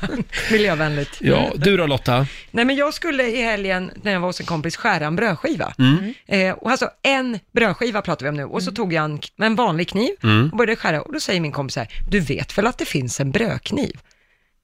Miljövänligt. 0.52 1.16
Ja, 1.20 1.52
du 1.56 1.76
då 1.76 1.86
Lotta? 1.86 2.26
Nej, 2.50 2.64
men 2.64 2.76
jag 2.76 2.94
skulle 2.94 3.22
i 3.26 3.42
helgen, 3.42 3.90
när 4.02 4.12
jag 4.12 4.20
var 4.20 4.28
hos 4.28 4.40
en 4.40 4.46
kompis, 4.46 4.76
skära 4.76 5.06
en 5.06 5.16
brödskiva. 5.16 5.74
Mm. 5.78 6.14
Eh, 6.26 6.54
och 6.54 6.70
alltså 6.70 6.90
en 7.02 7.38
brödskiva 7.54 8.02
pratar 8.02 8.24
vi 8.26 8.30
om 8.30 8.36
nu. 8.36 8.44
Och 8.44 8.62
så 8.62 8.72
tog 8.72 8.92
jag 8.92 9.04
en, 9.04 9.20
med 9.36 9.46
en 9.46 9.54
vanlig 9.54 9.88
kniv 9.88 10.10
Mm. 10.22 10.50
och 10.50 10.56
började 10.58 10.76
skära. 10.76 11.02
Och 11.02 11.12
då 11.12 11.20
säger 11.20 11.40
min 11.40 11.52
kompis 11.52 11.74
så 11.74 11.80
här, 11.80 11.88
du 12.10 12.20
vet 12.20 12.58
väl 12.58 12.66
att 12.66 12.78
det 12.78 12.84
finns 12.84 13.20
en 13.20 13.30
brödkniv? 13.30 13.98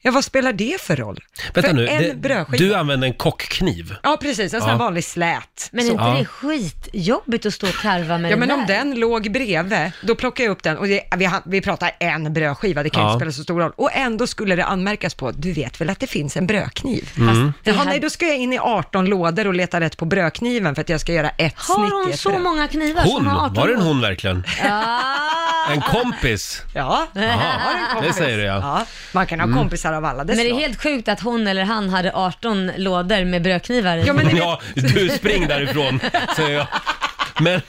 Ja, 0.07 0.11
vad 0.11 0.25
spelar 0.25 0.53
det 0.53 0.81
för 0.81 0.97
roll? 0.97 1.19
Vänta 1.55 1.69
för 1.69 1.77
nu, 1.77 1.89
en 1.89 2.03
det, 2.03 2.15
brödskiva. 2.17 2.59
du 2.69 2.75
använder 2.75 3.09
en 3.09 3.15
kockkniv. 3.15 3.95
Ja, 4.03 4.17
precis. 4.21 4.55
En 4.55 4.61
sån 4.61 4.69
här 4.69 4.77
Ja. 4.77 4.79
vanlig 4.79 5.05
slät. 5.05 5.69
Men 5.73 5.81
är 5.85 5.87
Så. 5.89 5.93
inte 5.93 6.05
Ja. 6.05 6.15
det 6.19 6.25
skitjobbigt 6.25 7.47
att 7.47 7.55
stå 7.55 7.67
och 7.67 7.73
karva 7.75 8.19
med 8.19 8.31
Ja, 8.31 8.37
den 8.37 8.41
men 8.49 8.51
om 8.61 8.67
där? 8.67 8.75
den 8.75 8.95
låg 9.01 9.33
bredvid, 9.33 9.91
då 10.03 10.15
plockar 10.15 10.45
jag 10.45 10.51
upp 10.51 10.63
den 10.63 10.77
och 10.79 10.87
det, 10.89 11.01
vi, 11.17 11.31
vi 11.47 11.61
pratar 11.61 11.91
en 12.01 12.33
brödskiva, 12.33 12.83
det 12.83 12.91
kan 12.91 13.03
Ja. 13.03 13.09
inte 13.13 13.19
spela 13.21 13.33
så 13.33 13.43
stor 13.43 13.61
roll. 13.61 13.73
Och 13.77 13.91
ändå 13.93 14.27
skulle 14.27 14.57
det 14.57 14.65
anmärkas 14.65 15.15
på, 15.15 15.31
du 15.31 15.53
vet 15.53 15.81
väl 15.81 15.91
att 15.91 16.01
det 16.01 16.07
finns 16.07 16.37
en 16.37 16.47
brödkniv? 16.47 17.11
Mm. 17.19 17.53
Jaha, 17.63 17.85
nej, 17.85 18.01
då 18.01 18.11
ska 18.11 18.27
jag 18.27 18.37
in 18.37 18.53
i 18.53 18.59
18 18.59 19.05
lådor 19.07 19.47
och 19.47 19.55
leta 19.55 19.81
rätt 19.81 19.97
på 19.97 20.05
brödkniven 20.05 20.75
för 20.75 20.83
att 20.83 20.89
jag 20.89 21.01
ska 21.01 21.13
göra 21.13 21.29
ett 21.31 21.55
Har 21.57 21.75
snitt 21.75 21.93
hon 21.93 22.11
i 22.11 22.13
ett 22.15 22.21
så 22.21 22.29
bröd. 22.29 22.43
många 22.43 22.69
knivar? 22.69 23.03
så 23.03 23.11
Hon? 23.13 23.27
har 23.27 23.45
18 23.47 23.55
Var 23.55 23.69
det 23.69 23.75
en 23.75 23.81
hon 23.83 24.01
verkligen? 24.01 24.45
Ah. 24.65 25.71
En 25.73 25.81
kompis? 25.81 26.63
Ja, 26.75 27.07
har 27.15 27.21
en 27.23 27.87
kompis. 27.95 28.17
det 28.17 28.23
säger 28.25 28.39
du 28.39 28.45
ja. 28.45 28.55
ja. 28.63 28.87
Man 29.13 29.27
kan 29.27 29.41
ha 29.41 29.45
Mm. 29.47 29.59
kompisar 29.59 29.94
av 29.95 30.05
alla 30.05 30.25
dess 30.25 30.37
Men 30.37 30.45
det 30.45 30.51
är 30.51 30.55
slag. 30.55 30.61
helt 30.61 30.83
sjukt 30.83 31.09
att 31.09 31.21
hon 31.21 31.47
eller 31.47 31.65
han 31.65 31.89
hade 31.89 32.13
18 32.15 32.71
lådor 32.77 33.25
med 33.25 33.43
brödknivar 33.43 33.97
i. 33.97 34.05
Ja, 34.07 34.13
men 34.13 34.27
ni 34.27 34.33
vet- 34.35 34.39
Ja, 34.43 34.61
du 34.75 35.09
spring 35.09 35.49
därifrån, 35.49 36.01
säger 36.37 36.57
jag. 36.59 36.67
Men, 37.41 37.61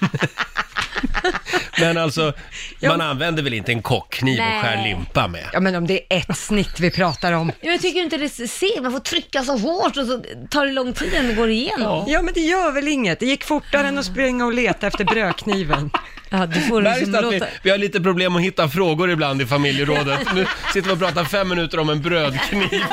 men 1.80 1.98
alltså, 1.98 2.34
man 2.82 3.02
använder 3.02 3.44
väl 3.44 3.54
inte 3.54 3.72
en 3.72 3.82
kockkniv 3.82 4.40
och 4.40 4.46
skär 4.64 4.76
Nej. 4.76 4.90
limpa 4.90 5.28
med? 5.28 5.46
Ja, 5.54 5.60
men 5.60 5.76
om 5.76 5.88
det 5.88 6.14
är 6.14 6.18
ett 6.18 6.38
snitt 6.38 6.80
vi 6.80 6.92
pratar 6.92 7.32
om. 7.32 7.52
Ja, 7.62 7.72
Jag 7.72 7.82
tycker 7.82 8.00
inte 8.02 8.18
det 8.18 8.30
ser, 8.30 8.82
man 8.82 8.92
får 8.92 9.00
trycka 9.00 9.44
så 9.44 9.58
hårt 9.58 9.98
och 9.98 10.06
så 10.06 10.24
tar 10.50 10.66
det 10.66 10.72
lång 10.72 10.94
tid 10.94 11.14
innan 11.14 11.28
det 11.28 11.34
går 11.34 11.50
igenom. 11.50 12.06
Ja, 12.08 12.22
men 12.22 12.34
det 12.34 12.40
gör 12.42 12.72
väl 12.72 12.88
inget. 12.88 13.20
Det 13.20 13.26
gick 13.26 13.44
fortare 13.44 13.88
än 13.88 13.98
att 13.98 14.06
springa 14.06 14.46
och 14.46 14.54
leta 14.54 14.88
efter 14.88 15.04
brödkniven. 15.06 15.92
Ja, 16.30 16.46
du 16.46 16.62
får 16.62 16.82
det 16.82 16.90
Märks 16.90 17.04
som 17.04 17.12
det 17.12 17.20
att 17.20 17.34
vi, 17.34 17.40
låter. 17.40 17.54
vi 17.64 17.70
har 17.70 17.78
lite 17.78 18.02
problem 18.02 18.36
att 18.36 18.42
hitta 18.42 18.70
frågor 18.70 19.12
ibland 19.12 19.42
i 19.42 19.46
familjerådet. 19.46 20.20
Nu 20.36 20.46
sitter 20.74 20.90
vi 20.90 20.96
och 20.96 21.00
pratar 21.00 21.24
fem 21.24 21.50
minuter 21.50 21.80
om 21.80 21.90
en 21.90 22.02
brödkniv. 22.02 22.70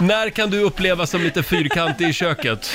När 0.00 0.30
kan 0.30 0.50
du 0.50 0.60
uppleva 0.60 1.06
som 1.06 1.22
lite 1.22 1.42
fyrkantig 1.42 2.08
i 2.08 2.12
köket? 2.12 2.70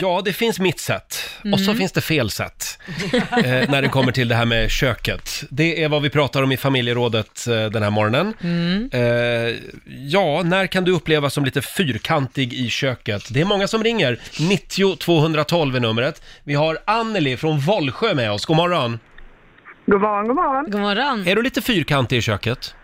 Ja, 0.00 0.22
det 0.24 0.32
finns 0.32 0.60
mitt 0.60 0.80
sätt 0.80 1.30
och 1.52 1.60
så 1.60 1.64
Mm. 1.70 1.76
finns 1.78 1.92
det 1.92 2.00
fel 2.00 2.30
sätt 2.30 2.78
eh, 3.12 3.70
när 3.70 3.82
det 3.82 3.88
kommer 3.88 4.12
till 4.12 4.28
det 4.28 4.34
här 4.34 4.44
med 4.44 4.70
köket. 4.70 5.44
Det 5.50 5.82
är 5.84 5.88
vad 5.88 6.02
vi 6.02 6.10
pratar 6.10 6.42
om 6.42 6.52
i 6.52 6.56
familjerådet 6.56 7.46
eh, 7.46 7.64
den 7.66 7.82
här 7.82 7.90
morgonen. 7.90 8.34
Mm. 8.40 8.90
Eh, 8.92 9.56
ja, 9.98 10.42
när 10.44 10.66
kan 10.66 10.84
du 10.84 10.92
uppleva 10.92 11.30
som 11.30 11.44
lite 11.44 11.62
fyrkantig 11.62 12.52
i 12.52 12.70
köket? 12.70 13.28
Det 13.30 13.40
är 13.40 13.44
många 13.44 13.68
som 13.68 13.84
ringer. 13.84 14.18
90 14.40 14.96
212 14.96 15.76
är 15.76 15.80
numret. 15.80 16.22
Vi 16.44 16.54
har 16.54 16.78
Anneli 16.84 17.36
från 17.36 17.60
Vollsjö 17.60 18.14
med 18.14 18.32
oss. 18.32 18.46
God 18.46 18.56
morgon. 18.56 18.98
God 19.86 20.00
morgon, 20.00 20.26
god 20.26 20.36
morgon. 20.36 20.70
God 20.70 20.80
morgon. 20.80 21.26
Är 21.28 21.36
du 21.36 21.42
lite 21.42 21.62
fyrkantig 21.62 22.16
i 22.16 22.22
köket? 22.22 22.74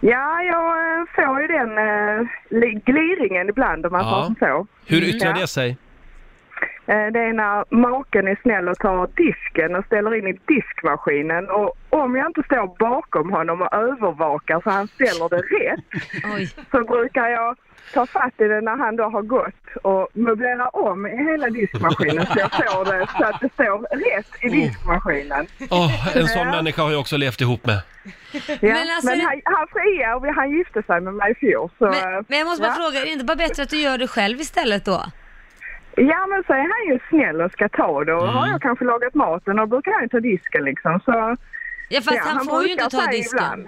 Ja, 0.00 0.42
jag 0.42 0.98
eh, 1.00 1.04
får 1.14 1.40
ju 1.40 1.46
den 1.46 1.78
eh, 1.78 2.26
li- 2.50 2.82
gliringen 2.84 3.48
ibland 3.48 3.86
om 3.86 3.92
man 3.92 4.00
Ja. 4.04 4.26
får 4.38 4.46
så. 4.46 4.66
Hur 4.86 5.02
yttrar 5.02 5.28
Ja. 5.30 5.40
det 5.40 5.46
sig? 5.46 5.76
Eh, 6.88 7.06
Det 7.12 7.20
är 7.20 7.32
när 7.32 7.74
maken 7.74 8.28
är 8.28 8.38
snäll 8.42 8.68
och 8.68 8.78
tar 8.78 9.08
disken 9.16 9.74
och 9.76 9.84
ställer 9.84 10.14
in 10.14 10.26
i 10.26 10.38
diskmaskinen 10.54 11.50
och 11.50 11.76
om 11.90 12.16
jag 12.16 12.26
inte 12.26 12.42
står 12.42 12.76
bakom 12.78 13.32
honom 13.32 13.62
och 13.62 13.74
övervakar 13.74 14.60
så 14.64 14.70
han 14.70 14.88
ställer 14.88 15.28
det 15.28 15.36
rätt 15.36 15.84
Oj. 16.36 16.50
så 16.70 16.84
brukar 16.84 17.28
jag 17.28 17.56
ta 17.94 18.06
fatt 18.06 18.32
i 18.40 18.44
det 18.44 18.60
när 18.60 18.76
han 18.76 18.96
då 18.96 19.04
har 19.04 19.22
gått 19.22 19.64
och 19.82 20.08
möblera 20.12 20.68
om 20.68 21.06
i 21.06 21.16
hela 21.30 21.50
diskmaskinen 21.50 22.26
så 22.26 22.38
jag 22.38 22.52
får 22.52 22.84
det 22.84 23.06
så 23.18 23.24
att 23.24 23.40
det 23.40 23.52
står 23.52 23.78
rätt 24.16 24.30
i 24.44 24.48
diskmaskinen. 24.48 25.46
Åh, 25.70 26.16
en 26.16 26.28
sån 26.28 26.46
människa 26.50 26.82
har 26.82 26.90
jag 26.90 27.00
också 27.00 27.16
levt 27.16 27.40
ihop 27.40 27.66
med. 27.66 27.80
Ja, 28.32 28.40
Men 28.60 28.70
men, 28.72 28.90
alltså 28.96 29.10
det- 29.14 29.22
han, 29.24 29.40
han 29.44 29.66
friar 29.72 30.14
och 30.16 30.26
han 30.34 30.50
gifte 30.50 30.82
sig 30.82 31.00
med 31.00 31.14
mig 31.14 31.32
i 31.32 31.34
fjol. 31.34 31.70
Så, 31.78 31.84
Men, 31.84 32.24
men 32.28 32.38
jag 32.38 32.46
måste 32.46 32.62
bara 32.62 32.68
ja. 32.70 32.74
fråga, 32.74 33.00
är 33.00 33.04
det 33.04 33.10
inte 33.10 33.24
bara 33.24 33.36
bättre 33.36 33.62
att 33.62 33.70
du 33.70 33.76
gör 33.80 33.98
det 33.98 34.08
själv 34.08 34.40
istället 34.40 34.84
då? 34.84 35.02
Ja 35.96 36.26
men 36.26 36.44
så 36.46 36.52
är 36.52 36.58
han 36.74 36.82
ju 36.94 36.98
snäll 37.08 37.40
och 37.40 37.52
ska 37.52 37.68
ta 37.68 38.04
det 38.04 38.14
och 38.14 38.22
Mm. 38.22 38.34
har 38.34 38.46
jag 38.48 38.62
kanske 38.62 38.84
lagat 38.84 39.14
maten 39.14 39.58
och 39.58 39.68
brukar 39.68 39.92
han 39.92 40.02
ju 40.02 40.08
ta 40.08 40.20
disken 40.20 40.64
liksom 40.64 41.00
så... 41.04 41.36
Ja 41.88 42.00
fast 42.00 42.18
han, 42.18 42.44
får 42.46 42.62
ju 42.64 42.72
inte 42.72 42.84
ta 42.90 43.06
disken. 43.06 43.38
Ibland. 43.38 43.66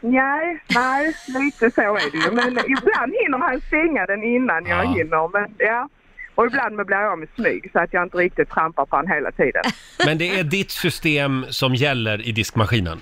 Nej, 0.00 0.62
nej, 0.74 1.14
lite 1.28 1.70
så 1.70 1.80
är 1.80 2.10
det 2.12 2.18
ju. 2.18 2.30
Men 2.30 2.48
ibland 2.50 3.12
hinner 3.22 3.38
han 3.38 3.60
stänga 3.60 4.06
den 4.06 4.22
innan 4.24 4.66
jag 4.66 4.84
Ja. 4.84 4.90
hinner. 4.90 5.28
Men, 5.40 5.54
ja. 5.58 5.88
Och 6.34 6.46
ibland 6.46 6.76
möblerar 6.76 7.02
jag 7.02 7.18
med 7.18 7.28
smyg 7.34 7.70
så 7.72 7.78
att 7.80 7.92
jag 7.92 8.02
inte 8.02 8.16
riktigt 8.16 8.50
trampar 8.50 8.86
på 8.86 8.96
honom 8.96 9.10
hela 9.12 9.30
tiden. 9.32 9.62
Men 10.06 10.18
det 10.18 10.38
är 10.40 10.44
ditt 10.44 10.70
system 10.70 11.44
som 11.48 11.74
gäller 11.74 12.28
i 12.28 12.32
diskmaskinen? 12.32 13.00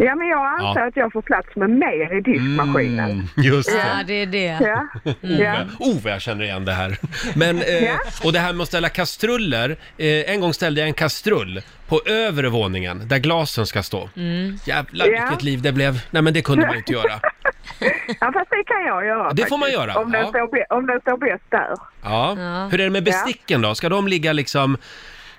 Ja 0.00 0.14
men 0.14 0.28
jag 0.28 0.46
anser 0.60 0.80
Ja. 0.80 0.86
att 0.88 0.96
jag 0.96 1.12
får 1.12 1.22
plats 1.22 1.48
med 1.56 1.70
mer 1.70 2.16
i 2.16 2.20
diskmaskinen. 2.20 3.10
Mm, 3.10 3.26
just 3.36 3.70
Ja, 3.72 4.02
det. 4.06 4.26
det 4.26 4.46
är 4.46 4.58
det. 4.60 4.66
Ja. 4.66 4.86
ja. 5.20 5.54
Ove, 5.78 5.92
Ove, 5.98 6.10
jag 6.10 6.20
känner 6.22 6.44
igen 6.44 6.64
det 6.64 6.72
här. 6.72 6.98
Men, 7.36 7.62
eh, 7.62 7.84
Ja. 7.84 7.98
och 8.24 8.32
det 8.32 8.38
här 8.38 8.52
med 8.52 8.62
att 8.62 8.68
ställa 8.68 8.88
kastruller. 8.88 9.70
Eh, 9.96 10.06
en 10.32 10.40
gång 10.40 10.54
ställde 10.54 10.80
jag 10.80 10.88
en 10.88 10.94
kastrull 10.94 11.60
på 11.88 12.00
övre 12.06 12.48
våningen 12.48 13.08
där 13.08 13.18
glasen 13.18 13.66
ska 13.66 13.82
stå. 13.82 14.08
Mm. 14.16 14.56
Jävlar 14.64 15.06
Ja. 15.06 15.22
vilket 15.28 15.42
liv 15.42 15.62
det 15.62 15.72
blev. 15.72 16.00
Nej 16.10 16.22
men 16.22 16.34
det 16.34 16.42
kunde 16.42 16.62
man 16.66 16.72
ju 16.72 16.78
inte 16.78 16.92
göra. 16.92 17.12
ja 18.20 18.32
fast 18.32 18.50
det 18.50 18.64
kan 18.66 18.84
jag 18.86 19.06
göra 19.06 19.32
Det 19.32 19.46
får 19.46 19.58
man 19.58 19.66
faktiskt. 19.68 19.78
göra, 19.88 19.94
Om 20.00 20.12
den, 20.12 20.20
ja. 20.22 20.28
står, 20.28 20.72
om 20.72 20.86
den 20.86 21.00
står 21.00 21.16
bäst 21.18 21.44
där. 21.48 21.68
Ja. 22.02 22.34
Ja. 22.38 22.68
Hur 22.70 22.80
är 22.80 22.84
det 22.84 22.90
med 22.90 23.04
besticken 23.04 23.62
då? 23.62 23.74
Ska 23.74 23.88
de 23.88 24.08
ligga 24.08 24.32
liksom... 24.32 24.76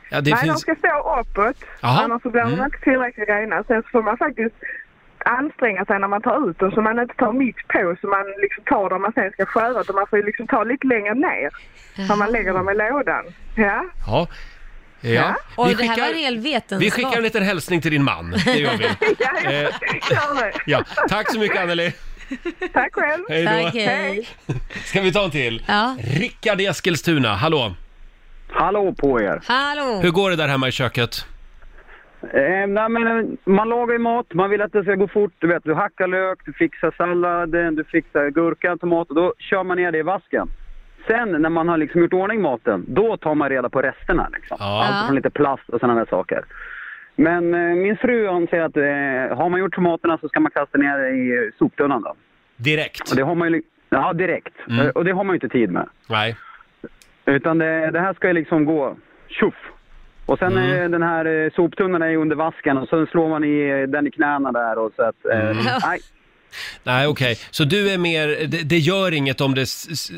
Ja, 0.09 0.21
det 0.21 0.31
Nej, 0.31 0.39
de 0.41 0.45
finns... 0.47 0.61
ska 0.61 0.75
stå 0.75 1.19
uppåt. 1.21 1.57
Jaha. 1.81 2.01
Annars 2.03 2.21
så 2.21 2.29
blir 2.29 2.41
de 2.41 2.53
Mm. 2.53 2.65
inte 2.65 2.77
tillräckligt 2.77 3.29
rena. 3.29 3.63
Sen 3.63 3.81
så 3.83 3.89
får 3.89 4.03
man 4.03 4.17
faktiskt 4.17 4.55
anstränga 5.25 5.85
sig 5.85 5.99
när 5.99 6.07
man 6.07 6.21
tar 6.21 6.49
ut 6.49 6.59
dem 6.59 6.71
så 6.71 6.81
man 6.81 6.99
inte 6.99 7.15
tar 7.15 7.33
mitt 7.33 7.67
på 7.67 7.95
så 8.01 8.07
man 8.07 8.23
liksom 8.41 8.63
tar 8.63 8.89
dem 8.89 9.01
man 9.01 9.13
sen 9.13 9.31
ska 9.31 9.45
skära 9.45 9.81
utan 9.81 9.95
man 9.95 10.07
får 10.07 10.19
ju 10.19 10.25
liksom 10.25 10.47
ta 10.47 10.63
lite 10.63 10.87
längre 10.87 11.13
ner 11.13 11.49
när 12.07 12.15
man 12.15 12.31
lägger 12.31 12.53
dem 12.53 12.69
i 12.69 12.75
lådan. 12.75 13.23
Ja. 13.55 13.85
Ja. 14.07 14.27
Ja. 15.01 15.07
Vi 15.11 15.15
här 15.17 15.35
var 15.57 15.67
en 15.69 15.75
skickar, 15.75 16.77
vi 16.79 16.91
skickar 16.91 17.17
en 17.17 17.23
liten 17.23 17.43
hälsning 17.43 17.81
till 17.81 17.91
din 17.91 18.03
man. 18.03 18.31
Det 18.45 18.53
gör 18.59 18.77
vi. 18.77 18.83
ja, 19.19 19.29
ja. 19.43 19.49
Eh, 19.51 19.61
Gör 20.11 20.41
det. 20.43 20.51
Ja. 20.65 20.83
Tack 21.09 21.31
så 21.33 21.39
mycket 21.39 21.59
Anneli. 21.61 21.93
Tack 22.73 22.93
själv. 22.93 23.23
Hej 23.29 23.43
då. 23.45 23.51
Tack, 23.63 23.73
hej. 23.75 24.27
Ska 24.85 25.01
vi 25.01 25.11
ta 25.13 25.23
en 25.23 25.31
till? 25.31 25.63
Ja. 25.67 25.95
Rickard 25.99 26.61
i 26.61 26.65
Eskilstuna, 26.65 27.35
hallå. 27.35 27.73
Hallå 28.51 28.93
på 28.97 29.21
er! 29.21 29.39
Hallå. 29.47 29.99
Hur 30.01 30.11
går 30.11 30.29
det 30.29 30.35
där 30.35 30.47
hemma 30.47 30.67
i 30.67 30.71
köket? 30.71 31.25
Eh, 32.33 32.67
nej, 32.67 32.89
men, 32.89 33.07
eh, 33.07 33.25
man 33.45 33.69
lagar 33.69 33.93
ju 33.93 33.99
mat, 33.99 34.33
man 34.33 34.49
vill 34.49 34.61
att 34.61 34.71
det 34.71 34.83
ska 34.83 34.95
gå 34.95 35.07
fort. 35.07 35.33
Du 35.39 35.47
vet, 35.47 35.63
du 35.63 35.73
hackar 35.73 36.07
lök, 36.07 36.39
du 36.45 36.53
fixar 36.53 36.93
salladen, 36.97 37.75
du 37.75 37.83
fixar 37.83 38.29
gurkan, 38.29 38.79
tomat 38.79 39.09
och 39.09 39.15
då 39.15 39.33
kör 39.39 39.63
man 39.63 39.77
ner 39.77 39.91
det 39.91 39.97
i 39.97 40.01
vasken. 40.01 40.47
Sen 41.07 41.31
när 41.41 41.49
man 41.49 41.67
har 41.69 41.77
liksom 41.77 42.01
gjort 42.01 42.13
ordning 42.13 42.41
maten, 42.41 42.85
då 42.87 43.17
tar 43.17 43.35
man 43.35 43.49
reda 43.49 43.69
på 43.69 43.81
resterna. 43.81 44.29
Liksom. 44.33 44.57
Ja. 44.59 44.85
Allt 44.85 45.07
från 45.07 45.15
lite 45.15 45.29
plast 45.29 45.69
och 45.69 45.79
sådana 45.79 45.99
där 45.99 46.07
saker. 46.09 46.43
Men 47.15 47.53
eh, 47.53 47.75
min 47.75 47.97
fru 47.97 48.27
anser 48.27 48.61
att 48.61 48.77
eh, 48.77 49.37
har 49.37 49.49
man 49.49 49.59
gjort 49.59 49.75
tomaterna 49.75 50.17
så 50.17 50.29
ska 50.29 50.39
man 50.39 50.51
kasta 50.51 50.77
ner 50.77 50.97
det 50.97 51.09
i 51.09 51.31
eh, 51.47 51.51
soptunnan 51.59 52.01
då. 52.01 52.15
Direkt? 52.57 53.09
Och 53.11 53.15
det 53.15 53.21
har 53.23 53.35
man 53.35 53.51
ju, 53.53 53.61
ja, 53.89 54.13
direkt. 54.13 54.53
Mm. 54.69 54.79
Eh, 54.85 54.91
Och 54.91 55.05
det 55.05 55.11
har 55.11 55.23
man 55.23 55.33
ju 55.33 55.35
inte 55.37 55.49
tid 55.49 55.71
med. 55.71 55.89
Nej. 56.09 56.35
Utan 57.29 57.57
det, 57.57 57.91
det 57.91 57.99
här 57.99 58.13
ska 58.13 58.27
ju 58.27 58.33
liksom 58.33 58.65
gå 58.65 58.97
tjoff. 59.27 59.53
Och 60.25 60.39
sen 60.39 60.51
Mm. 60.57 60.71
är 60.71 60.89
den 60.89 61.03
här 61.03 61.25
eh, 61.45 61.51
soptunnan 61.55 62.01
är 62.01 62.07
ju 62.09 62.17
under 62.17 62.35
vasken 62.35 62.77
och 62.77 62.89
sen 62.89 63.07
slår 63.07 63.29
man 63.29 63.43
i 63.43 63.69
eh, 63.69 63.89
den 63.89 64.07
i 64.07 64.11
knäna 64.11 64.51
där 64.51 64.77
och 64.77 64.91
så 64.95 65.01
att... 65.03 65.25
Eh, 65.33 65.39
Mm. 65.49 65.57
nej. 65.83 65.99
Nej, 66.83 67.07
okej. 67.07 67.35
Så 67.51 67.63
du 67.63 67.89
är 67.89 67.97
mer, 67.97 68.27
det, 68.27 68.69
det 68.69 68.77
gör 68.77 69.13
inget 69.13 69.41
om 69.41 69.55
det, 69.55 69.61
s- 69.61 69.87
s- 69.91 70.11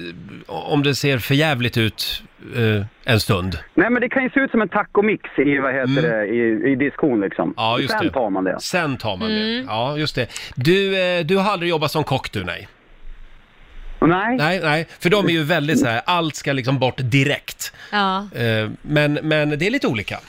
om 0.48 0.84
det 0.84 0.96
ser 0.96 1.18
för 1.18 1.36
jävligt 1.36 1.78
ut 1.78 2.24
eh, 2.56 2.86
en 3.14 3.20
stund? 3.20 3.58
nej, 3.74 3.90
men 3.90 4.02
det 4.02 4.10
kan 4.10 4.24
ju 4.24 4.30
se 4.30 4.40
ut 4.40 4.52
som 4.52 4.62
en 4.62 4.70
tacomix 4.70 5.24
i, 5.38 5.58
vad 5.58 5.74
heter 5.74 6.02
det, 6.02 6.26
i, 6.28 6.72
i 6.72 6.76
diskon 6.76 7.22
liksom. 7.22 7.44
Mm. 7.44 7.54
Ja, 7.58 7.80
just 7.80 7.92
sen 7.94 8.06
det. 8.08 8.14
tar 8.14 8.30
man 8.30 8.44
det. 8.44 8.58
Sen 8.62 8.98
tar 8.98 9.18
man 9.18 9.30
det. 9.30 9.36
Mm. 9.58 9.66
Ja, 9.68 9.98
just 9.98 10.16
det. 10.16 10.28
Du, 10.56 11.02
eh, 11.02 11.26
du 11.26 11.38
har 11.38 11.52
aldrig 11.52 11.70
jobbat 11.70 11.92
som 11.92 12.04
kock 12.04 12.32
du, 12.32 12.44
nej? 12.44 12.68
Nej. 14.08 14.38
Nej, 14.38 14.60
nej. 14.64 14.88
För 15.00 15.10
de 15.10 15.26
är 15.26 15.30
ju 15.32 15.44
väldigt 15.44 15.80
så 15.80 15.86
här, 15.88 16.02
allt 16.06 16.36
ska 16.36 16.54
liksom 16.54 16.80
bort 16.80 16.98
direkt. 16.98 17.74
Ja. 17.92 18.18
Eh, 18.36 18.70
men, 18.82 19.14
men 19.14 19.50
det 19.50 19.68
är 19.68 19.72
lite 19.72 19.88
olika. 19.88 20.20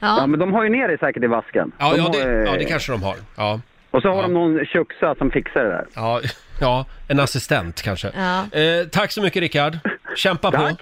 Ja, 0.00 0.16
Ja. 0.20 0.26
men 0.26 0.40
de 0.40 0.52
har 0.52 0.64
ju 0.64 0.70
ner 0.70 0.88
det 0.88 0.98
säkert 0.98 1.22
i 1.22 1.26
vasken. 1.26 1.72
Ja, 1.78 1.90
De 1.90 1.96
ja, 1.98 2.02
har, 2.04 2.12
det, 2.12 2.22
eh, 2.42 2.52
ja, 2.52 2.58
det 2.58 2.64
kanske 2.64 2.92
de 2.92 3.02
har. 3.02 3.16
Ja, 3.36 3.60
Och 3.90 4.02
så 4.02 4.08
har 4.08 4.16
Ja. 4.16 4.22
de 4.22 4.32
någon 4.34 4.66
köksa 4.66 5.14
som 5.14 5.30
fixar 5.30 5.64
det 5.64 5.68
där. 5.70 5.86
ja, 5.94 6.20
ja 6.60 6.86
en 7.08 7.20
assistent 7.20 7.82
kanske. 7.82 8.10
Ja. 8.16 8.58
Eh, 8.60 8.84
tack 8.92 9.12
så 9.12 9.22
mycket 9.22 9.40
Rickard. 9.40 9.78
Kämpa 10.16 10.50
på. 10.50 10.56
Tack. 10.56 10.78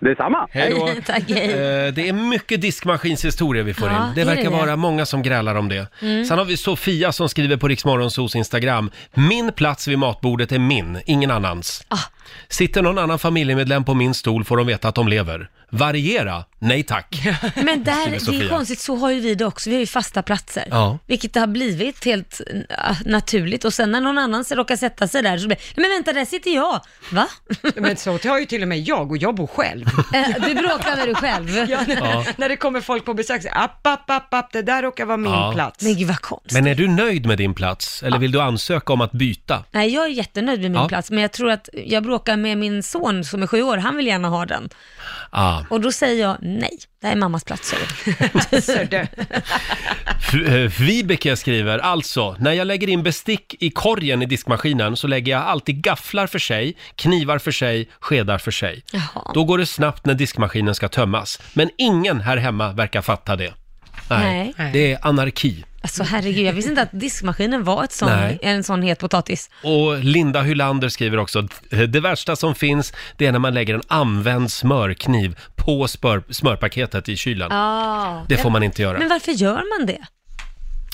Detsamma. 0.00 0.48
Hej 0.50 0.70
då. 0.70 0.88
Tack, 1.06 1.22
hej. 1.30 1.50
Eh, 1.50 1.92
det 1.94 2.08
är 2.08 2.12
mycket 2.12 2.60
diskmaskinshistorier 2.60 3.62
vi 3.64 3.74
får 3.74 3.88
Ja, 3.88 3.94
in. 4.08 4.14
Det 4.14 4.20
är 4.20 4.24
det 4.24 4.30
verkar 4.34 4.50
det? 4.50 4.56
vara 4.56 4.76
många 4.76 5.06
som 5.06 5.22
grälar 5.22 5.54
om 5.54 5.68
det. 5.68 5.86
Mm. 6.02 6.24
Sen 6.24 6.38
har 6.38 6.44
vi 6.44 6.56
Sofia 6.56 7.12
som 7.12 7.28
skriver 7.28 7.56
på 7.56 7.68
Riksmorgonsos 7.68 8.36
Instagram. 8.36 8.90
Min 9.14 9.52
plats 9.52 9.88
vid 9.88 9.98
matbordet 9.98 10.52
är 10.52 10.58
min, 10.58 11.00
ingen 11.06 11.30
annans. 11.30 11.84
Ah, 11.88 11.98
Sitter 12.48 12.82
någon 12.82 12.98
annan 12.98 13.18
familjemedlem 13.18 13.84
på 13.84 13.94
min 13.94 14.14
stol 14.14 14.44
får 14.44 14.56
de 14.56 14.66
veta 14.66 14.88
att 14.88 14.94
de 14.94 15.08
lever. 15.08 15.50
Variera? 15.70 16.44
Nej 16.58 16.82
tack. 16.82 17.22
Men 17.56 17.84
där, 17.84 17.92
Skriver 17.94 18.10
det 18.10 18.16
är 18.16 18.18
Sofia. 18.18 18.48
konstigt, 18.48 18.80
så 18.80 18.96
har 18.96 19.10
ju 19.10 19.20
vi 19.20 19.34
det 19.34 19.44
också. 19.44 19.70
Vi 19.70 19.76
har 19.76 19.80
ju 19.80 19.86
fasta 19.86 20.22
platser. 20.22 20.64
Ja. 20.70 20.98
Vilket 21.06 21.34
det 21.34 21.40
har 21.40 21.46
blivit 21.46 22.04
helt 22.04 22.40
äh, 22.70 22.96
naturligt. 23.06 23.64
Och 23.64 23.74
sen 23.74 23.92
när 23.92 24.00
någon 24.00 24.18
annan 24.18 24.44
så 24.44 24.54
råkar 24.54 24.76
sätta 24.76 25.08
sig 25.08 25.22
där 25.22 25.38
så 25.38 25.46
blir 25.46 25.56
det, 25.74 25.80
men 25.80 25.90
vänta, 25.90 26.12
där 26.12 26.24
sitter 26.24 26.50
jag. 26.54 26.80
Va? 27.12 27.28
Men 27.76 27.96
så 27.96 28.10
har 28.24 28.38
ju 28.38 28.44
till 28.46 28.62
och 28.62 28.68
med 28.68 28.80
jag 28.80 29.10
och 29.10 29.16
jag 29.16 29.34
bor 29.34 29.46
själv. 29.46 29.86
Eh, 30.14 30.28
Du 30.48 30.54
bråkar 30.54 30.96
med 30.96 31.08
dig 31.08 31.14
själv. 31.14 31.48
Ja, 31.68 31.78
när, 31.86 31.96
Ja. 31.96 32.24
när 32.36 32.48
det 32.48 32.56
kommer 32.56 32.80
folk 32.80 33.04
på 33.04 33.14
besök, 33.14 33.42
så, 33.42 33.48
app, 33.52 33.86
app, 33.86 34.10
app, 34.10 34.34
app, 34.34 34.52
det 34.52 34.62
där 34.62 34.82
råkar 34.82 35.04
vara 35.04 35.16
min 35.16 35.32
Ja. 35.32 35.52
plats. 35.54 35.84
Men 35.84 35.96
gud 35.96 36.08
vad 36.08 36.20
konstigt. 36.20 36.52
Men 36.52 36.66
är 36.66 36.74
du 36.74 36.88
nöjd 36.88 37.26
med 37.26 37.38
din 37.38 37.54
plats? 37.54 38.02
Eller 38.02 38.18
vill 38.18 38.32
du 38.32 38.40
ansöka 38.40 38.92
om 38.92 39.00
att 39.00 39.12
byta? 39.12 39.64
Nej, 39.70 39.94
jag 39.94 40.04
är 40.04 40.08
jättenöjd 40.10 40.60
med 40.60 40.70
min 40.70 40.80
Ja. 40.80 40.88
plats, 40.88 41.10
men 41.10 41.18
jag 41.22 41.32
tror 41.32 41.50
att 41.50 41.68
jag 41.86 42.02
bråkar 42.18 42.36
med 42.36 42.58
min 42.58 42.82
son 42.82 43.24
som 43.24 43.42
är 43.42 43.46
sju 43.46 43.62
år, 43.62 43.76
han 43.76 43.96
vill 43.96 44.06
gärna 44.06 44.28
ha 44.28 44.46
den. 44.46 44.68
Ah. 45.30 45.62
Och 45.70 45.80
då 45.80 45.92
säger 45.92 46.22
jag 46.22 46.36
nej, 46.40 46.78
det 47.00 47.06
här 47.06 47.14
är 47.14 47.18
mammas 47.18 47.44
plats. 47.44 47.74
F- 50.18 50.34
eh, 50.34 50.70
Vibeke 50.80 51.36
skriver, 51.36 51.78
alltså, 51.78 52.36
när 52.38 52.52
jag 52.52 52.66
lägger 52.66 52.88
in 52.88 53.02
bestick 53.02 53.54
i 53.62 53.70
korgen 53.70 54.22
i 54.22 54.26
diskmaskinen 54.26 54.96
så 54.96 55.06
lägger 55.06 55.32
jag 55.32 55.42
alltid 55.42 55.82
gafflar 55.82 56.26
för 56.26 56.38
sig, 56.38 56.76
knivar 56.94 57.38
för 57.38 57.50
sig, 57.52 57.88
skedar 58.00 58.38
för 58.38 58.50
sig. 58.50 58.82
Jaha. 58.92 59.30
Då 59.34 59.44
går 59.44 59.58
det 59.58 59.66
snabbt 59.66 60.06
när 60.06 60.14
diskmaskinen 60.14 60.74
ska 60.74 60.88
tömmas. 60.88 61.40
Men 61.52 61.70
ingen 61.78 62.20
här 62.20 62.36
hemma 62.36 62.72
verkar 62.72 63.02
fatta 63.02 63.36
det. 63.36 63.52
Nej, 64.10 64.54
Nej. 64.58 64.72
det 64.72 64.92
är 64.92 64.98
anarki. 65.02 65.64
Alltså 65.82 66.02
herregud, 66.02 66.46
jag 66.46 66.52
visste 66.52 66.70
inte 66.70 66.82
att 66.82 66.88
diskmaskinen 66.92 67.64
var 67.64 67.84
ett 67.84 67.92
sån, 67.92 68.08
Nej. 68.08 68.38
en 68.42 68.64
sån 68.64 68.82
het 68.82 68.98
potatis. 68.98 69.50
Och 69.62 69.98
Linda 70.04 70.42
Hylander 70.42 70.88
skriver 70.88 71.18
också, 71.18 71.48
det 71.88 72.00
värsta 72.00 72.36
som 72.36 72.54
finns 72.54 72.92
det 73.16 73.26
är 73.26 73.32
när 73.32 73.38
man 73.38 73.54
lägger 73.54 73.74
en 73.74 73.82
använd 73.88 74.52
smörkniv 74.52 75.38
på 75.56 75.88
smör, 75.88 76.22
smörpaketet 76.30 77.08
i 77.08 77.16
kylen. 77.16 77.52
Ah. 77.52 78.24
Det 78.28 78.36
får 78.36 78.50
man 78.50 78.62
inte 78.62 78.82
göra. 78.82 78.98
Men 78.98 79.08
varför 79.08 79.32
gör 79.32 79.78
man 79.78 79.86
det? 79.86 79.92
Ja, 80.00 80.06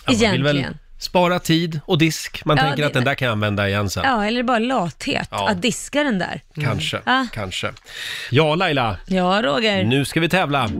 man 0.07 0.15
vill 0.17 0.23
Egentligen. 0.25 0.57
väl 0.63 0.77
spara 0.99 1.39
tid 1.39 1.81
och 1.87 1.99
disk. 1.99 2.45
Man 2.45 2.57
Ja, 2.57 2.63
tänker 2.63 2.83
det- 2.83 2.87
att 2.87 2.93
den 2.93 3.05
där 3.05 3.15
kan 3.15 3.27
jag 3.27 3.33
använda 3.33 3.69
igen 3.69 3.91
sen. 3.91 4.03
Ja, 4.07 4.25
eller 4.25 4.43
bara 4.43 4.59
lathet, 4.59 5.29
Ja. 5.31 5.49
att 5.49 5.63
diska 5.63 6.03
den 6.05 6.19
där. 6.19 6.41
Kanske, 6.55 7.01
Ah. 7.07 7.27
kanske. 7.33 7.71
Ja, 8.31 8.55
Laila. 8.55 8.97
Ja, 9.07 9.41
Roger. 9.45 9.85
Nu 9.85 10.05
ska 10.05 10.21
vi 10.21 10.29
tävla. 10.29 10.71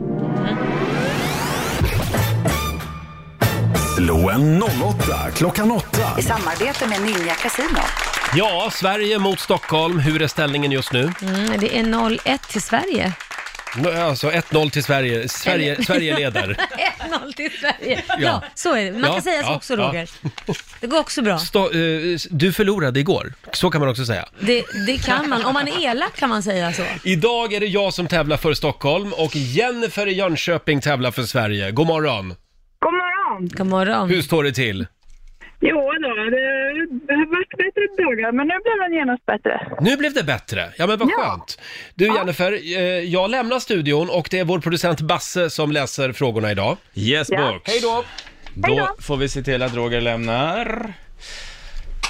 Slå 3.95 4.29
en 4.29 4.63
08 4.63 5.31
klockan 5.35 5.71
8. 5.71 5.87
I 6.19 6.21
samarbete 6.21 6.87
med 6.87 7.01
Ninja 7.01 7.33
Casino. 7.35 7.79
Ja, 8.35 8.69
Sverige 8.73 9.19
mot 9.19 9.39
Stockholm. 9.39 9.99
Hur 9.99 10.21
är 10.21 10.27
ställningen 10.27 10.71
just 10.71 10.91
nu? 10.93 11.11
Mm, 11.21 11.59
det 11.59 11.77
är 11.79 11.83
0-1 11.83 12.51
till 12.51 12.61
Sverige. 12.61 13.13
Nå, 13.77 13.91
Alltså 13.91 14.29
1-0 14.31 14.69
till 14.69 14.83
Sverige. 14.83 15.29
Sverige, 15.29 15.83
Sverige 15.85 16.15
leder. 16.17 16.47
1-0 17.09 17.33
till 17.35 17.51
Sverige. 17.59 18.03
Ja. 18.07 18.15
Ja. 18.19 18.43
så 18.55 18.75
är 18.75 18.85
det. 18.85 18.91
Man 18.91 19.01
Ja, 19.03 19.13
kan 19.13 19.21
säga 19.21 19.43
så 19.43 19.49
ja, 19.49 19.55
också, 19.55 19.73
ja. 19.73 19.87
Roger. 19.87 20.09
Det 20.81 20.87
går 20.87 20.99
också 20.99 21.21
bra. 21.21 21.37
Stå, 21.39 21.63
eh, 21.65 21.71
du 22.29 22.53
förlorade 22.53 22.99
igår. 22.99 23.33
Så 23.53 23.69
kan 23.69 23.81
man 23.81 23.89
också 23.89 24.05
säga. 24.05 24.25
Det, 24.39 24.63
det 24.87 24.97
kan 25.05 25.29
man. 25.29 25.45
Om 25.45 25.53
man 25.53 25.67
är 25.67 25.81
elak 25.89 26.15
kan 26.15 26.29
man 26.29 26.43
säga 26.43 26.73
så. 26.73 26.83
Idag 27.03 27.53
är 27.53 27.59
det 27.59 27.65
jag 27.67 27.93
som 27.93 28.07
tävlar 28.07 28.37
för 28.37 28.53
Stockholm 28.53 29.13
och 29.13 29.35
Jennifer 29.35 30.07
i 30.07 30.13
Jönköping 30.13 30.81
tävlar 30.81 31.11
för 31.11 31.23
Sverige. 31.23 31.71
God 31.71 31.87
morgon! 31.87 32.27
God 32.79 32.93
morgon! 32.93 33.24
God 33.39 33.67
morgon. 33.67 34.09
Hur 34.09 34.21
står 34.21 34.43
det 34.43 34.51
till? 34.51 34.87
Jo 35.61 35.75
då, 36.01 36.09
det, 36.09 37.13
har 37.13 37.25
varit 37.25 37.49
bättre 37.49 38.03
dagar, 38.03 38.31
men 38.31 38.47
nu 38.47 38.53
blev 38.63 38.89
den 38.89 38.93
genast 38.99 39.25
bättre. 39.25 39.67
Nu 39.81 39.97
blev 39.97 40.13
det 40.13 40.23
bättre. 40.23 40.69
Ja, 40.77 40.87
men 40.87 40.99
vad 40.99 41.11
skönt. 41.13 41.59
Du 41.95 42.05
Jennifer, 42.05 42.51
eh, 42.51 42.81
jag 42.83 43.29
lämnar 43.29 43.59
studion 43.59 44.09
och 44.09 44.27
det 44.31 44.39
är 44.39 44.43
vår 44.43 44.59
producent 44.59 45.01
Basse 45.01 45.49
som 45.49 45.71
läser 45.71 46.11
frågorna 46.11 46.51
idag. 46.51 46.77
Yes 46.93 47.27
Ja. 47.31 47.51
box. 47.53 47.71
Hej 47.71 47.79
då! 47.81 48.03
Då 48.53 48.89
får 48.99 49.17
vi 49.17 49.29
se 49.29 49.43
till 49.43 49.61
att 49.61 49.75
Roger 49.75 50.01
lämnar. 50.01 50.93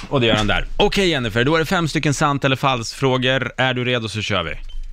Och 0.08 0.20
det 0.20 0.26
gör 0.26 0.34
han 0.34 0.46
där. 0.46 0.64
Okej 0.76 1.08
Jennifer, 1.08 1.44
då 1.44 1.54
är 1.54 1.58
det 1.58 1.66
fem 1.66 1.88
stycken 1.88 2.14
sant 2.14 2.44
eller 2.44 2.56
falskt-frågor. 2.56 3.52
Är 3.56 3.74
du 3.74 3.84
redo 3.84 4.08
så 4.08 4.22
kör 4.22 4.42
vi. 4.42 4.52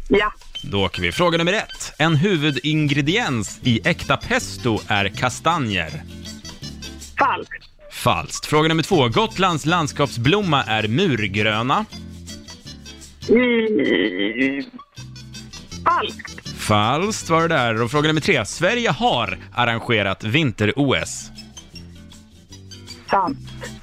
Ja. 0.09 0.33
Då 0.63 0.85
åker 0.85 1.01
vi. 1.01 1.11
Fråga 1.11 1.37
nummer 1.37 1.53
ett. 1.53 1.93
En 1.97 2.15
huvudingrediens 2.15 3.59
i 3.63 3.81
äkta 3.85 4.17
pesto 4.17 4.79
är 4.87 5.07
kastanjer. 5.09 5.89
Falskt. 7.19 7.69
Falskt. 7.91 8.45
Fråga 8.45 8.67
nummer 8.67 8.83
två. 8.83 9.07
Gotlands 9.09 9.65
landskapsblomma 9.65 10.63
är 10.63 10.87
murgröna. 10.87 11.85
Mm. 13.29 14.63
Falskt. 15.85 16.49
Falskt 16.57 17.29
var 17.29 17.41
det 17.41 17.47
där. 17.55 17.81
Och 17.81 17.91
fråga 17.91 18.07
nummer 18.07 18.21
tre. 18.21 18.45
Sverige 18.45 18.89
har 18.89 19.37
arrangerat 19.53 20.23
vinter-OS. 20.23 21.31
Sant. 23.09 23.37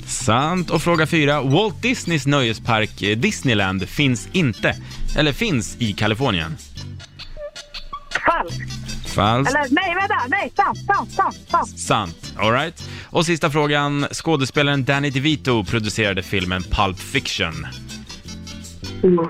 Sant. 0.07 0.71
Och 0.71 0.83
fråga 0.83 1.07
fyra. 1.07 1.43
Walt 1.43 1.83
Disneys 1.83 2.27
nöjespark 2.27 2.99
Disneyland 3.17 3.89
finns 3.89 4.29
inte, 4.33 4.77
eller 5.17 5.33
finns 5.33 5.77
i 5.81 5.93
Kalifornien. 5.93 6.57
Falskt. 9.21 9.55
Eller 9.55 9.67
nej, 9.71 9.95
vänta, 9.95 10.15
nej, 10.29 10.53
sant, 10.57 10.79
sant, 10.87 11.13
sant, 11.13 11.37
sant. 11.51 11.79
Sant. 11.79 12.35
All 12.39 12.53
right. 12.53 12.85
Och 13.11 13.27
sista 13.27 13.51
frågan. 13.51 14.07
Skådespelaren 14.13 14.85
Danny 14.85 15.11
DeVito 15.11 15.65
producerade 15.65 16.23
filmen 16.23 16.63
Pulp 16.63 16.99
Fiction. 16.99 17.67
Mm. 19.03 19.29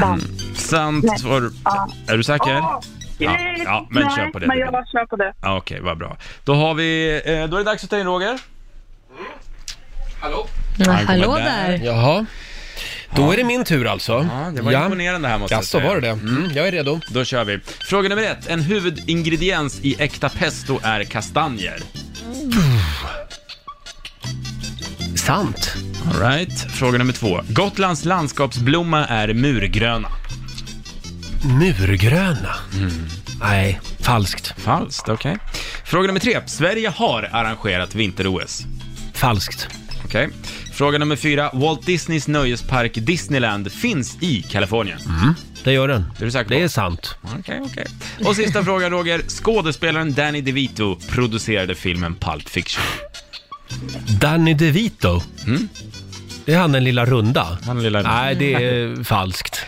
Sant. 0.00 0.22
Sant 0.56 1.04
Nej. 1.04 1.50
Ja. 1.64 1.88
Är 2.08 2.16
du 2.16 2.22
säker? 2.22 2.50
Ja. 2.50 2.80
Ja, 3.18 3.30
Nej, 3.32 3.62
ja, 3.64 3.86
men 3.90 4.02
nej, 4.02 4.16
kör 4.16 4.26
på 4.30 4.38
det. 4.38 4.46
men 4.46 4.58
jag 4.58 4.88
kör 4.88 5.06
på 5.06 5.16
det. 5.16 5.32
Ja, 5.42 5.56
Okej, 5.56 5.80
vad 5.80 5.98
bra. 5.98 6.16
Då 6.44 6.54
har 6.54 6.74
vi, 6.74 7.22
eh, 7.24 7.46
då 7.50 7.56
är 7.56 7.58
det 7.58 7.64
dags 7.64 7.84
att 7.84 7.90
ta 7.90 7.98
in 7.98 8.06
Roger. 8.06 8.38
Hallå? 10.20 10.46
Ja, 10.78 10.92
hallå 10.92 11.34
där. 11.34 11.68
där. 11.68 11.80
Jaha. 11.84 12.26
Då 13.16 13.32
är 13.32 13.36
det 13.36 13.44
min 13.44 13.64
tur 13.64 13.86
alltså. 13.86 14.12
Ja, 14.32 14.50
det 14.54 14.62
var 14.62 14.72
imponerande 14.72 15.28
här 15.28 15.38
måste 15.38 15.54
jag 15.54 15.58
Jaså, 15.62 15.78
säga. 15.78 15.88
var 15.88 15.94
det 15.94 16.00
det? 16.00 16.08
Mm, 16.08 16.50
jag 16.54 16.68
är 16.68 16.72
redo. 16.72 17.00
Då 17.10 17.24
kör 17.24 17.44
vi. 17.44 17.58
Fråga 17.88 18.08
nummer 18.08 18.22
ett. 18.22 18.46
En 18.46 18.60
huvudingrediens 18.60 19.80
i 19.82 19.96
äkta 20.02 20.28
pesto 20.28 20.80
är 20.82 21.04
kastanjer. 21.04 21.80
Sant. 25.16 25.76
All 26.06 26.20
right. 26.30 26.60
Fråga 26.72 26.98
nummer 26.98 27.12
två. 27.12 27.40
Gotlands 27.48 28.04
landskapsblomma 28.04 29.06
är 29.06 29.34
murgröna. 29.34 30.08
Murgröna? 31.58 32.54
Nej, 33.40 33.80
falskt. 34.00 34.54
Falskt, 34.56 35.08
okej. 35.08 35.36
Fråga 35.84 36.06
nummer 36.06 36.20
tre. 36.20 36.40
Sverige 36.46 36.88
har 36.88 37.28
arrangerat 37.32 37.94
vinter-OS. 37.94 38.62
Falskt. 39.14 39.68
Okej. 40.04 40.28
Fråga 40.80 40.98
nummer 40.98 41.16
fyra. 41.16 41.50
Walt 41.52 41.86
Disneys 41.86 42.28
nöjespark 42.28 42.94
Disneyland 42.94 43.72
finns 43.72 44.22
i 44.22 44.42
Kalifornien. 44.42 44.98
Mm, 45.08 45.34
det 45.64 45.72
gör 45.72 45.88
den. 45.88 46.04
Är 46.18 46.24
du 46.24 46.30
säker 46.30 46.44
på? 46.44 46.50
Det 46.50 46.62
är 46.62 46.68
sant. 46.68 47.16
Okej, 47.38 47.60
okej. 47.64 47.86
Och 48.24 48.36
sista 48.36 48.64
frågan 48.64 48.90
Roger. 48.90 49.22
Skådespelaren 49.28 50.12
Danny 50.12 50.40
DeVito 50.40 50.96
producerade 51.08 51.74
filmen 51.74 52.14
Pulp 52.14 52.48
Fiction. 52.48 52.84
Danny 54.20 54.54
DeVito? 54.54 55.22
Mm. 55.46 55.68
Det 56.44 56.54
är 56.54 56.58
han 56.58 56.72
den 56.72 56.84
lilla 56.84 57.04
runda? 57.04 57.58
Han 57.66 57.82
lilla 57.82 58.02
Nej, 58.02 58.34
det 58.34 58.54
är 58.54 59.04
falskt. 59.04 59.60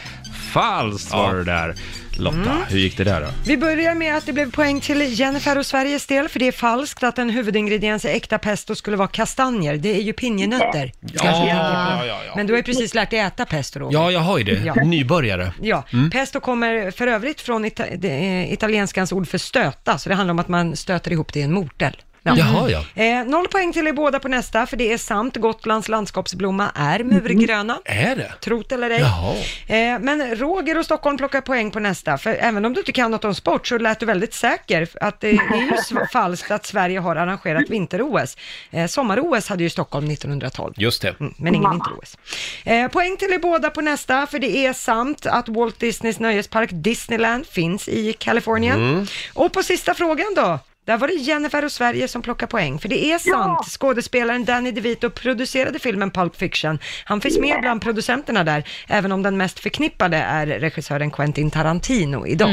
Falskt 0.53 1.13
var 1.13 1.35
det 1.35 1.45
där. 1.45 1.75
Lotta, 2.23 2.37
Mm. 2.37 2.63
hur 2.69 2.79
gick 2.79 2.97
det 2.97 3.05
där 3.05 3.21
då? 3.21 3.27
Vi 3.47 3.57
börjar 3.57 3.95
med 3.95 4.17
att 4.17 4.27
det 4.27 4.33
blev 4.33 4.51
poäng 4.51 4.81
till 4.81 5.21
Jennifer 5.21 5.59
och 5.59 5.67
Sveriges 5.67 6.07
del, 6.07 6.29
för 6.29 6.39
det 6.39 6.49
är 6.49 6.53
falskt 6.53 7.03
att 7.03 7.19
en 7.19 7.31
huvudingrediens 7.31 8.05
i 8.05 8.09
äkta 8.09 8.39
pesto 8.39 8.75
skulle 8.75 8.97
vara 8.97 9.09
kastanjer. 9.09 9.77
Det 9.77 9.97
är 9.97 10.01
ju 10.03 10.13
pinjenötter. 10.13 10.93
Kanske 11.01 11.27
Ja, 11.27 11.33
tänker 11.33 11.55
på. 11.55 11.61
ja, 11.61 12.07
ja, 12.07 12.21
ja. 12.27 12.33
Men 12.37 12.47
du 12.47 12.53
har 12.53 12.57
ju 12.59 12.63
precis 12.63 12.95
lärt 12.95 13.11
dig 13.11 13.19
äta 13.19 13.45
pesto, 13.47 13.79
Roger. 13.81 13.99
Ja, 13.99 14.11
jag 14.11 14.21
har 14.21 14.39
ju 14.39 14.45
det. 14.45 14.63
Ja. 14.65 14.75
Nybörjare. 14.75 15.53
Ja, 15.63 15.85
Mm. 15.93 16.11
pesto 16.11 16.41
kommer 16.41 16.91
för 16.91 17.07
övrigt 17.07 17.41
från 17.41 17.65
ita- 17.65 17.97
det, 17.97 18.09
eh, 18.09 18.53
italienskans 18.53 19.13
ord 19.13 19.29
för 19.29 19.39
stöta, 19.39 19.99
så 19.99 20.09
det 20.09 20.15
handlar 20.15 20.33
om 20.33 20.39
att 20.39 20.49
man 20.49 20.77
stöter 20.77 21.13
ihop 21.13 21.33
det 21.33 21.41
i 21.41 21.43
en 21.43 21.53
mortel. 21.53 21.97
Jaha, 22.25 22.69
ja. 22.71 23.03
Eh, 23.03 23.25
noll 23.25 23.49
poäng 23.49 23.73
till 23.73 23.87
er 23.87 23.93
båda 23.93 24.19
på 24.21 24.29
nästa, 24.29 24.67
för 24.67 24.77
det 24.77 24.93
är 24.93 24.99
sant. 24.99 25.37
Gotlands 25.37 25.89
landskapsblomma 25.89 26.71
är 26.75 27.05
murgröna. 27.05 27.79
Är 27.85 28.17
det? 28.17 28.33
Trot 28.41 28.73
eller 28.73 28.91
ej. 28.91 29.01
Jaha. 29.01 29.35
Eh, 29.77 29.99
men 30.01 30.37
Roger 30.37 30.79
och 30.79 30.85
Stockholm 30.85 31.17
plockar 31.17 31.41
poäng 31.41 31.71
på 31.71 31.81
nästa, 31.81 32.19
för 32.19 32.35
även 32.41 32.65
om 32.65 32.73
du 32.73 32.81
inte 32.81 32.93
kan 32.93 33.11
något 33.11 33.25
om 33.25 33.35
sport 33.35 33.67
så 33.67 33.79
lät 33.79 34.01
du 34.01 34.07
väldigt 34.07 34.35
säker 34.35 34.89
att 35.01 35.21
det 35.21 35.29
är 35.29 35.33
ju 35.33 35.71
sv- 35.71 36.07
falskt 36.13 36.51
att 36.51 36.67
Sverige 36.67 36.99
har 36.99 37.17
arrangerat 37.17 37.71
vinter-OS. 37.71 38.37
Eh, 38.71 38.87
Sommar-OS 38.87 39.49
hade 39.49 39.63
ju 39.63 39.71
Stockholm 39.71 40.11
1912. 40.11 40.75
Just 40.77 41.03
det. 41.03 41.15
Mm, 41.21 41.35
men 41.37 41.55
ingen 41.55 41.71
vinter-OS. 41.71 42.17
Eh, 42.65 42.89
poäng 42.89 43.17
till 43.17 43.33
er 43.33 43.39
båda 43.39 43.71
på 43.71 43.81
nästa, 43.81 44.27
för 44.27 44.39
det 44.39 44.67
är 44.67 44.73
sant 44.73 45.27
att 45.27 45.49
Walt 45.49 45.79
Disneys 45.81 46.21
nöjespark 46.21 46.71
Disneyland 46.73 47.47
finns 47.47 47.89
i 47.89 48.13
Kalifornien. 48.13 48.77
Mm. 48.93 49.07
Och 49.35 49.53
på 49.53 49.63
sista 49.63 49.95
frågan 49.95 50.27
då, 50.37 50.59
Där 50.85 50.99
var 50.99 51.09
det 51.09 51.15
Jennifer 51.15 51.65
och 51.65 51.73
Sverige 51.73 52.09
som 52.09 52.23
plockar 52.23 52.47
poäng, 52.47 52.79
för 52.79 52.89
det 52.89 53.05
är 53.05 53.19
sant. 53.19 53.67
Skådespelaren 53.69 54.45
Danny 54.45 54.71
DeVito 54.71 55.11
producerade 55.11 55.79
filmen 55.79 56.11
Pulp 56.11 56.37
Fiction. 56.37 56.79
Han 57.05 57.21
finns 57.21 57.39
med 57.39 57.61
bland 57.61 57.83
producenterna 57.83 58.45
där, 58.45 58.65
även 58.89 59.13
om 59.13 59.23
den 59.23 59.37
mest 59.37 59.61
förknippade 59.61 60.17
är 60.17 60.47
regissören 60.47 61.11
Quentin 61.11 61.51
Tarantino 61.51 62.27
idag. 62.27 62.51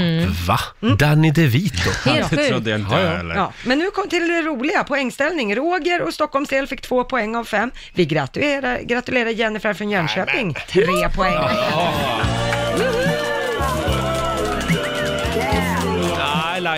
Va? 0.48 0.60
Danny 1.00 1.32
DeVito? 1.32 1.90
Helt 2.10 2.30
sjukt. 2.30 2.48
trodde 2.48 2.70
jag 2.70 2.80
inte 2.80 2.96
Ja, 2.96 3.02
ja. 3.02 3.10
heller. 3.10 3.36
Ja, 3.36 3.54
men 3.66 3.80
nu 3.80 3.92
kom 3.92 4.10
till 4.10 4.28
det 4.28 4.42
roliga, 4.42 4.84
poängställning. 4.84 5.56
Roger 5.56 6.02
och 6.02 6.14
Stockholms 6.14 6.50
del 6.50 6.68
fick 6.68 6.82
två 6.82 7.04
poäng 7.04 7.36
av 7.36 7.44
fem. 7.44 7.72
Vi 7.94 8.06
gratulerar, 8.06 8.80
gratulerar 8.82 9.30
Jennifer 9.30 9.74
från 9.74 9.90
Jönköping, 9.90 10.54
tre 10.54 11.10
poäng. 11.16 11.34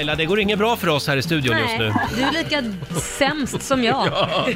Laila, 0.01 0.15
det 0.15 0.25
går 0.25 0.39
inget 0.39 0.59
bra 0.59 0.75
för 0.75 0.87
oss 0.89 1.07
här 1.07 1.17
i 1.17 1.21
studion 1.21 1.57
just 1.57 1.77
nu. 1.77 1.93
Du 2.15 2.21
är 2.23 2.31
lika 2.31 2.63
sämst 2.99 3.61
som 3.61 3.83
jag. 3.83 4.07
Ja. 4.11 4.47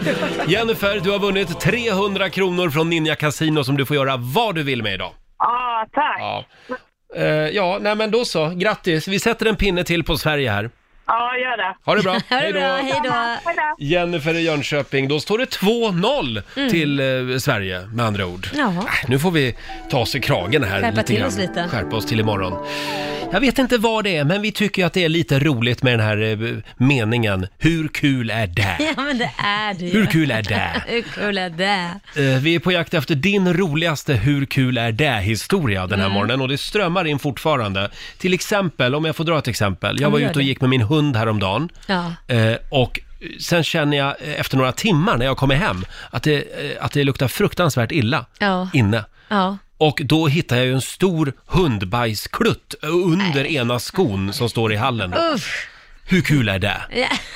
Jennifer, 0.47 0.99
du 0.99 1.11
har 1.11 1.19
vunnit 1.19 1.59
300 1.59 2.29
kronor 2.29 2.69
från 2.69 2.89
Ninja 2.89 3.15
Casino 3.15 3.63
som 3.63 3.77
du 3.77 3.85
får 3.85 3.95
göra 3.95 4.17
vad 4.17 4.55
du 4.55 4.63
vill 4.63 4.83
med 4.83 4.93
idag. 4.93 5.11
Ja, 5.39 5.85
tack. 5.93 6.17
Ja. 6.19 6.45
Eh, 7.15 7.23
ja, 7.25 7.77
nej 7.81 7.95
men 7.95 8.11
då 8.11 8.25
så. 8.25 8.49
Grattis. 8.49 9.07
Vi 9.07 9.19
sätter 9.19 9.45
en 9.45 9.55
pinne 9.55 9.83
till 9.83 10.03
på 10.03 10.17
Sverige 10.17 10.51
här. 10.51 10.69
Ja, 11.08 11.38
gör 11.38 11.58
det. 11.58 11.76
Ha 11.86 11.95
det 11.95 12.01
bra. 12.03 12.12
Ha 12.14 12.20
det 12.30 12.36
Hej 12.36 12.53
då. 12.53 12.60
bra, 12.60 12.76
hej 12.76 12.99
då. 13.03 13.10
Hej 13.45 13.56
då. 13.78 13.86
Jennifer 13.86 14.34
i 14.34 14.41
Jönköping. 14.41 15.08
Då 15.08 15.20
står 15.20 15.38
det 15.38 15.45
2-0 15.45 16.43
Mm. 16.58 16.70
till 16.70 16.99
eh, 16.99 17.38
Sverige 17.38 17.82
med 17.93 18.06
andra 18.06 18.26
ord. 18.26 18.47
Ja. 18.56 18.68
Äh, 18.68 18.84
Nu 19.10 19.20
får 19.20 19.32
vi 19.32 19.56
ta 19.89 19.99
oss 19.99 20.16
i 20.16 20.20
kragen 20.20 20.64
här 20.64 20.82
Skärpa 20.82 21.03
till 21.03 21.16
grann. 21.18 21.28
oss 21.28 21.38
lite. 21.38 21.68
Skärpa 21.72 21.95
oss 21.95 22.06
till 22.06 22.20
imorgon. 22.20 22.66
Jag 23.32 23.39
vet 23.39 23.60
inte 23.60 23.78
vad 23.78 24.03
det 24.03 24.18
är, 24.18 24.24
men 24.24 24.41
vi 24.41 24.51
tycker 24.51 24.82
ju 24.82 24.86
att 24.86 24.93
det 24.93 25.03
är 25.03 25.10
lite 25.10 25.39
roligt 25.39 25.84
med 25.84 25.93
den 25.93 25.99
här 26.08 26.22
eh, 26.43 26.58
meningen. 26.78 27.47
Hur 27.60 27.88
kul 27.88 28.30
är 28.30 28.47
det? 28.47 28.76
Ja, 28.97 29.01
men 29.03 29.18
det 29.18 29.32
är 29.38 29.74
det 29.74 29.86
ju. 29.86 29.91
Hur 29.99 30.06
kul 30.06 30.32
är 30.32 30.43
det? 30.43 30.84
Hur 30.88 31.01
kul 31.01 31.38
är 31.38 31.49
det? 31.49 31.89
Eh, 32.34 32.39
Vi 32.41 32.56
är 32.56 32.60
på 32.60 32.72
jakt 32.72 32.93
efter 32.93 33.16
din 33.16 33.53
roligaste 33.53 34.14
Hur 34.14 34.45
kul 34.45 34.78
är 34.78 34.91
det-historia 34.91 35.88
den 35.88 35.99
här 35.99 36.06
Mm. 36.06 36.14
morgonen 36.14 36.41
och 36.41 36.47
det 36.47 36.58
strömmar 36.58 37.08
in 37.08 37.20
fortfarande. 37.20 37.89
Till 38.18 38.34
exempel, 38.34 38.95
om 38.95 39.06
jag 39.06 39.16
får 39.16 39.24
dra 39.24 39.38
ett 39.38 39.47
exempel. 39.47 39.95
Jag 39.99 40.08
Ja, 40.08 40.10
var 40.12 40.20
gör 40.20 40.26
ute 40.30 40.39
och 40.39 40.43
det. 40.43 40.47
gick 40.47 40.62
med 40.62 40.70
min 40.70 40.82
hund 40.82 40.94
häromdagen 41.15 41.69
Ja. 41.87 42.13
eh, 42.27 42.55
och 42.69 42.99
sen 43.41 43.63
känner 43.63 43.97
jag 43.97 44.07
eh, 44.07 44.39
efter 44.39 44.57
några 44.57 44.71
timmar 44.71 45.17
när 45.17 45.25
jag 45.25 45.37
kommer 45.37 45.55
hem 45.55 45.85
att 46.11 46.23
det, 46.23 46.35
eh, 46.37 46.85
att 46.85 46.91
det 46.91 47.03
luktar 47.03 47.27
fruktansvärt 47.27 47.91
illa 47.91 48.25
Ja. 48.39 48.69
inne. 48.73 49.05
Ja. 49.29 49.57
Och 49.77 50.01
då 50.03 50.27
hittar 50.27 50.55
jag 50.55 50.65
ju 50.65 50.73
en 50.73 50.81
stor 50.81 51.33
hundbajsklutt 51.47 52.75
under 52.81 53.45
ena 53.45 53.79
skon 53.79 54.33
som 54.33 54.49
står 54.49 54.73
i 54.73 54.75
hallen. 54.75 55.13
Usch. 55.35 55.67
Hur 56.07 56.21
kul 56.21 56.49
är 56.49 56.59
det? 56.59 56.81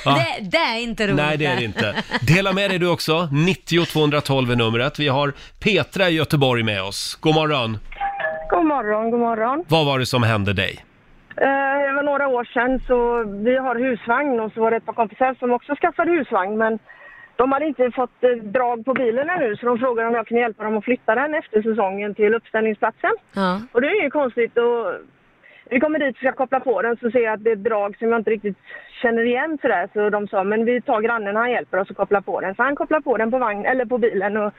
Ja. 0.04 0.10
Det, 0.14 0.44
det 0.50 0.56
är 0.56 0.78
inte 0.78 1.04
roligt. 1.06 1.16
Nej, 1.16 1.36
det 1.36 1.46
är 1.46 1.56
det 1.56 1.64
inte. 1.64 1.94
Dela 2.20 2.52
med 2.52 2.70
dig 2.70 2.78
du 2.78 2.86
också. 2.86 3.28
90 3.32 3.84
212 3.86 4.50
är 4.52 4.56
numret. 4.56 4.98
Vi 4.98 5.08
har 5.08 5.32
Petra 5.58 6.10
i 6.10 6.12
Göteborg 6.14 6.62
med 6.62 6.82
oss. 6.82 7.18
God 7.20 7.34
morgon. 7.34 7.78
God 8.50 8.66
morgon, 8.66 9.10
god 9.10 9.20
morgon. 9.20 9.64
Vad 9.68 9.86
var 9.86 9.98
det 9.98 10.06
som 10.06 10.22
hände 10.22 10.52
dig? 10.52 10.84
Eh, 11.40 11.86
Det 11.86 11.92
var 11.96 12.02
några 12.02 12.28
år 12.28 12.44
sedan 12.44 12.80
så 12.86 13.24
vi 13.44 13.56
har 13.56 13.74
husvagn 13.76 14.40
och 14.40 14.52
så 14.52 14.60
var 14.60 14.70
det 14.70 14.76
ett 14.76 14.86
par 14.86 14.92
kompisar 14.92 15.34
som 15.38 15.50
också 15.52 15.74
skaffade 15.74 16.10
husvagn 16.10 16.58
men 16.58 16.78
de 17.36 17.52
hade 17.52 17.66
inte 17.66 17.90
fått 17.90 18.24
eh, 18.24 18.30
drag 18.30 18.84
på 18.84 18.94
bilen 18.94 19.30
ännu 19.30 19.56
så 19.56 19.66
de 19.66 19.78
frågade 19.78 20.08
om 20.08 20.14
jag 20.14 20.26
kunde 20.26 20.40
hjälpa 20.40 20.64
dem 20.64 20.76
att 20.76 20.84
flytta 20.84 21.14
den 21.14 21.34
efter 21.34 21.62
säsongen 21.62 22.14
till 22.14 22.34
uppställningsplatsen. 22.34 23.10
Ja. 23.34 23.60
Och 23.72 23.80
det 23.80 23.86
är 23.88 24.00
inget 24.00 24.12
konstigt 24.12 24.56
och 24.58 24.92
vi 25.70 25.80
kommer 25.80 25.98
dit 25.98 26.14
och 26.14 26.20
ska 26.20 26.32
koppla 26.32 26.60
på 26.60 26.82
den 26.82 26.96
så 26.96 27.10
ser 27.10 27.20
jag 27.24 27.32
att 27.34 27.44
det 27.44 27.50
är 27.50 27.56
ett 27.56 27.64
drag 27.64 27.96
som 27.98 28.08
jag 28.10 28.20
inte 28.20 28.30
riktigt 28.30 28.58
känner 29.02 29.22
igen 29.22 29.58
sådär 29.62 29.88
så 29.92 30.10
de 30.10 30.28
sa 30.28 30.44
men 30.44 30.64
vi 30.64 30.80
tar 30.80 31.00
grannen 31.00 31.36
han 31.36 31.50
hjälper 31.50 31.78
oss 31.78 31.90
att 31.90 31.96
koppla 31.96 32.22
på 32.22 32.40
den. 32.40 32.54
Så 32.54 32.62
han 32.62 32.76
kopplade 32.76 33.02
på 33.02 33.16
den 33.16 33.30
på 33.30 33.38
vagn, 33.38 33.64
eller 33.66 33.84
på 33.84 33.98
bilen 33.98 34.36
och 34.36 34.52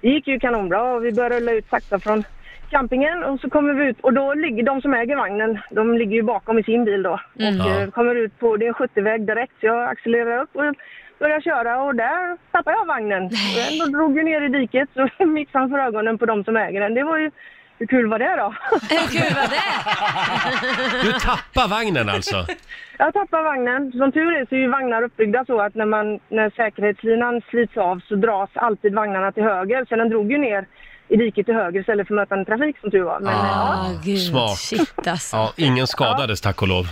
det 0.00 0.08
gick 0.08 0.28
ju 0.28 0.38
kanonbra 0.38 0.82
och 0.92 1.04
vi 1.04 1.12
började 1.12 1.36
rulla 1.36 1.52
ut 1.52 1.68
sakta 1.70 1.98
från 1.98 2.24
campingen 2.70 3.24
och 3.24 3.40
så 3.40 3.50
kommer 3.50 3.74
vi 3.74 3.86
ut 3.86 4.00
och 4.00 4.12
då 4.12 4.34
ligger 4.34 4.62
de 4.62 4.80
som 4.82 4.94
äger 4.94 5.16
vagnen, 5.16 5.58
de 5.70 5.98
ligger 5.98 6.12
ju 6.16 6.22
bakom 6.22 6.58
i 6.58 6.62
sin 6.62 6.84
bil 6.84 7.02
då 7.02 7.20
Mm. 7.40 7.60
och 7.60 7.66
Ja. 7.66 7.80
eh, 7.82 7.90
kommer 7.90 8.14
ut 8.14 8.38
på, 8.38 8.56
det 8.56 8.64
är 8.64 8.68
en 8.68 8.74
70-väg 8.74 9.26
direkt 9.26 9.52
så 9.60 9.66
jag 9.66 9.88
accelererar 9.88 10.42
upp 10.42 10.56
och 10.56 10.74
börjar 11.18 11.40
köra 11.40 11.82
och 11.82 11.94
där 11.94 12.36
tappar 12.52 12.72
jag 12.72 12.86
vagnen. 12.86 13.24
Och 13.24 13.78
Den 13.80 13.92
drog 13.92 14.16
ju 14.16 14.22
ner 14.22 14.40
i 14.40 14.48
diket 14.48 14.88
så 14.94 15.08
mitt 15.26 15.50
framför 15.50 15.78
ögonen 15.78 16.18
på 16.18 16.26
de 16.26 16.44
som 16.44 16.56
äger 16.56 16.80
den. 16.80 16.94
Det 16.94 17.02
var 17.02 17.16
ju, 17.18 17.30
hur 17.78 17.86
kul 17.86 18.06
var 18.06 18.18
det 18.18 18.36
då? 18.36 18.54
Hur 18.90 19.18
kul 19.18 19.34
var 19.34 19.48
det? 19.54 19.62
Du 21.06 21.12
tappar 21.12 21.68
vagnen 21.68 22.08
alltså? 22.08 22.46
Jag 22.98 23.12
tappar 23.14 23.42
vagnen. 23.42 23.92
Som 23.92 24.12
tur 24.12 24.32
är 24.36 24.46
så 24.46 24.54
är 24.54 24.58
ju 24.58 24.68
vagnar 24.68 25.02
uppbyggda 25.02 25.44
så 25.44 25.60
att 25.60 25.74
när, 25.74 25.84
man, 25.84 26.20
när 26.28 26.50
säkerhetslinan 26.50 27.40
slits 27.50 27.76
av 27.76 28.00
så 28.08 28.14
dras 28.14 28.50
alltid 28.54 28.94
vagnarna 28.94 29.32
till 29.32 29.42
höger. 29.42 29.84
Så 29.88 29.96
den 29.96 30.08
drog 30.08 30.32
ju 30.32 30.38
ner 30.38 30.64
i 31.08 31.16
diket 31.16 31.46
till 31.46 31.54
höger 31.54 31.80
istället 31.80 32.06
för 32.08 32.14
mötande 32.14 32.44
trafik 32.44 32.76
som 32.80 32.90
tur 32.90 33.02
var. 33.02 33.20
Men, 33.20 33.34
Ah, 33.34 33.90
ja. 33.92 34.00
gud. 34.04 34.20
Smart. 34.20 34.58
Shit 34.58 35.08
alltså. 35.08 35.36
Ja, 35.36 35.52
ingen 35.56 35.86
skadades 35.86 36.40
tack 36.40 36.62
och 36.62 36.68
lov. 36.68 36.86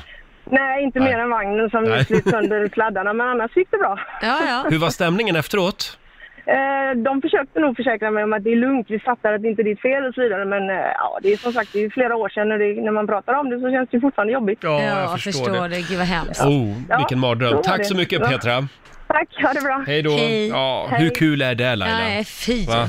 Nej, 0.50 0.84
inte 0.84 0.98
Nej. 0.98 1.12
mer 1.12 1.18
än 1.18 1.30
vagnen 1.30 1.70
som 1.70 1.84
Nej. 1.84 2.04
slet 2.04 2.28
sönder 2.28 2.70
sladdarna, 2.72 3.12
men 3.12 3.26
annars 3.28 3.56
gick 3.56 3.68
det 3.70 3.78
bra. 3.78 3.98
Ja, 4.22 4.38
ja. 4.46 4.64
Hur 4.70 4.78
var 4.78 4.90
stämningen 4.90 5.36
efteråt? 5.36 5.98
Eh, 6.46 6.96
de 7.04 7.22
försökte 7.22 7.60
nog 7.60 7.76
försäkra 7.76 8.10
mig 8.10 8.24
om 8.24 8.32
att 8.32 8.44
det 8.44 8.52
är 8.52 8.56
lugnt, 8.56 8.86
vi 8.90 8.98
fattar 8.98 9.32
att 9.32 9.42
det 9.42 9.48
inte 9.48 9.62
är 9.62 9.64
ditt 9.64 9.80
fel 9.80 10.04
och 10.06 10.14
så 10.14 10.20
vidare. 10.22 10.44
Men 10.44 10.70
eh, 10.70 10.76
ja, 10.76 11.18
det 11.22 11.32
är 11.32 11.36
som 11.36 11.52
sagt 11.52 11.72
det 11.72 11.84
är 11.84 11.90
flera 11.90 12.16
år 12.16 12.28
sedan 12.28 12.48
när, 12.48 12.58
det, 12.58 12.82
när 12.82 12.92
man 12.92 13.06
pratar 13.06 13.32
om 13.34 13.50
det 13.50 13.60
så 13.60 13.70
känns 13.70 13.88
det 13.90 14.00
fortfarande 14.00 14.32
jobbigt. 14.32 14.58
Ja, 14.62 14.82
jag 14.82 15.20
förstår, 15.20 15.68
det. 15.68 15.76
Gud 15.88 15.98
vad 15.98 16.06
hemskt. 16.06 16.40
Oh, 16.44 16.74
Ja, 16.88 16.96
vilken 16.96 17.18
mardröm. 17.18 17.62
Tack 17.62 17.78
det. 17.78 17.84
så 17.84 17.96
mycket. 17.96 18.22
Petra. 18.28 18.68
Tack, 19.06 19.28
ha 19.42 19.52
det 19.52 19.60
bra. 19.60 19.84
Hej 19.86 20.02
då. 20.02 20.10
Hej. 20.10 20.48
Ja, 20.48 20.86
hur 20.90 21.10
kul 21.10 21.42
är 21.42 21.54
det 21.54 21.76
Laila? 21.76 21.98
Nej, 21.98 22.24
fy. 22.24 22.66
Va? 22.66 22.86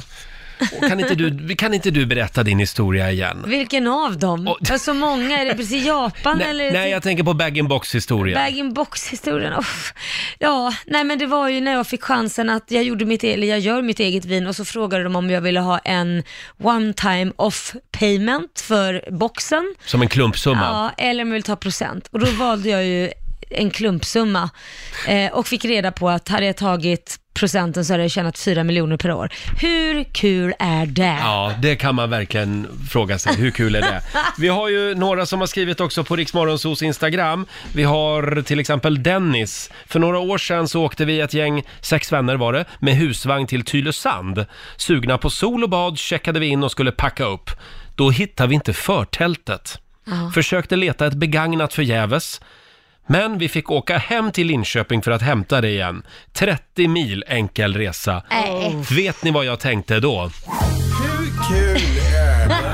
Och 0.81 0.87
Kan 0.89 0.99
inte, 0.99 1.15
du, 1.15 1.55
kan 1.55 1.73
inte 1.73 1.91
du 1.91 2.05
berätta 2.05 2.43
din 2.43 2.59
historia 2.59 3.11
igen? 3.11 3.43
Vilken 3.47 3.87
av 3.87 4.19
dem? 4.19 4.47
Och- 4.47 4.67
För 4.67 4.77
så 4.77 4.93
många, 4.93 5.39
är 5.39 5.45
det 5.45 5.55
precis 5.55 5.85
Japan 5.85 6.41
eller? 6.41 6.63
Nej, 6.63 6.73
nej, 6.73 6.91
jag 6.91 7.03
tänker 7.03 7.23
på 7.23 7.33
bag-in-box-historien. 7.33 8.35
Bag-in-box-historien, 8.45 9.53
Uff. 9.53 9.93
Ja, 10.39 10.73
nej 10.85 11.03
men 11.03 11.19
det 11.19 11.25
var 11.25 11.49
ju 11.49 11.61
när 11.61 11.71
jag 11.71 11.87
fick 11.87 12.03
chansen 12.03 12.49
att 12.49 12.71
jag 12.71 12.83
gjorde 12.83 13.05
mitt, 13.05 13.23
eller 13.23 13.47
jag 13.47 13.59
gör 13.59 13.81
mitt 13.81 13.99
eget 13.99 14.25
vin 14.25 14.47
och 14.47 14.55
så 14.55 14.65
frågade 14.65 15.03
de 15.03 15.15
om 15.15 15.29
jag 15.29 15.41
ville 15.41 15.59
ha 15.59 15.77
en 15.79 16.23
one 16.63 16.93
time 16.93 17.31
off 17.35 17.73
payment 17.91 18.59
för 18.59 19.11
boxen. 19.11 19.75
Som 19.85 20.01
en 20.01 20.07
klumpsumma. 20.09 20.61
Ja, 20.97 21.03
eller 21.05 21.23
om 21.23 21.27
jag 21.29 21.33
vill 21.33 21.43
ta 21.43 21.55
procent. 21.55 22.07
Och 22.11 22.19
då 22.19 22.25
valde 22.31 22.69
jag 22.69 22.85
ju 22.85 23.11
en 23.49 23.69
klumpsumma 23.69 24.49
eh, 25.07 25.33
och 25.33 25.47
fick 25.47 25.65
reda 25.65 25.91
på 25.91 26.09
att 26.09 26.29
hade 26.29 26.45
jag 26.45 26.57
tagit 26.57 27.19
procenten 27.33 27.85
så 27.85 27.93
hade 27.93 28.03
jag 28.03 28.11
tjänat 28.11 28.39
4 28.39 28.63
miljoner 28.63 28.97
per 28.97 29.11
år. 29.11 29.29
Hur 29.61 30.03
kul 30.03 30.53
är 30.59 30.85
det? 30.85 31.17
Ja, 31.21 31.53
det 31.61 31.75
kan 31.75 31.95
man 31.95 32.09
verkligen 32.09 32.67
fråga 32.89 33.19
sig. 33.19 33.35
Hur 33.35 33.51
kul 33.51 33.75
är 33.75 33.81
det? 33.81 34.01
Vi 34.37 34.47
har 34.47 34.69
ju 34.69 34.95
några 34.95 35.25
som 35.25 35.39
har 35.39 35.47
skrivit 35.47 35.79
också 35.79 36.03
på 36.03 36.15
Riksmorgonsos 36.15 36.81
Instagram. 36.81 37.45
Vi 37.73 37.83
har 37.83 38.41
till 38.41 38.59
exempel 38.59 39.03
Dennis. 39.03 39.71
För 39.87 39.99
några 39.99 40.19
år 40.19 40.37
sedan 40.37 40.67
så 40.67 40.83
åkte 40.83 41.05
vi 41.05 41.19
ett 41.19 41.33
gäng, 41.33 41.63
sex 41.81 42.11
vänner 42.11 42.35
var 42.35 42.53
det, 42.53 42.65
med 42.79 42.95
husvagn 42.95 43.47
till 43.47 43.63
Tylösand. 43.63 44.45
Sugna 44.77 45.17
på 45.17 45.29
sol 45.29 45.63
och 45.63 45.69
bad 45.69 45.97
checkade 45.97 46.39
vi 46.39 46.45
in 46.45 46.63
och 46.63 46.71
skulle 46.71 46.91
packa 46.91 47.25
upp. 47.25 47.51
Då 47.95 48.09
hittade 48.09 48.49
vi 48.49 48.55
inte 48.55 48.73
förtältet. 48.73 49.79
Försökte 50.33 50.75
leta 50.75 51.05
ett 51.07 51.13
begagnat 51.13 51.73
förgäves. 51.73 52.41
Men 53.07 53.37
vi 53.37 53.49
fick 53.49 53.71
åka 53.71 53.97
hem 53.97 54.31
till 54.31 54.47
Linköping 54.47 55.01
för 55.01 55.11
att 55.11 55.21
hämta 55.21 55.61
det 55.61 55.69
igen. 55.69 56.03
30 56.33 56.87
mil 56.87 57.23
enkel 57.27 57.73
resa. 57.73 58.23
Nej. 58.29 58.75
Vet 58.91 59.23
ni 59.23 59.31
vad 59.31 59.45
jag 59.45 59.59
tänkte 59.59 59.99
då? 59.99 60.31
Hur 61.01 61.47
kul 61.49 61.81
är 62.15 62.47
det? 62.49 62.57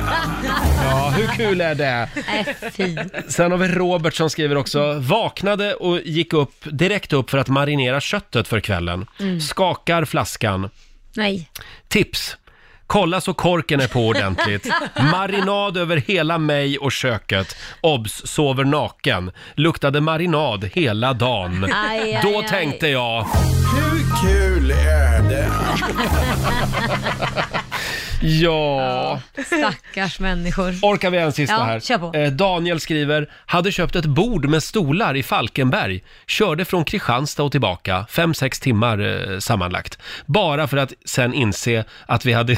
Ja, 0.86 1.14
hur 1.18 1.28
kul 1.28 1.62
är 1.62 1.76
det? 1.76 2.10
Nej, 2.28 2.56
fy. 2.72 2.98
Sen 3.28 3.52
har 3.52 3.58
vi 3.58 3.68
Robert 3.68 4.14
som 4.14 4.30
skriver 4.30 4.56
också, 4.56 4.94
vaknade 4.94 5.74
och 5.74 6.00
gick 6.00 6.34
upp, 6.34 6.54
direkt 6.64 7.14
upp 7.14 7.30
för 7.30 7.38
att 7.38 7.48
marinera 7.48 8.02
köttet 8.02 8.48
för 8.48 8.60
kvällen. 8.60 9.06
Mm. 9.20 9.40
Skakar 9.42 10.06
flaskan. 10.06 10.70
Nej. 11.16 11.50
Tips! 11.88 12.38
Kolla 12.94 13.22
så 13.22 13.34
korken 13.34 13.80
är 13.80 13.88
på 13.88 14.08
ordentligt. 14.08 14.68
Marinad 15.12 15.78
över 15.78 15.98
hela 15.98 16.38
mig 16.38 16.78
och 16.78 16.92
köket. 16.92 17.56
Obs! 17.82 18.22
Sover 18.26 18.64
naken. 18.64 19.32
Luktade 19.56 20.02
marinad 20.02 20.70
hela 20.74 21.14
dagen. 21.14 21.64
Aj, 21.64 22.00
aj, 22.02 22.20
Då 22.24 22.40
aj. 22.40 22.48
tänkte 22.48 22.88
jag, 22.88 23.24
Hur 23.24 24.22
kul 24.28 24.72
är 24.72 25.30
det? 25.30 25.48
ja... 28.24 29.22
Stackars 29.46 30.20
människor. 30.20 30.72
Orkar 30.82 31.10
vi 31.10 31.18
en 31.18 31.32
sista 31.32 31.56
Ja, 31.56 31.64
här? 31.64 31.80
kör 31.80 31.98
på. 31.98 32.18
Eh, 32.18 32.32
Daniel 32.32 32.80
skriver, 32.80 33.30
hade 33.46 33.72
köpt 33.72 33.96
ett 33.96 34.06
bord 34.06 34.46
med 34.46 34.64
stolar 34.64 35.16
i 35.16 35.24
Falkenberg. 35.24 36.04
Körde 36.28 36.66
från 36.66 36.86
Kristianstad 36.86 37.44
och 37.44 37.52
tillbaka, 37.52 38.06
fem 38.10 38.34
sex 38.34 38.60
timmar 38.60 39.00
eh, 39.34 39.40
sammanlagt. 39.40 39.98
Bara 40.26 40.68
för 40.68 40.78
att 40.78 40.94
sen 41.06 41.34
inse 41.34 41.84
att 42.06 42.26
vi 42.26 42.34
hade, 42.34 42.54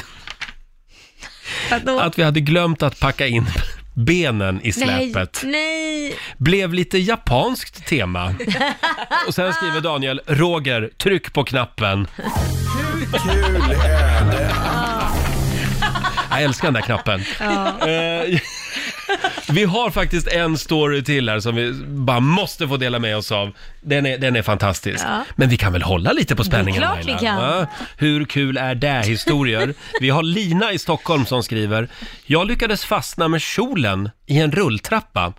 Att 1.70 1.82
då, 1.86 2.00
att 2.00 2.18
vi 2.18 2.22
hade 2.22 2.40
glömt 2.40 2.82
att 2.82 3.00
packa 3.00 3.26
in 3.26 3.46
benen 3.94 4.60
i 4.60 4.62
Nej, 4.62 4.72
släpet. 4.72 5.42
nej. 5.44 6.14
Blev 6.38 6.74
lite 6.74 6.98
japanskt 6.98 7.86
tema. 7.86 8.34
Och 9.26 9.34
sen 9.34 9.52
skriver 9.52 9.80
Daniel, 9.80 10.20
Roger, 10.26 10.90
tryck 10.98 11.32
på 11.32 11.44
knappen. 11.44 12.06
Hur 12.16 13.18
kul 13.18 13.72
är? 13.72 14.25
Jag 16.36 16.44
älskar 16.44 16.66
den 16.66 16.74
där 16.74 16.80
knappen. 16.80 17.24
Ja. 17.40 17.88
Eh, 17.88 18.40
vi 19.48 19.64
har 19.64 19.90
faktiskt 19.90 20.26
en 20.28 20.58
story 20.58 21.04
till 21.04 21.28
här 21.28 21.40
som 21.40 21.54
vi 21.54 21.72
bara 21.86 22.20
måste 22.20 22.68
få 22.68 22.76
dela 22.76 22.98
med 22.98 23.16
oss 23.16 23.32
av. 23.32 23.52
Den 23.80 24.06
är, 24.06 24.18
den 24.18 24.36
är 24.36 24.42
fantastisk. 24.42 25.04
Ja. 25.08 25.24
Men 25.36 25.48
vi 25.48 25.56
kan 25.56 25.72
väl 25.72 25.82
hålla 25.82 26.12
lite 26.12 26.36
på 26.36 26.44
spänningen 26.44 26.80
Det 26.80 26.86
är 26.86 27.02
klart 27.02 27.20
vi 27.20 27.26
kan. 27.26 27.36
Va? 27.36 27.66
Hur 27.96 28.24
kul 28.24 28.56
är 28.56 28.74
det? 28.74 29.02
Historier. 29.06 29.74
Vi 30.00 30.10
har 30.10 30.22
Lina 30.22 30.72
i 30.72 30.78
Stockholm 30.78 31.26
som 31.26 31.42
skriver. 31.42 31.88
Jag 32.24 32.46
lyckades 32.46 32.84
fastna 32.84 33.28
med 33.28 33.40
kjolen 33.40 34.10
i 34.26 34.38
en 34.38 34.52
rulltrappa. 34.52 35.32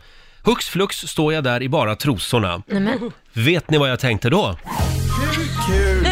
Hux 0.43 0.69
flux 0.69 0.95
står 0.97 1.33
jag 1.33 1.43
där 1.43 1.63
i 1.63 1.69
bara 1.69 1.95
trosorna. 1.95 2.61
Nämen. 2.67 3.11
Vet 3.33 3.69
ni 3.71 3.77
vad 3.77 3.89
jag 3.89 3.99
tänkte 3.99 4.29
då? 4.29 4.57
Hur 5.35 5.67
kul? 5.67 6.06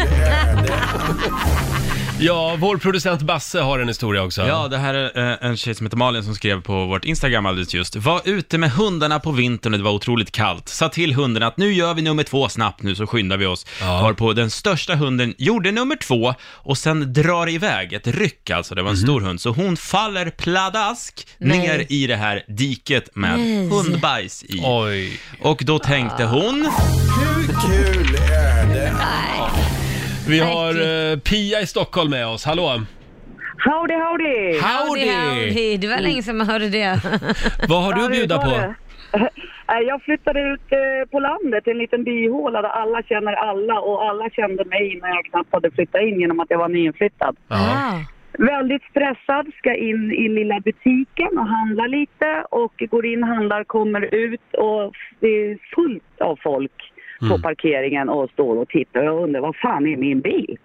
Ja, 2.20 2.56
vår 2.58 2.76
producent 2.76 3.22
Basse 3.22 3.60
har 3.60 3.78
en 3.78 3.88
historia 3.88 4.22
också. 4.22 4.46
Ja, 4.46 4.68
det 4.68 4.78
här 4.78 4.94
är 4.94 5.30
eh, 5.42 5.48
en 5.50 5.56
tjej 5.56 5.74
som 5.74 5.86
heter 5.86 5.96
Malin 5.96 6.24
som 6.24 6.34
skrev 6.34 6.62
på 6.62 6.86
vårt 6.86 7.04
Instagram 7.04 7.46
alldeles 7.46 7.74
just. 7.74 7.96
Var 7.96 8.20
ute 8.24 8.58
med 8.58 8.70
hundarna 8.70 9.20
på 9.20 9.30
vintern 9.30 9.72
och 9.72 9.78
det 9.78 9.84
var 9.84 9.92
otroligt 9.92 10.32
kallt. 10.32 10.68
Sa 10.68 10.88
till 10.88 11.14
hunden 11.14 11.42
att 11.42 11.56
nu 11.56 11.72
gör 11.72 11.94
vi 11.94 12.02
nummer 12.02 12.22
två 12.22 12.48
snabbt 12.48 12.82
nu 12.82 12.94
så 12.94 13.06
skyndar 13.06 13.36
vi 13.36 13.46
oss. 13.46 13.66
Ja. 13.80 14.02
Varpå 14.02 14.32
den 14.32 14.50
största 14.50 14.94
hunden 14.94 15.34
gjorde 15.38 15.72
nummer 15.72 15.96
två 15.96 16.34
och 16.42 16.78
sen 16.78 17.12
drar 17.12 17.48
iväg, 17.48 17.92
ett 17.92 18.06
ryck 18.06 18.50
alltså, 18.50 18.74
det 18.74 18.82
var 18.82 18.90
en 18.90 18.96
stor 18.96 19.20
hund. 19.20 19.40
Så 19.40 19.50
hon 19.50 19.76
faller 19.76 20.30
pladask 20.30 21.26
Nej. 21.38 21.58
ner 21.58 21.86
i 21.88 22.06
det 22.06 22.16
här 22.16 22.42
diket 22.48 23.16
med 23.16 23.38
Nej. 23.38 23.68
hundbajs 23.68 24.44
i. 24.44 24.60
Oj. 24.64 25.20
Och 25.42 25.62
då 25.64 25.78
tänkte 25.78 26.24
hon, 26.24 26.54
Hur 27.16 27.46
kul 27.46 28.14
är 28.14 28.42
det? 28.42 28.45
Vi 30.28 30.40
har 30.40 30.70
eh, 30.70 31.18
Pia 31.18 31.60
i 31.60 31.66
Stockholm 31.66 32.10
med 32.10 32.26
oss. 32.26 32.44
Hallå! 32.44 32.62
Howdy, 33.64 33.94
howdy! 33.94 34.60
Howdy! 34.60 35.10
howdy. 35.10 35.76
Det 35.76 35.88
var 35.88 36.00
länge 36.00 36.22
sedan 36.22 36.36
man 36.36 36.46
hörde 36.46 36.68
det. 36.68 37.00
Vad 37.68 37.82
har 37.82 37.92
du 37.92 38.04
att 38.04 38.10
bjuda 38.10 38.38
på? 38.38 38.50
Eh, 39.18 39.78
Jag 39.86 40.02
flyttade 40.02 40.40
ut 40.40 40.72
eh, 40.72 41.10
på 41.10 41.18
landet 41.20 41.64
till 41.64 41.70
en 41.70 41.78
liten 41.78 42.04
byhåla 42.04 42.62
där 42.62 42.68
alla 42.68 43.02
känner 43.02 43.32
alla 43.32 43.80
och 43.80 44.04
alla 44.08 44.30
kände 44.30 44.64
mig 44.64 44.98
när 45.02 45.08
jag 45.08 45.24
knappt 45.24 45.52
hade 45.52 45.70
flyttat 45.70 46.02
in 46.02 46.20
genom 46.20 46.40
att 46.40 46.50
jag 46.50 46.58
var 46.58 46.68
nyinflyttad. 46.68 47.36
Ah. 47.48 47.98
Väldigt 48.38 48.82
stressad, 48.90 49.46
ska 49.58 49.74
in 49.74 50.12
i 50.12 50.28
lilla 50.28 50.60
butiken 50.60 51.38
och 51.38 51.46
handla 51.46 51.86
lite 51.86 52.44
och 52.50 52.74
går 52.90 53.06
in, 53.06 53.22
handlar, 53.22 53.64
kommer 53.64 54.14
ut 54.14 54.54
och 54.58 54.92
det 55.20 55.26
är 55.26 55.58
fullt 55.74 56.20
av 56.20 56.38
folk 56.42 56.92
på 57.20 57.38
parkeringen 57.42 58.08
och 58.08 58.30
står 58.30 58.56
och 58.58 58.68
tittar. 58.68 59.02
Jag 59.02 59.22
undrar 59.22 59.40
vad 59.40 59.56
fan 59.56 59.86
är 59.86 59.96
min 59.96 60.20
bil? 60.20 60.58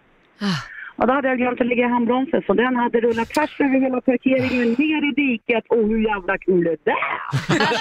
Och 0.96 1.08
då 1.08 1.14
hade 1.14 1.28
jag 1.28 1.38
glömt 1.38 1.62
att 1.62 1.68
lägga 1.68 1.86
i 1.86 1.90
handbromsen 1.90 2.44
så 2.48 2.54
den 2.54 2.76
hade 2.76 3.00
rullat 3.02 3.30
tvärs 3.30 3.60
över 3.60 3.80
hela 3.80 4.02
parkeringen 4.02 4.68
ner 4.68 5.10
i 5.12 5.14
diket 5.16 5.64
och 5.70 5.78
hur 5.78 6.00
jävla 6.10 6.38
kul 6.38 6.68
är 6.68 6.78
det? 6.84 6.96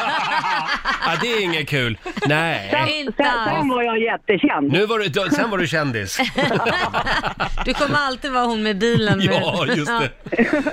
Ja, 1.06 1.16
det 1.20 1.26
är 1.32 1.42
inget 1.44 1.68
kul. 1.68 1.98
Nej. 2.28 2.70
Sen, 2.70 3.12
sen, 3.16 3.26
sen 3.48 3.68
var 3.68 3.82
jag 3.82 3.98
jättekänd. 3.98 4.72
Nu 4.72 4.86
var 4.86 4.98
du, 4.98 5.30
sen 5.30 5.50
var 5.50 5.58
du 5.58 5.66
kändis. 5.66 6.18
Du 7.64 7.74
kommer 7.74 7.98
alltid 7.98 8.32
vara 8.32 8.44
hon 8.44 8.62
med 8.62 8.78
bilen. 8.78 9.18
Med. 9.18 9.26
Ja, 9.26 9.66
just 9.66 9.92
det. 10.00 10.10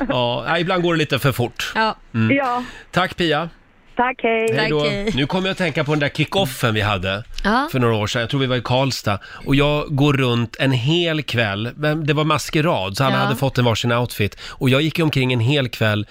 Ja, 0.10 0.60
ibland 0.60 0.84
går 0.84 0.94
det 0.94 0.98
lite 1.00 1.20
för 1.20 1.32
fort. 1.32 1.72
Ja. 1.76 1.96
Mm. 2.14 2.38
Ja, 2.38 2.64
Tack 2.92 3.18
Pia. 3.18 3.50
Tack 3.98 4.16
hej. 4.24 4.48
Hej 4.58 4.70
då. 4.70 4.80
Tack, 4.80 4.90
hej. 4.92 5.12
Nu 5.16 5.26
kommer 5.28 5.48
jag 5.48 5.52
att 5.52 5.58
tänka 5.58 5.84
på 5.84 5.92
den 5.92 6.00
där 6.00 6.10
kick-offen 6.10 6.74
vi 6.74 6.82
hade 6.82 7.24
Ja. 7.44 7.68
för 7.72 7.80
några 7.80 7.96
år 7.96 8.08
sedan. 8.08 8.20
Jag 8.22 8.30
tror 8.30 8.40
vi 8.40 8.48
var 8.48 8.56
i 8.56 8.62
Karlstad. 8.62 9.20
Och 9.46 9.56
jag 9.56 9.86
går 9.96 10.14
runt 10.14 10.56
en 10.60 10.72
hel 10.72 11.24
kväll. 11.24 11.70
Men 11.76 12.06
Det 12.08 12.14
var 12.14 12.24
maskerad, 12.24 12.98
så 12.98 13.04
alla 13.04 13.16
Ja. 13.16 13.20
hade 13.24 13.36
fått 13.36 13.58
en 13.58 13.66
varsin 13.66 13.92
outfit. 13.92 14.38
Och 14.50 14.70
jag 14.70 14.82
gick 14.82 15.00
omkring 15.00 15.34
en 15.34 15.40
hel 15.40 15.70
kväll 15.70 16.08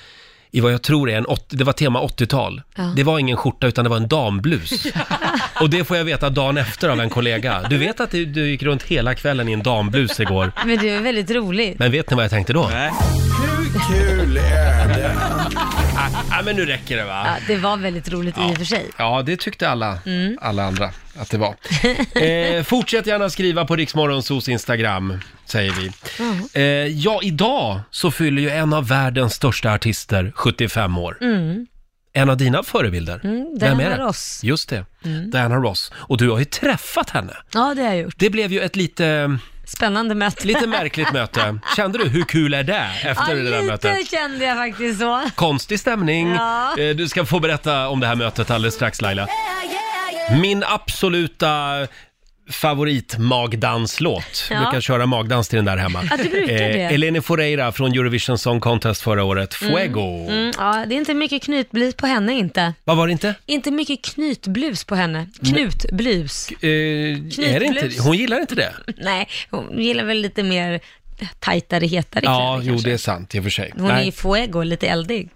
i 0.50 0.60
vad 0.60 0.72
jag 0.72 0.82
tror 0.82 1.10
är 1.10 1.16
en 1.18 1.24
80, 1.26 1.56
det 1.56 1.64
var 1.64 1.72
tema 1.72 2.00
80-tal. 2.00 2.62
Ja. 2.76 2.82
Det 2.96 3.02
var 3.04 3.18
ingen 3.18 3.36
skjorta 3.36 3.66
utan 3.66 3.84
det 3.84 3.88
var 3.90 3.96
en 3.96 4.08
damblus. 4.08 4.86
Och 5.60 5.70
det 5.70 5.84
får 5.84 5.96
jag 5.96 6.04
veta 6.04 6.30
dagen 6.30 6.58
efter 6.58 6.88
av 6.88 7.00
en 7.00 7.10
kollega. 7.10 7.62
Du 7.70 7.78
vet 7.78 8.00
att 8.00 8.10
du, 8.10 8.24
du 8.26 8.48
gick 8.50 8.62
runt 8.62 8.82
hela 8.82 9.14
kvällen 9.14 9.48
i 9.48 9.52
en 9.52 9.62
damblus 9.62 10.20
igår. 10.20 10.52
Men 10.66 10.78
det 10.78 10.88
är 10.90 11.00
väldigt 11.00 11.30
roligt. 11.30 11.78
Men 11.78 11.90
vet 11.92 12.10
ni 12.10 12.16
vad 12.16 12.24
jag 12.24 12.30
tänkte 12.30 12.52
då? 12.52 12.68
nej. 12.72 12.90
Hur 13.42 13.80
kul 13.96 14.36
är 14.36 14.40
det? 14.40 14.75
Ja, 16.36 16.42
men 16.42 16.56
nu 16.56 16.66
räcker 16.66 16.96
det 16.96 17.04
va? 17.04 17.22
Ja, 17.26 17.36
det 17.46 17.56
var 17.56 17.76
väldigt 17.76 18.08
roligt 18.12 18.36
i 18.38 18.40
och 18.52 18.56
för 18.56 18.64
sig. 18.64 18.90
Ja, 18.98 19.22
det 19.22 19.36
tyckte 19.36 19.68
alla, 19.68 19.98
alla 20.40 20.64
andra 20.64 20.90
att 21.18 21.30
det 21.30 21.38
var. 21.38 21.54
Eh, 22.22 22.62
fortsätt 22.62 23.06
gärna 23.06 23.30
skriva 23.30 23.64
på 23.64 23.76
Riksmorgonsos 23.76 24.48
Instagram, 24.48 25.18
säger 25.44 25.72
vi. 25.72 25.90
Eh, 26.54 26.62
ja, 26.86 27.20
idag 27.22 27.80
så 27.90 28.10
fyller 28.10 28.42
ju 28.42 28.50
en 28.50 28.72
av 28.72 28.88
världens 28.88 29.34
största 29.34 29.72
artister 29.72 30.32
75 30.34 30.98
år. 30.98 31.18
Mm. 31.20 31.66
En 32.12 32.30
av 32.30 32.36
dina 32.36 32.62
förebilder. 32.62 33.20
Mm, 33.24 33.46
Vem 33.60 33.78
Diana 33.78 33.82
är 33.94 33.98
det? 33.98 34.04
Ross. 34.04 34.40
Just 34.44 34.68
det, 34.68 34.84
Mm. 35.04 35.30
Diana 35.30 35.56
Ross. 35.56 35.92
Och 35.96 36.18
du 36.18 36.30
har 36.30 36.38
ju 36.38 36.44
träffat 36.44 37.10
henne. 37.10 37.36
Ja, 37.54 37.72
det 37.76 37.82
har 37.82 37.88
jag 37.88 37.98
gjort. 37.98 38.14
Det 38.16 38.30
blev 38.30 38.52
ju 38.52 38.60
ett 38.60 38.76
lite, 38.76 39.38
Spännande 39.66 40.14
möte. 40.14 40.46
lite 40.46 40.66
märkligt 40.66 41.12
möte. 41.12 41.58
Kände 41.76 41.98
du 41.98 42.08
hur 42.08 42.22
kul 42.22 42.54
är 42.54 42.62
det 42.62 42.90
efter 43.04 43.24
ja, 43.28 43.34
det 43.34 43.50
där 43.50 43.60
lite 43.60 43.62
mötet? 43.72 44.10
kände 44.10 44.44
jag 44.44 44.56
faktiskt 44.56 45.00
så. 45.00 45.22
Konstig 45.34 45.80
stämning. 45.80 46.28
Ja. 46.34 46.78
Eh, 46.78 46.96
Du 46.96 47.08
ska 47.08 47.24
få 47.24 47.40
berätta 47.40 47.88
om 47.88 48.00
det 48.00 48.06
här 48.06 48.14
mötet 48.14 48.50
alldeles 48.50 48.74
strax 48.74 49.00
Laila. 49.00 49.28
Min 50.40 50.64
absoluta 50.64 51.86
favorit-magdanslåt. 52.50 54.46
Ja. 54.50 54.60
Brukar 54.60 54.80
köra 54.80 55.06
magdans 55.06 55.48
till 55.48 55.56
den 55.56 55.64
där 55.64 55.76
hemma. 55.76 56.02
Ja, 56.10 56.16
du 56.16 56.24
brukar 56.28 56.54
det. 56.54 56.80
Eleni 56.82 57.20
Foureira 57.20 57.72
från 57.72 57.92
Eurovision 57.92 58.38
Song 58.38 58.60
Contest 58.60 59.02
förra 59.02 59.24
året. 59.24 59.54
Fuego. 59.54 60.26
Mm, 60.28 60.52
ja, 60.58 60.84
det 60.88 60.94
är 60.94 60.96
inte 60.98 61.14
mycket 61.14 61.42
knytblus 61.42 61.94
på 61.94 62.06
henne 62.06 62.32
inte. 62.32 62.72
Vad 62.84 62.96
var 62.96 63.06
det 63.06 63.12
inte? 63.12 63.34
Inte 63.46 63.70
mycket 63.70 64.02
knytblus 64.04 64.84
på 64.84 64.94
henne. 64.94 65.26
Knutblus. 65.44 66.50
Eh, 66.50 66.68
är 66.68 67.60
det 67.60 67.64
inte? 67.66 67.90
Hon 68.02 68.16
gillar 68.16 68.40
inte 68.40 68.54
det? 68.54 68.72
Nej, 68.96 69.28
hon 69.50 69.78
gillar 69.82 70.04
väl 70.04 70.18
lite 70.18 70.42
mer 70.42 70.80
tajtare, 71.40 71.86
hetare 71.86 72.24
Ja, 72.24 72.54
kläder 72.56 72.66
jo 72.68 72.72
kanske. 72.72 72.88
det 72.88 72.94
är 72.94 72.98
sant 72.98 73.34
i 73.34 73.38
och 73.38 73.42
för 73.42 73.50
sig. 73.50 73.72
Hon 73.76 73.90
är 73.90 73.94
Nej. 73.94 74.06
ju 74.06 74.12
fuego, 74.12 74.62
lite 74.62 74.86
eldig. 74.88 75.30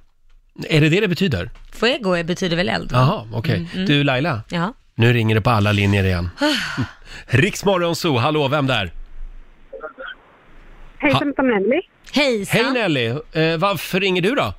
Är 0.69 0.81
det 0.81 0.89
det 0.89 1.01
det 1.01 1.09
betyder? 1.09 1.51
Fuego 1.73 2.13
är- 2.13 2.25
betyder 2.25 2.57
väl 2.57 2.69
eld? 2.69 2.91
Jaha, 2.93 3.29
okej. 3.33 3.55
Mm, 3.57 3.69
mm. 3.75 3.87
Du 3.87 4.05
Laila, 4.05 4.43
Ja. 4.51 4.75
nu 4.95 5.13
ringer 5.13 5.35
det 5.35 5.41
på 5.41 5.51
alla 5.51 5.73
linjer 5.73 6.05
igen. 6.05 6.31
Riksmorgon 7.27 7.97
Zoo, 7.97 8.17
hallå, 8.17 8.49
vem 8.49 8.67
där? 8.67 8.91
Hejsan, 10.99 11.29
heter 11.29 11.43
Nelly. 11.43 11.81
Hejsan. 12.13 12.65
Hej 12.65 12.73
Nelly, 12.73 13.07
eh, 13.07 13.59
varför 13.59 14.01
ringer 14.01 14.23
du 14.23 14.35
då? 14.35 14.55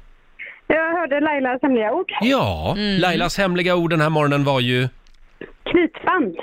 Jag 0.67 0.91
hörde 0.99 1.19
Lailas 1.19 1.61
hemliga 1.61 1.91
ord. 1.91 2.11
Ja, 2.21 2.75
Lailas 2.77 3.37
hemliga 3.37 3.75
ord 3.75 3.89
den 3.89 4.01
här 4.01 4.09
morgonen 4.09 4.43
var 4.43 4.59
ju 4.59 4.89
Knytband. 5.71 6.35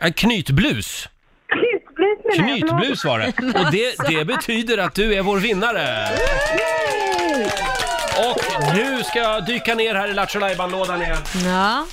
äh, 0.00 0.12
knytblus. 0.12 1.08
Knytblus 1.48 2.38
menar 2.38 2.48
jag, 2.48 2.58
förlåt. 2.58 2.76
Knytblus 2.78 3.04
var 3.04 3.18
det. 3.18 3.26
Och 3.60 3.72
det, 3.72 4.16
det 4.18 4.24
betyder 4.24 4.78
att 4.78 4.94
du 4.94 5.14
är 5.14 5.22
vår 5.22 5.38
vinnare. 5.38 6.06
Och 8.18 8.74
nu 8.76 9.02
ska 9.04 9.18
jag 9.18 9.46
dyka 9.46 9.74
ner 9.74 9.94
här 9.94 10.08
i 10.08 10.14
Lattjo 10.14 10.40
lådan 10.70 11.02
igen. 11.02 11.16
Ja. 11.44 11.86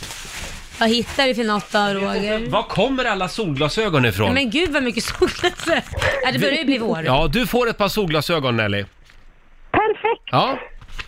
Vad 0.79 0.89
hittar 0.89 1.27
du 1.27 1.35
för 1.35 1.43
något 1.43 1.71
då, 1.71 1.79
Roger? 1.79 2.49
Var 2.49 2.63
kommer 2.63 3.05
alla 3.05 3.27
solglasögon 3.27 4.05
ifrån? 4.05 4.33
Men 4.33 4.49
gud 4.49 4.71
vad 4.71 4.83
mycket 4.83 5.03
solglasögon. 5.03 5.81
Ja, 6.25 6.31
det 6.31 6.39
börjar 6.39 6.57
ju 6.57 6.65
bli 6.65 6.77
vår. 6.77 7.03
Ja, 7.05 7.29
du 7.33 7.47
får 7.47 7.69
ett 7.69 7.77
par 7.77 7.87
solglasögon 7.87 8.57
Nelly. 8.57 8.85
Perfekt. 9.71 10.23
Ja, 10.31 10.59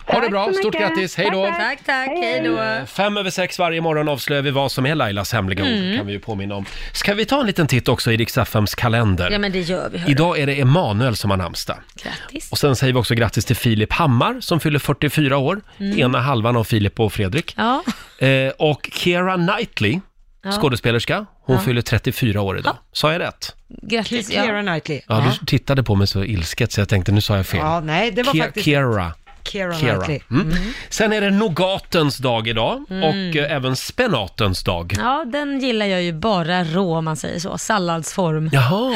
ha 0.06 0.14
det 0.14 0.20
Tack 0.20 0.30
bra. 0.30 0.46
så 0.46 0.52
Stort 0.52 0.74
mycket. 0.74 0.88
grattis. 0.88 1.16
Hej 1.16 1.28
då. 1.32 1.46
Tack, 1.46 1.78
Tack. 1.86 2.08
Hej 2.08 2.42
då. 2.44 2.86
Fem 2.86 3.16
över 3.16 3.30
sex 3.30 3.58
varje 3.58 3.80
morgon 3.80 4.08
avslöjar 4.08 4.42
vi 4.42 4.50
vad 4.50 4.72
som 4.72 4.86
är 4.86 4.94
Lailas 4.94 5.32
hemliga 5.32 5.62
ord, 5.64 5.70
Mm. 5.70 5.96
kan 5.96 6.06
vi 6.06 6.12
ju 6.12 6.18
påminna 6.18 6.54
om. 6.54 6.64
Ska 6.92 7.14
vi 7.14 7.24
ta 7.24 7.40
en 7.40 7.46
liten 7.46 7.66
titt 7.66 7.88
också 7.88 8.12
i 8.12 8.16
Rix 8.16 8.38
FMs 8.38 8.74
kalender? 8.74 9.30
Ja, 9.30 9.38
men 9.38 9.52
det 9.52 9.60
gör 9.60 9.88
vi. 9.92 9.98
hörru. 9.98 10.10
Idag 10.10 10.38
är 10.38 10.46
det 10.46 10.60
Emanuel 10.60 11.16
som 11.16 11.30
har 11.30 11.36
namnsdag. 11.36 11.76
Grattis. 12.02 12.52
Och 12.52 12.58
sen 12.58 12.76
säger 12.76 12.92
vi 12.92 12.98
också 12.98 13.14
grattis 13.14 13.44
till 13.44 13.56
Filip 13.56 13.92
Hammar 13.92 14.36
som 14.40 14.60
fyller 14.60 14.78
44 14.78 15.36
år. 15.36 15.60
Mm. 15.78 15.98
Ena 16.00 16.20
halvan 16.20 16.56
av 16.56 16.64
Filip 16.64 17.00
och 17.00 17.12
Fredrik. 17.12 17.54
Ja. 17.56 17.82
Eh, 18.18 18.52
och 18.58 18.90
Keira 18.92 19.34
Knightley, 19.34 20.00
Ja. 20.44 20.52
skådespelerska, 20.52 21.26
hon 21.42 21.56
Ja. 21.56 21.62
fyller 21.62 21.82
34 21.82 22.40
år 22.40 22.58
idag. 22.58 22.76
Sa 22.92 23.12
jag 23.12 23.20
rätt? 23.20 23.54
Grattis. 23.82 24.30
Keira 24.30 24.56
Ja. 24.56 24.62
Knightley. 24.62 25.00
Ja, 25.08 25.24
du 25.40 25.46
tittade 25.46 25.82
på 25.82 25.94
mig 25.94 26.06
så 26.06 26.24
ilsket 26.24 26.72
så 26.72 26.80
jag 26.80 26.88
tänkte 26.88 27.12
nu 27.12 27.20
sa 27.20 27.36
jag 27.36 27.46
fel. 27.46 27.60
Ja, 27.60 27.80
nej, 27.80 28.10
det 28.10 28.22
var 28.22 28.32
Ke- 28.34 28.42
faktiskt... 28.42 28.64
Keira. 28.64 29.12
Keira. 29.42 29.72
Knightley. 29.74 30.20
Mm. 30.30 30.52
Sen 30.88 31.12
är 31.12 31.20
det 31.20 31.30
nougatens 31.30 32.18
dag 32.18 32.48
idag 32.48 32.84
Mm. 32.90 33.02
och 33.04 33.36
eh, 33.36 33.52
även 33.56 33.76
spenatens 33.76 34.64
dag. 34.64 34.94
ja, 34.98 35.24
den 35.32 35.60
gillar 35.60 35.86
jag 35.86 36.02
ju 36.02 36.12
bara 36.12 36.64
rå 36.64 36.96
om 36.96 37.04
man 37.04 37.16
säger 37.16 37.38
så. 37.40 37.58
Salladsform. 37.58 38.50
Jaha, 38.52 38.94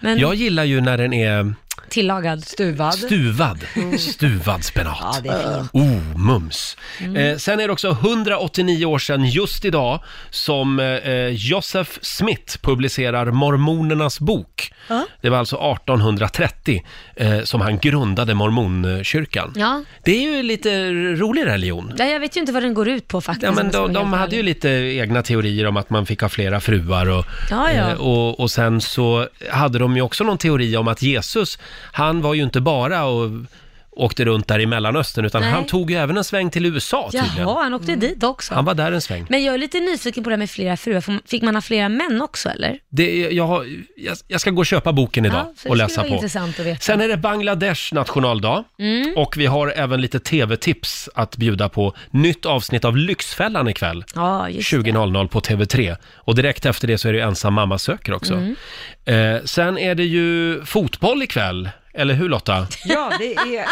Men- 0.00 0.18
jag 0.18 0.34
gillar 0.34 0.64
ju 0.64 0.80
när 0.80 0.98
den 0.98 1.12
är 1.12 1.54
Tillagad. 1.88 2.44
Stuvad. 2.44 2.94
Stuvad. 2.94 3.64
Stuvad 3.98 4.64
spenat. 4.64 4.96
Ja, 5.00 5.14
det 5.22 5.28
är 5.28 5.54
fint. 5.58 5.70
Oh, 5.72 6.18
mums. 6.18 6.76
Mm. 7.00 7.16
Eh, 7.16 7.36
sen 7.36 7.60
är 7.60 7.66
det 7.66 7.72
också 7.72 7.90
189 7.90 8.84
år 8.86 8.98
sedan 8.98 9.24
just 9.24 9.64
idag 9.64 10.02
som 10.30 10.80
eh, 10.80 11.26
Joseph 11.28 11.90
Smith 12.02 12.58
publicerar 12.62 13.30
Mormonernas 13.30 14.20
bok. 14.20 14.72
Ja. 14.88 15.06
Det 15.20 15.30
var 15.30 15.38
alltså 15.38 15.56
1830 15.56 16.82
eh, 17.16 17.42
som 17.42 17.60
han 17.60 17.78
grundade 17.78 18.34
mormonkyrkan. 18.34 19.52
Ja. 19.56 19.82
Det 20.04 20.10
är 20.10 20.20
ju 20.36 20.42
lite 20.42 20.90
rolig 20.92 21.46
religion. 21.46 21.92
ja, 21.98 22.04
jag 22.04 22.20
vet 22.20 22.36
ju 22.36 22.40
inte 22.40 22.52
vad 22.52 22.62
den 22.62 22.74
går 22.74 22.88
ut 22.88 23.08
på 23.08 23.20
faktiskt. 23.20 23.44
Ja, 23.44 23.52
men 23.52 23.70
de, 23.70 23.92
de 23.92 24.12
hade 24.12 24.36
ju 24.36 24.42
lite 24.42 24.68
egna 24.70 25.22
teorier 25.22 25.66
om 25.66 25.76
att 25.76 25.90
man 25.90 26.06
fick 26.06 26.20
ha 26.20 26.28
flera 26.28 26.60
fruar 26.60 27.06
och, 27.10 27.24
Ja, 27.50 27.72
ja. 27.72 27.90
eh, 27.90 27.94
och, 28.00 28.40
och 28.40 28.50
sen 28.50 28.80
så 28.80 29.28
hade 29.50 29.78
de 29.78 29.96
ju 29.96 30.02
också 30.02 30.24
någon 30.24 30.38
teori 30.38 30.76
om 30.76 30.88
att 30.88 31.02
Jesus, 31.02 31.58
han 31.92 32.22
var 32.22 32.34
ju 32.34 32.42
inte 32.42 32.60
bara 32.60 33.04
och 33.04 33.30
åkte 34.00 34.24
runt 34.24 34.48
där 34.48 34.58
i 34.58 34.66
Mellanöstern 34.66 35.24
utan 35.24 35.42
Nej. 35.42 35.50
han 35.50 35.66
tog 35.66 35.90
ju 35.90 35.96
även 35.96 36.16
en 36.16 36.24
sväng 36.24 36.50
till 36.50 36.66
USA 36.66 37.08
tydligen. 37.12 37.36
Jaha, 37.48 37.62
han 37.62 37.74
åkte 37.74 37.94
dit 37.96 38.24
också. 38.24 38.54
Han 38.54 38.64
var 38.64 38.74
där 38.74 38.92
en 38.92 39.00
sväng. 39.00 39.26
Men 39.28 39.44
jag 39.44 39.54
är 39.54 39.58
lite 39.58 39.80
nyfiken 39.80 40.24
på 40.24 40.30
det 40.30 40.34
här 40.34 40.38
med 40.38 40.50
flera 40.50 40.76
fruar. 40.76 41.00
Får- 41.00 41.28
Fick 41.28 41.42
man 41.42 41.54
ha 41.54 41.62
flera 41.62 41.88
män 41.88 42.22
också 42.22 42.48
eller? 42.48 42.78
Det, 42.90 43.20
jag, 43.32 43.46
har, 43.46 43.66
jag, 43.96 44.16
jag 44.28 44.40
ska 44.40 44.50
gå 44.50 44.58
och 44.58 44.66
köpa 44.66 44.92
boken 44.92 45.26
idag 45.26 45.36
Ja, 45.38 45.42
för 45.44 45.46
det 45.46 45.52
och 45.52 45.58
skulle 45.60 45.74
läsa 45.84 46.00
vara 46.00 46.08
på. 46.08 46.14
intressant 46.14 46.60
att 46.60 46.66
veta. 46.66 46.80
Sen 46.80 47.00
är 47.00 47.08
det 47.08 47.16
Bangladesh 47.16 47.94
nationaldag 47.94 48.64
Mm. 48.78 49.12
och 49.16 49.36
vi 49.36 49.46
har 49.46 49.72
även 49.76 50.00
lite 50.00 50.20
tv-tips 50.20 51.08
att 51.14 51.36
bjuda 51.36 51.68
på. 51.68 51.94
Nytt 52.10 52.46
avsnitt 52.46 52.84
av 52.84 52.96
Lyxfällan 52.96 53.68
ikväll. 53.68 54.04
Ja, 54.14 54.48
just 54.48 54.72
20.00 54.72 55.28
på 55.28 55.40
TV3. 55.40 55.96
Och 56.14 56.34
direkt 56.34 56.66
efter 56.66 56.88
det 56.88 56.98
så 56.98 57.08
är 57.08 57.12
det 57.12 57.18
ju 57.18 57.24
ensam 57.24 57.54
mamma 57.54 57.78
söker 57.78 58.12
också. 58.12 58.34
Mm. 58.34 58.56
Eh, 59.04 59.42
sen 59.44 59.78
är 59.78 59.94
det 59.94 60.04
ju 60.04 60.60
fotboll 60.64 61.22
ikväll, 61.22 61.70
eller 61.94 62.14
hur 62.14 62.28
Lotta? 62.28 62.66
Ja, 62.84 63.12
det 63.18 63.34
är 63.34 63.66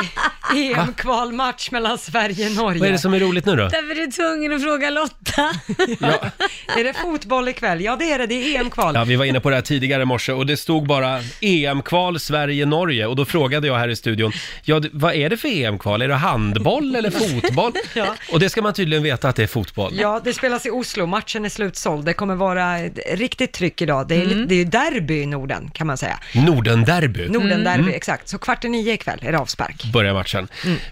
EM-kvalmatch 0.54 1.70
mellan 1.70 1.98
Sverige 1.98 2.46
och 2.46 2.52
Norge. 2.56 2.80
Vad 2.80 2.88
är 2.88 2.92
det 2.92 2.98
som 2.98 3.14
är 3.14 3.20
roligt 3.20 3.46
nu 3.46 3.56
då? 3.56 3.62
Därför 3.68 3.90
är 4.02 4.06
du 4.06 4.12
tvungen 4.12 4.52
att 4.52 4.62
fråga 4.62 4.90
Lotta. 4.90 5.50
Är 6.78 6.84
det 6.84 6.92
fotboll 6.94 7.48
ikväll? 7.48 7.80
Ja, 7.80 7.96
det 7.96 8.12
är 8.12 8.18
det. 8.18 8.26
Det 8.26 8.34
är 8.34 8.60
EM-kval. 8.60 8.94
Ja, 8.94 9.04
vi 9.04 9.16
var 9.16 9.24
inne 9.24 9.40
på 9.40 9.50
det 9.50 9.56
här 9.56 9.62
tidigare 9.62 10.02
i 10.02 10.04
morse 10.04 10.32
och 10.32 10.46
det 10.46 10.56
stod 10.56 10.86
bara 10.86 11.20
EM-kval 11.40 12.20
Sverige-Norge 12.20 13.06
och 13.06 13.16
då 13.16 13.24
frågade 13.24 13.66
jag 13.66 13.74
här 13.78 13.88
i 13.88 13.96
studion, 13.96 14.32
ja, 14.64 14.82
vad 14.92 15.14
är 15.14 15.30
det 15.30 15.36
för 15.36 15.48
EM-kval? 15.48 16.02
Är 16.02 16.08
det 16.08 16.14
handboll 16.14 16.96
eller 16.96 17.10
fotboll? 17.10 17.72
Ja. 17.94 18.06
Och 18.32 18.40
det 18.40 18.48
ska 18.50 18.62
man 18.62 18.72
tydligen 18.74 19.02
veta 19.02 19.28
att 19.28 19.36
det 19.36 19.42
är 19.42 19.46
fotboll. 19.46 19.92
Ja, 20.00 20.20
det 20.24 20.32
spelas 20.34 20.66
i 20.66 20.70
Oslo. 20.70 21.06
Matchen 21.06 21.44
är 21.44 21.48
slutsåld. 21.48 22.04
Det 22.04 22.12
kommer 22.12 22.34
vara 22.34 22.78
ett 22.78 22.98
riktigt 23.12 23.52
tryck 23.52 23.82
idag. 23.82 24.08
Det 24.08 24.14
är, 24.14 24.24
lite- 24.26 24.44
det 24.44 24.54
är 24.54 24.58
ju 24.58 24.64
derby 24.64 25.22
i 25.22 25.26
Norden, 25.26 25.70
kan 25.74 25.86
man 25.86 25.96
säga. 25.98 26.18
Nordenderby. 26.34 27.28
Norden-derby, 27.28 27.78
Mm. 27.82 27.94
Exakt. 28.08 28.28
Så 28.28 28.38
kvart 28.38 28.64
i 28.64 28.68
nio 28.68 28.92
ikväll 28.92 29.18
är 29.22 29.32
det 29.32 29.38
avspark. 29.38 29.84
Börjar 29.92 30.14
matchen. 30.14 30.48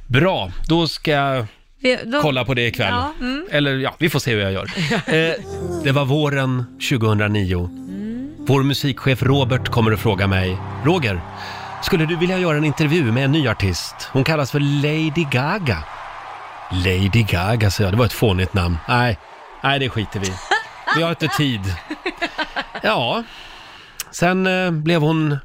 Bra, 0.07 0.51
då 0.69 0.89
ska 0.89 1.11
jag 1.11 1.47
Vi- 1.81 1.99
då- 2.05 2.21
kolla 2.23 2.45
på 2.45 2.55
det 2.55 2.67
ikväll. 2.67 2.89
Ja, 2.91 3.13
mm. 3.21 3.47
Eller 3.51 3.75
ja, 3.77 3.95
vi 3.99 4.11
får 4.11 4.19
se 4.19 4.31
hur 4.35 4.41
jag 4.41 4.53
gör. 4.53 4.71
Eh, 5.07 5.35
det 5.85 5.93
var 5.93 6.05
våren 6.05 6.65
2009. 6.91 7.71
Vår 8.49 8.63
musikchef 8.63 9.23
Robert 9.23 9.69
kommer 9.69 9.93
att 9.93 10.01
fråga 10.01 10.27
mig, 10.27 10.57
Roger, 10.85 11.21
skulle 11.83 12.07
du 12.07 12.17
vilja 12.17 12.39
göra 12.39 12.57
en 12.57 12.65
intervju 12.65 13.13
med 13.13 13.25
en 13.25 13.33
ny 13.33 13.49
artist? 13.49 13.95
Hon 14.13 14.25
kallas 14.25 14.51
för 14.51 14.61
Lady 14.61 15.25
Gaga. 15.31 15.83
Lady 16.73 17.23
Gaga, 17.23 17.71
så 17.71 17.83
jag. 17.83 17.93
Det 17.93 17.97
var 17.97 18.07
ett 18.07 18.13
fånigt 18.13 18.55
namn. 18.55 18.79
Nej, 18.89 19.19
nej 19.63 19.79
det 19.79 19.89
skiter 19.89 20.21
vi 20.21 20.27
i. 20.27 20.33
Vi 20.97 21.03
har 21.03 21.11
inte 21.11 21.29
tid. 21.29 21.61
Ja, 22.83 23.23
sen 24.11 24.47
eh, 24.47 24.71
blev 24.71 25.01
hon 25.01 25.37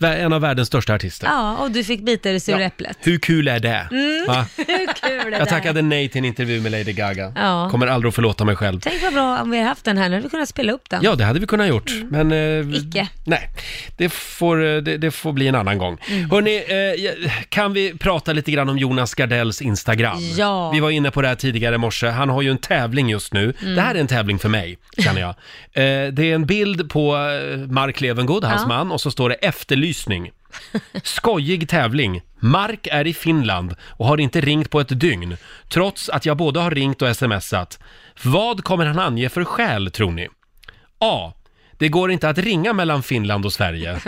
en 0.00 0.32
av 0.32 0.40
världens 0.40 0.68
största 0.68 0.94
artister. 0.94 1.26
Ja, 1.26 1.56
och 1.56 1.70
du 1.70 1.84
fick 1.84 2.00
bita 2.00 2.30
i 2.30 2.32
det 2.32 2.40
sura 2.40 2.64
äpplet. 2.64 2.98
Hur 3.00 3.18
kul 3.18 3.48
är 3.48 3.60
det? 3.60 3.88
Mm. 3.90 4.26
Va? 4.26 4.46
Hur 4.56 4.92
kul 4.94 5.26
är 5.26 5.30
det? 5.30 5.38
Jag 5.38 5.48
tackade 5.48 5.82
nej 5.82 6.08
till 6.08 6.18
en 6.18 6.24
intervju 6.24 6.60
med 6.60 6.72
Lady 6.72 6.92
Gaga. 6.92 7.32
Ja. 7.36 7.68
Kommer 7.70 7.86
aldrig 7.86 8.08
att 8.08 8.14
förlåta 8.14 8.44
mig 8.44 8.56
själv. 8.56 8.80
Tänk 8.80 9.02
vad 9.02 9.12
bra 9.12 9.38
om 9.42 9.50
vi 9.50 9.56
hade 9.56 9.68
haft 9.68 9.84
den 9.84 9.98
här, 9.98 10.08
nu 10.08 10.14
hade 10.14 10.22
vi 10.24 10.30
kunnat 10.30 10.48
spela 10.48 10.72
upp 10.72 10.90
den. 10.90 11.00
Ja, 11.02 11.14
det 11.14 11.24
hade 11.24 11.40
vi 11.40 11.46
kunnat 11.46 11.68
gjort, 11.68 11.92
men... 12.10 12.32
Eh, 12.32 12.78
Icke. 12.78 13.08
Nej, 13.24 13.50
det 13.96 14.08
får, 14.08 14.64
eh, 14.64 14.76
det, 14.76 14.98
det 14.98 15.10
får 15.10 15.32
bli 15.32 15.48
en 15.48 15.54
annan 15.54 15.78
gång. 15.78 15.98
Mm. 16.08 16.30
Hörni, 16.30 16.56
eh, 16.56 17.30
kan 17.48 17.72
vi 17.72 17.98
prata 17.98 18.32
lite 18.32 18.50
grann 18.50 18.68
om 18.68 18.78
Jonas 18.78 19.14
Gardells 19.14 19.62
Instagram? 19.62 20.18
Ja. 20.36 20.70
Vi 20.70 20.80
var 20.80 20.90
inne 20.90 21.10
på 21.10 21.22
det 21.22 21.28
här 21.28 21.34
tidigare 21.34 21.74
i 21.74 21.78
morse. 21.78 22.06
Han 22.06 22.28
har 22.28 22.42
ju 22.42 22.50
en 22.50 22.58
tävling 22.58 23.10
just 23.10 23.32
nu. 23.32 23.54
Mm. 23.62 23.74
Det 23.74 23.80
här 23.80 23.94
är 23.94 24.00
en 24.00 24.06
tävling 24.06 24.38
för 24.38 24.48
mig, 24.48 24.78
känner 24.98 25.20
jag. 25.20 25.34
Eh, 25.72 26.08
det 26.12 26.30
är 26.30 26.34
en 26.34 26.46
bild 26.46 26.90
på 26.90 27.16
eh, 27.16 27.58
Mark 27.58 28.00
Levengood, 28.00 28.44
hans 28.44 28.66
man, 28.66 28.92
och 28.92 29.00
så 29.00 29.10
står 29.10 29.28
det 29.28 29.34
efterlysning. 29.34 29.87
Skojig 31.02 31.68
tävling. 31.68 32.20
Mark 32.40 32.86
är 32.90 33.06
i 33.06 33.14
Finland 33.14 33.74
och 33.82 34.06
har 34.06 34.20
inte 34.20 34.40
ringt 34.40 34.70
på 34.70 34.80
ett 34.80 35.00
dygn, 35.00 35.36
trots 35.68 36.08
att 36.08 36.26
jag 36.26 36.36
både 36.36 36.60
har 36.60 36.70
ringt 36.70 37.02
och 37.02 37.16
smsat. 37.16 37.78
Vad 38.22 38.64
kommer 38.64 38.86
han 38.86 38.98
ange 38.98 39.28
för 39.28 39.44
skäl, 39.44 39.90
tror 39.90 40.10
ni? 40.12 40.28
A. 41.00 41.32
Det 41.78 41.88
går 41.88 42.10
inte 42.10 42.28
att 42.28 42.38
ringa 42.38 42.72
mellan 42.72 43.02
Finland 43.02 43.44
och 43.46 43.52
Sverige. 43.52 43.98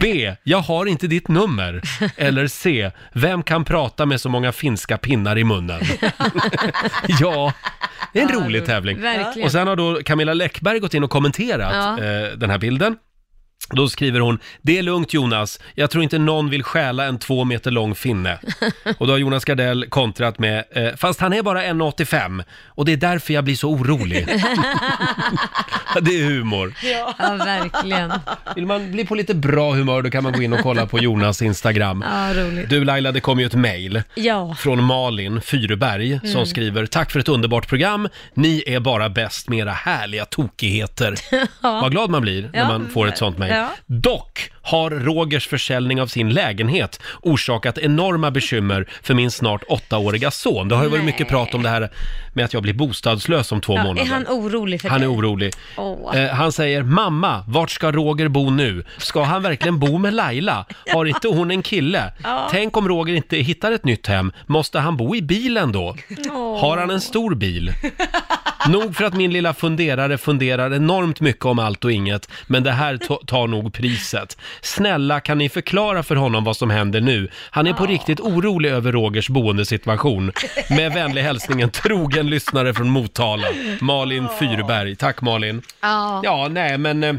B. 0.00 0.34
Jag 0.42 0.58
har 0.58 0.86
inte 0.86 1.06
ditt 1.06 1.28
nummer. 1.28 1.82
Eller 2.16 2.46
C. 2.46 2.90
Vem 3.12 3.42
kan 3.42 3.64
prata 3.64 4.06
med 4.06 4.20
så 4.20 4.28
många 4.28 4.52
finska 4.52 4.98
pinnar 4.98 5.38
i 5.38 5.44
munnen? 5.44 5.80
ja, 7.20 7.52
det 8.12 8.20
är 8.20 8.22
en 8.22 8.44
rolig 8.44 8.66
tävling. 8.66 9.00
verkligen. 9.00 9.46
Och 9.46 9.52
sen 9.52 9.66
har 9.68 9.76
då 9.76 10.00
Camilla 10.04 10.34
Läckberg 10.34 10.78
gått 10.78 10.94
in 10.94 11.04
och 11.04 11.10
kommenterat 11.10 11.98
Ja. 11.98 12.04
eh, 12.04 12.28
den 12.38 12.50
här 12.50 12.58
bilden. 12.58 12.96
Då 13.70 13.88
skriver 13.88 14.20
hon, 14.20 14.38
det 14.62 14.78
är 14.78 14.82
lugnt 14.82 15.14
Jonas, 15.14 15.60
jag 15.74 15.90
tror 15.90 16.02
inte 16.04 16.18
någon 16.18 16.50
vill 16.50 16.62
stjäla 16.62 17.04
en 17.04 17.18
två 17.18 17.44
meter 17.44 17.70
lång 17.70 17.94
finne. 17.94 18.38
Och 18.98 19.06
då 19.06 19.12
har 19.12 19.18
Jonas 19.18 19.44
Gardell 19.44 19.86
kontrat 19.88 20.38
med, 20.38 20.64
eh, 20.74 20.88
fast 20.96 21.20
han 21.20 21.32
är 21.32 21.42
bara 21.42 21.62
1,85 21.62 22.44
och 22.66 22.84
det 22.84 22.92
är 22.92 22.96
därför 22.96 23.34
jag 23.34 23.44
blir 23.44 23.54
så 23.54 23.70
orolig. 23.70 24.26
det 26.00 26.20
är 26.20 26.24
humor. 26.24 26.74
Ja, 26.82 27.14
verkligen. 27.38 28.12
Vill 28.56 28.66
man 28.66 28.92
bli 28.92 29.06
på 29.06 29.14
lite 29.14 29.34
bra 29.34 29.72
humör 29.72 30.02
då 30.02 30.10
kan 30.10 30.22
man 30.22 30.32
gå 30.32 30.42
in 30.42 30.52
och 30.52 30.60
kolla 30.60 30.86
på 30.86 30.98
Jonas 30.98 31.42
Instagram. 31.42 32.04
Ja, 32.08 32.34
roligt. 32.34 32.70
Du 32.70 32.84
Laila, 32.84 33.12
det 33.12 33.20
kom 33.20 33.40
ju 33.40 33.46
ett 33.46 33.54
mejl 33.54 34.02
Ja. 34.14 34.54
från 34.58 34.84
Malin 34.84 35.40
Fyrberg 35.40 36.18
som 36.20 36.30
Mm. 36.30 36.46
skriver 36.46 36.86
Tack 36.86 37.10
för 37.10 37.20
ett 37.20 37.28
underbart 37.28 37.68
program. 37.68 38.08
Ni 38.34 38.62
är 38.66 38.80
bara 38.80 39.08
bäst 39.08 39.48
med 39.48 39.58
era 39.58 39.72
härliga 39.72 40.24
tokigheter. 40.24 41.14
Ja. 41.62 41.80
Vad 41.80 41.90
glad 41.90 42.10
man 42.10 42.22
blir 42.22 42.50
när 42.52 42.58
Ja. 42.60 42.68
man 42.68 42.88
får 42.88 43.08
ett 43.08 43.18
sånt 43.18 43.38
mejl. 43.38 43.52
Ja. 43.56 43.72
Dock 43.88 44.50
har 44.66 44.90
Rogers 44.90 45.46
försäljning 45.48 46.00
av 46.00 46.06
sin 46.06 46.30
lägenhet 46.30 47.00
orsakat 47.22 47.78
enorma 47.78 48.30
bekymmer 48.30 48.88
för 49.02 49.14
min 49.14 49.30
snart 49.30 49.62
åttaåriga 49.68 50.30
son. 50.30 50.68
Det 50.68 50.74
har 50.74 50.82
ju 50.82 50.88
varit 50.88 51.00
Nej. 51.04 51.06
mycket 51.12 51.28
prat 51.28 51.54
om 51.54 51.62
det 51.62 51.68
här 51.68 51.90
med 52.32 52.44
att 52.44 52.52
jag 52.54 52.62
blir 52.62 52.74
bostadslös 52.74 53.52
om 53.52 53.60
två 53.60 53.74
Ja, 53.76 53.82
månader. 53.82 54.02
är 54.02 54.06
han 54.14 54.26
orolig 54.28 54.80
för 54.80 54.88
Han 54.88 54.96
är 55.02 55.06
dig? 55.06 55.16
orolig. 55.16 55.52
Åh. 55.76 56.16
Eh, 56.16 56.30
han 56.34 56.52
säger, 56.52 56.82
mamma, 56.82 57.44
vart 57.48 57.70
ska 57.70 57.92
Roger 57.92 58.28
bo 58.28 58.50
nu? 58.50 58.84
Ska 58.98 59.22
han 59.22 59.42
verkligen 59.42 59.78
bo 59.78 59.98
med 59.98 60.14
Laila? 60.14 60.66
Har 60.92 61.04
inte 61.04 61.28
hon 61.28 61.50
en 61.50 61.62
kille? 61.62 62.12
Ja. 62.24 62.48
Tänk 62.50 62.76
om 62.76 62.88
Roger 62.88 63.14
inte 63.14 63.36
hittar 63.36 63.72
ett 63.72 63.84
nytt 63.84 64.06
hem, 64.06 64.32
måste 64.46 64.78
han 64.78 64.96
bo 64.96 65.16
i 65.16 65.22
bilen 65.22 65.72
då? 65.72 65.96
Åh. 66.30 66.60
Har 66.60 66.76
han 66.78 66.90
en 66.90 67.00
stor 67.00 67.34
bil? 67.34 67.72
Nog 68.68 68.96
för 68.96 69.04
att 69.04 69.14
min 69.14 69.32
lilla 69.32 69.54
funderare 69.54 70.18
funderar 70.18 70.74
enormt 70.74 71.20
mycket 71.20 71.44
om 71.44 71.58
allt 71.58 71.84
och 71.84 71.92
inget, 71.92 72.28
men 72.46 72.62
det 72.62 72.70
här 72.72 72.94
to- 72.96 73.26
tar 73.26 73.46
nog 73.46 73.72
priset. 73.74 74.36
Snälla, 74.60 75.20
kan 75.20 75.38
ni 75.38 75.48
förklara 75.48 76.02
för 76.02 76.16
honom 76.16 76.44
vad 76.44 76.56
som 76.56 76.70
händer 76.70 77.00
nu? 77.00 77.30
Han 77.50 77.66
är 77.66 77.72
på 77.72 77.86
riktigt 77.86 78.20
orolig 78.20 78.70
över 78.70 78.92
Rogers 78.92 79.28
boendesituation. 79.28 80.32
Med 80.70 80.92
vänlig 80.92 81.22
hälsning 81.22 81.60
en 81.60 81.70
trogen 81.70 82.30
lyssnare 82.30 82.74
från 82.74 82.88
Motala, 82.90 83.48
Malin 83.80 84.28
Fyrberg. 84.38 84.96
Tack 84.96 85.20
Malin. 85.20 85.62
Ja. 85.80 86.20
Ja, 86.24 86.48
nej 86.50 86.78
men... 86.78 87.04
eh, 87.04 87.14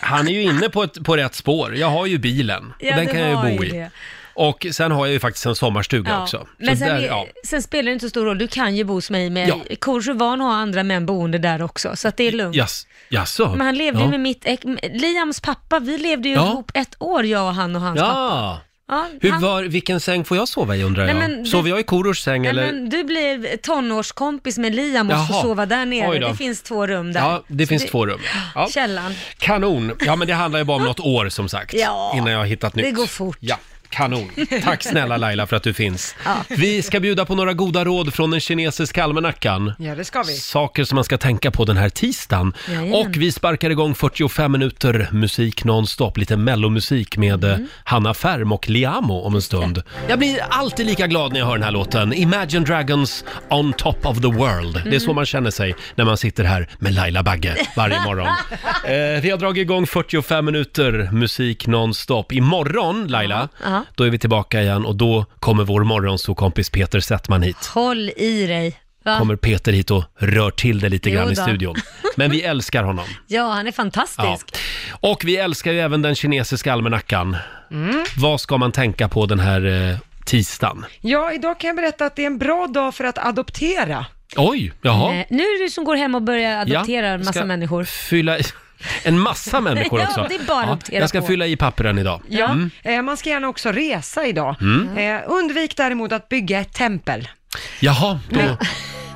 Han 0.00 0.28
är 0.28 0.32
ju 0.32 0.42
inne 0.42 0.68
på, 0.68 0.82
ett, 0.82 1.04
på 1.04 1.16
rätt 1.16 1.34
spår. 1.34 1.76
Jag 1.76 1.90
har 1.90 2.06
ju 2.06 2.18
bilen. 2.18 2.72
Ja, 2.78 2.96
den 2.96 3.06
kan 3.06 3.20
jag 3.20 3.28
ju 3.50 3.56
bo 3.56 3.64
i. 3.64 3.68
det. 3.68 3.90
Och 4.34 4.66
sen 4.72 4.92
har 4.92 5.06
jag 5.06 5.12
ju 5.12 5.20
faktiskt 5.20 5.46
en 5.46 5.54
sommarstuga 5.56 6.10
Ja. 6.10 6.22
också. 6.22 6.38
Så 6.38 6.46
Men 6.58 6.76
sen, 6.76 6.88
där, 6.88 6.96
är- 6.96 7.06
ja. 7.06 7.26
sen 7.44 7.62
spelar 7.62 7.82
det 7.84 7.92
inte 7.92 8.06
så 8.06 8.10
stor 8.10 8.24
roll, 8.24 8.38
du 8.38 8.48
kan 8.48 8.76
ju 8.76 8.84
bo 8.84 8.94
hos 8.94 9.10
mig 9.10 9.30
med 9.30 9.48
Ja. 9.48 9.60
Kors 9.80 10.08
är 10.08 10.12
van 10.12 10.40
att 10.40 10.46
ha 10.46 10.54
andra 10.54 10.82
män 10.82 11.06
boende 11.06 11.38
där 11.38 11.62
också, 11.62 11.96
så 11.96 12.08
att 12.08 12.16
det 12.16 12.24
är 12.24 12.32
lugnt. 12.32 12.56
Jas, 12.56 12.86
jaså? 13.08 13.48
Men 13.56 13.60
han 13.66 13.74
levde 13.76 13.98
ju 14.00 14.04
ja. 14.04 14.10
med 14.10 14.20
mitt 14.20 14.42
ex, 14.44 14.62
Liams 14.92 15.40
pappa, 15.40 15.78
vi 15.80 15.98
levde 15.98 16.28
ju 16.28 16.34
Ja. 16.34 16.46
ihop 16.46 16.70
ett 16.74 16.94
år 16.98 17.24
jag 17.24 17.46
och 17.46 17.54
han 17.54 17.76
och 17.76 17.82
hans 17.82 18.00
pappa. 18.00 18.12
Ja! 18.12 18.60
Ja, 18.88 19.06
Hur 19.20 19.30
han- 19.30 19.42
var, 19.42 19.62
vilken 19.62 20.00
säng 20.00 20.24
får 20.24 20.36
jag 20.36 20.48
sova 20.48 20.76
i 20.76 20.82
undrar 20.82 21.04
Nej, 21.06 21.14
jag? 21.14 21.20
men 21.30 21.42
det- 21.42 21.48
Sover 21.50 21.70
jag 21.70 21.80
i 21.80 21.82
Korosh 21.82 22.20
säng 22.22 22.42
Nej, 22.42 22.50
eller? 22.50 22.66
men 22.66 22.88
du 22.88 23.04
blev 23.04 23.56
tonårskompis 23.56 24.58
med 24.58 24.74
Liam 24.74 25.10
och 25.10 25.26
får 25.26 25.34
Jaha. 25.34 25.42
sova 25.42 25.66
där 25.66 25.82
Oj 25.82 25.86
nere. 25.86 26.18
då. 26.18 26.28
Det 26.28 26.34
finns 26.36 26.62
två 26.62 26.86
rum 26.86 27.12
där. 27.12 27.20
Ja, 27.20 27.42
det 27.48 27.66
Så 27.66 27.68
finns 27.68 27.86
två 27.86 28.06
rum. 28.06 28.20
Ja. 28.54 28.68
Källan. 28.70 29.14
Kanon! 29.38 29.92
Ja, 30.00 30.16
men 30.16 30.28
det 30.28 30.34
handlar 30.34 30.58
ju 30.58 30.64
bara 30.64 30.76
om 30.76 30.84
något 30.84 31.00
år 31.00 31.28
som 31.28 31.48
sagt. 31.48 31.74
Ja. 31.74 32.12
Innan 32.16 32.32
jag 32.32 32.38
har 32.38 32.46
hittat 32.46 32.74
nytt. 32.74 32.84
Det 32.84 32.90
går 32.90 33.06
fort. 33.06 33.36
Ja. 33.40 33.56
Kanon. 33.92 34.30
Tack 34.64 34.82
snälla 34.82 35.16
Laila 35.16 35.46
för 35.46 35.56
att 35.56 35.62
du 35.62 35.74
finns. 35.74 36.14
Vi 36.48 36.82
ska 36.82 37.00
bjuda 37.00 37.24
på 37.24 37.34
några 37.34 37.52
goda 37.52 37.84
råd 37.84 38.14
från 38.14 38.30
den 38.30 38.40
kinesiska 38.40 39.04
almanackan. 39.04 39.72
Ja, 39.78 39.94
det 39.94 40.04
ska 40.04 40.22
vi. 40.22 40.32
Saker 40.36 40.84
som 40.84 40.94
man 40.96 41.04
ska 41.04 41.18
tänka 41.18 41.50
på 41.50 41.64
den 41.64 41.76
här 41.76 41.88
tisdagen. 41.88 42.52
Jajamän. 42.68 42.94
Och 42.94 43.16
vi 43.16 43.32
sparkar 43.32 43.70
igång 43.70 43.94
45 43.94 44.52
minuter 44.52 45.08
musik 45.12 45.64
nonstop, 45.64 46.16
lite 46.18 46.36
mellomusik 46.36 47.16
med 47.16 47.32
Mm. 47.44 47.60
eh, 47.62 47.66
Hanna 47.84 48.14
Färm 48.14 48.52
och 48.52 48.68
Liamo 48.68 49.14
om 49.20 49.34
en 49.34 49.42
stund. 49.42 49.82
Jag 50.08 50.18
blir 50.18 50.38
alltid 50.50 50.86
lika 50.86 51.06
glad 51.06 51.32
när 51.32 51.38
jag 51.38 51.46
hör 51.46 51.52
den 51.54 51.62
här 51.62 51.70
låten. 51.70 52.12
Imagine 52.12 52.64
Dragons 52.64 53.24
On 53.50 53.72
Top 53.72 54.06
of 54.06 54.20
the 54.20 54.26
World. 54.28 54.80
Det 54.84 54.96
är 54.96 54.98
så 54.98 55.04
Mm. 55.04 55.14
man 55.16 55.26
känner 55.26 55.50
sig 55.50 55.74
när 55.94 56.04
man 56.04 56.16
sitter 56.16 56.44
här 56.44 56.68
med 56.78 56.94
Laila 56.94 57.22
Bagge 57.22 57.56
varje 57.76 58.00
morgon. 58.00 58.26
eh, 58.84 59.22
vi 59.22 59.30
har 59.30 59.38
dragit 59.38 59.62
igång 59.62 59.86
45 59.86 60.44
minuter 60.44 61.08
musik 61.12 61.66
nonstop. 61.66 62.32
Imorgon, 62.32 63.06
Laila, 63.08 63.48
Ja. 63.64 63.81
Då 63.94 64.04
är 64.04 64.10
vi 64.10 64.18
tillbaka 64.18 64.62
igen 64.62 64.86
och 64.86 64.96
då 64.96 65.24
kommer 65.40 65.64
vår 65.64 65.84
morgonsåkompis 65.84 66.70
Peter 66.70 67.00
Settman 67.00 67.42
hit. 67.42 67.66
Håll 67.66 68.10
i 68.16 68.46
dig. 68.46 68.78
Va? 69.04 69.18
Kommer 69.18 69.36
Peter 69.36 69.72
hit 69.72 69.90
och 69.90 70.04
rör 70.18 70.50
till 70.50 70.80
det 70.80 70.88
lite 70.88 71.10
Jo 71.10 71.14
grann 71.16 71.32
i 71.32 71.34
då. 71.34 71.42
studion. 71.42 71.76
Men 72.16 72.30
vi 72.30 72.42
älskar 72.42 72.82
honom. 72.82 73.04
Ja, 73.26 73.52
han 73.52 73.66
är 73.66 73.72
fantastisk. 73.72 74.46
Ja. 74.52 74.58
Och 75.00 75.24
vi 75.24 75.36
älskar 75.36 75.72
ju 75.72 75.80
även 75.80 76.02
den 76.02 76.14
kinesiska 76.14 76.72
almanackan. 76.72 77.36
Mm. 77.70 78.04
Vad 78.18 78.40
ska 78.40 78.56
man 78.58 78.72
tänka 78.72 79.08
på 79.08 79.26
den 79.26 79.40
här 79.40 79.90
eh, 79.90 79.98
tisdagen? 80.26 80.84
Ja, 81.00 81.32
idag 81.32 81.60
kan 81.60 81.68
jag 81.68 81.76
berätta 81.76 82.06
att 82.06 82.16
det 82.16 82.22
är 82.22 82.26
en 82.26 82.38
bra 82.38 82.66
dag 82.66 82.94
för 82.94 83.04
att 83.04 83.18
adoptera. 83.18 84.06
Oj, 84.36 84.72
jaha. 84.82 85.14
Eh, 85.14 85.26
Nu 85.30 85.42
är 85.42 85.58
det 85.58 85.64
du 85.64 85.70
som 85.70 85.84
går 85.84 85.96
hem 85.96 86.14
och 86.14 86.22
börjar 86.22 86.60
adoptera 86.60 87.06
Ja, 87.06 87.12
en 87.12 87.20
massa 87.20 87.32
ska 87.32 87.44
människor. 87.44 87.84
Fylla 87.84 88.38
i... 88.38 88.42
En 89.02 89.18
massa 89.18 89.60
människor 89.60 90.00
Ja, 90.00 90.06
också. 90.08 90.26
det 90.28 90.34
är 90.34 90.46
bara 90.46 90.64
att 90.72 90.92
jag 90.92 91.08
ska 91.08 91.20
på. 91.20 91.26
fylla 91.26 91.46
i 91.46 91.56
pappren 91.56 91.98
idag. 91.98 92.22
Ja, 92.28 92.44
Mm. 92.50 92.70
eh, 92.82 93.02
man 93.02 93.16
ska 93.16 93.30
gärna 93.30 93.48
också 93.48 93.72
resa 93.72 94.26
idag. 94.26 94.56
Mm. 94.60 94.98
Eh, 95.16 95.20
undvik 95.26 95.76
däremot 95.76 96.12
att 96.12 96.28
bygga 96.28 96.60
ett 96.60 96.72
tempel. 96.72 97.28
Jaha, 97.80 98.20
då, 98.30 98.40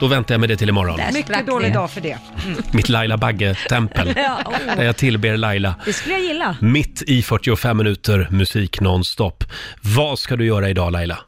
då 0.00 0.06
väntar 0.06 0.34
jag 0.34 0.40
med 0.40 0.48
det 0.48 0.56
till 0.56 0.68
imorgon. 0.68 1.00
Mycket 1.14 1.46
dålig 1.46 1.74
dag 1.74 1.90
för 1.90 2.00
det. 2.00 2.18
Mm. 2.44 2.58
Mitt 2.72 2.88
Laila 2.88 3.16
Bagge-tempel. 3.16 4.14
Ja, 4.16 4.38
åh. 4.46 4.76
Där 4.76 4.84
jag 4.84 4.96
tillber 4.96 5.36
Laila. 5.36 5.74
Det 5.84 5.92
skulle 5.92 6.14
jag 6.14 6.22
gilla. 6.24 6.56
Mitt 6.60 7.02
i 7.02 7.22
45 7.22 7.76
minuter 7.76 8.28
musik 8.30 8.80
nonstop. 8.80 9.44
Vad 9.80 10.18
ska 10.18 10.36
du 10.36 10.46
göra 10.46 10.68
idag 10.70 10.92
Laila? 10.92 11.18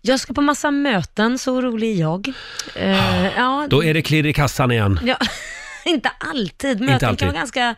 Jag 0.00 0.20
ska 0.20 0.34
på 0.34 0.40
massa 0.40 0.70
möten, 0.70 1.38
så 1.38 1.60
rolig 1.62 1.96
är 1.96 2.00
jag. 2.00 2.32
Eh, 2.74 3.26
ja, 3.36 3.66
Då 3.70 3.84
är 3.84 3.94
det 3.94 4.02
klirr 4.02 4.26
i 4.26 4.32
kassan 4.32 4.70
igen. 4.70 5.00
Ja, 5.04 5.16
inte 5.94 6.10
alltid. 6.18 6.80
Möten 6.80 7.08
alltid. 7.08 7.18
kan 7.18 7.28
vara 7.28 7.38
ganska, 7.38 7.74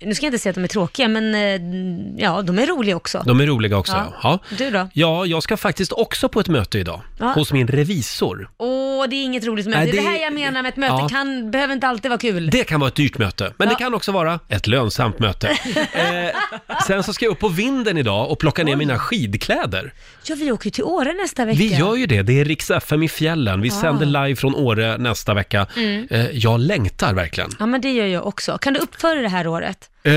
nu 0.00 0.14
ska 0.14 0.26
jag 0.26 0.28
inte 0.28 0.38
säga 0.38 0.50
att 0.50 0.54
de 0.54 0.64
är 0.64 0.68
tråkiga, 0.68 1.08
men 1.08 1.34
eh, 1.34 2.22
ja, 2.24 2.42
de 2.42 2.58
är 2.58 2.66
roliga 2.66 2.96
också. 2.96 3.22
De 3.26 3.40
är 3.40 3.46
roliga 3.46 3.76
också. 3.76 3.92
Ja. 3.92 4.14
Ja. 4.22 4.56
Du 4.58 4.70
då? 4.70 4.88
ja, 4.92 5.26
jag 5.26 5.42
ska 5.42 5.56
faktiskt 5.56 5.92
också 5.92 6.28
på 6.28 6.40
ett 6.40 6.48
möte 6.48 6.78
idag. 6.78 7.00
Ja. 7.18 7.32
Hos 7.32 7.52
min 7.52 7.68
revisor. 7.68 8.50
Åh, 8.56 9.08
det 9.08 9.16
är 9.16 9.24
inget 9.24 9.44
roligt 9.46 9.66
möte. 9.66 9.78
Nej, 9.78 9.90
det 9.90 9.96
det- 9.96 10.02
här 10.08 10.18
jag 10.18 10.32
menar 10.32 10.62
med 10.62 10.68
ett 10.68 10.76
möte, 10.76 10.94
ja. 10.94 11.08
kan, 11.08 11.50
behöver 11.50 11.74
inte 11.74 11.86
alltid 11.88 12.08
vara 12.10 12.18
kul. 12.18 12.50
Det 12.50 12.64
kan 12.64 12.80
vara 12.80 12.88
ett 12.88 12.94
dyrt 12.94 13.18
möte, 13.18 13.52
men 13.56 13.68
det 13.68 13.74
kan 13.74 13.94
också 13.94 14.12
vara 14.12 14.40
ett 14.48 14.66
lönsamt 14.66 15.18
möte. 15.18 15.48
eh, 15.92 16.76
sen 16.86 17.02
så 17.02 17.12
ska 17.12 17.24
jag 17.24 17.32
upp 17.32 17.38
på 17.38 17.48
vinden 17.48 17.98
idag 17.98 18.30
och 18.30 18.38
plocka 18.38 18.64
ner 18.64 18.76
mina 18.76 18.98
skidkläder. 18.98 19.92
Ja, 20.26 20.34
vi 20.34 20.52
åker 20.52 20.66
ju 20.66 20.70
till 20.70 20.84
Åre 20.84 21.12
nästa 21.12 21.44
vecka. 21.44 21.58
Vi 21.58 21.74
gör 21.76 21.96
ju 21.96 22.06
det, 22.06 22.22
det 22.22 22.40
är 22.40 22.44
Rix 22.44 22.70
FM 22.70 23.02
i 23.02 23.08
fjällen. 23.08 23.60
Vi 23.60 23.70
sänder 23.70 24.06
live 24.06 24.36
från 24.36 24.54
Åre 24.54 24.98
nästa 24.98 25.34
vecka. 25.34 25.66
Mm. 25.76 26.06
Eh, 26.10 26.30
jag 26.30 26.60
längtar 26.60 27.14
verkligen. 27.14 27.43
Ja, 27.58 27.66
men 27.66 27.80
det 27.80 27.92
gör 27.92 28.06
jag 28.06 28.26
också. 28.26 28.58
Kan 28.58 28.72
du 28.72 28.80
uppföra 28.80 29.20
det 29.20 29.28
här 29.28 29.46
året? 29.46 29.90
Eh, 30.02 30.12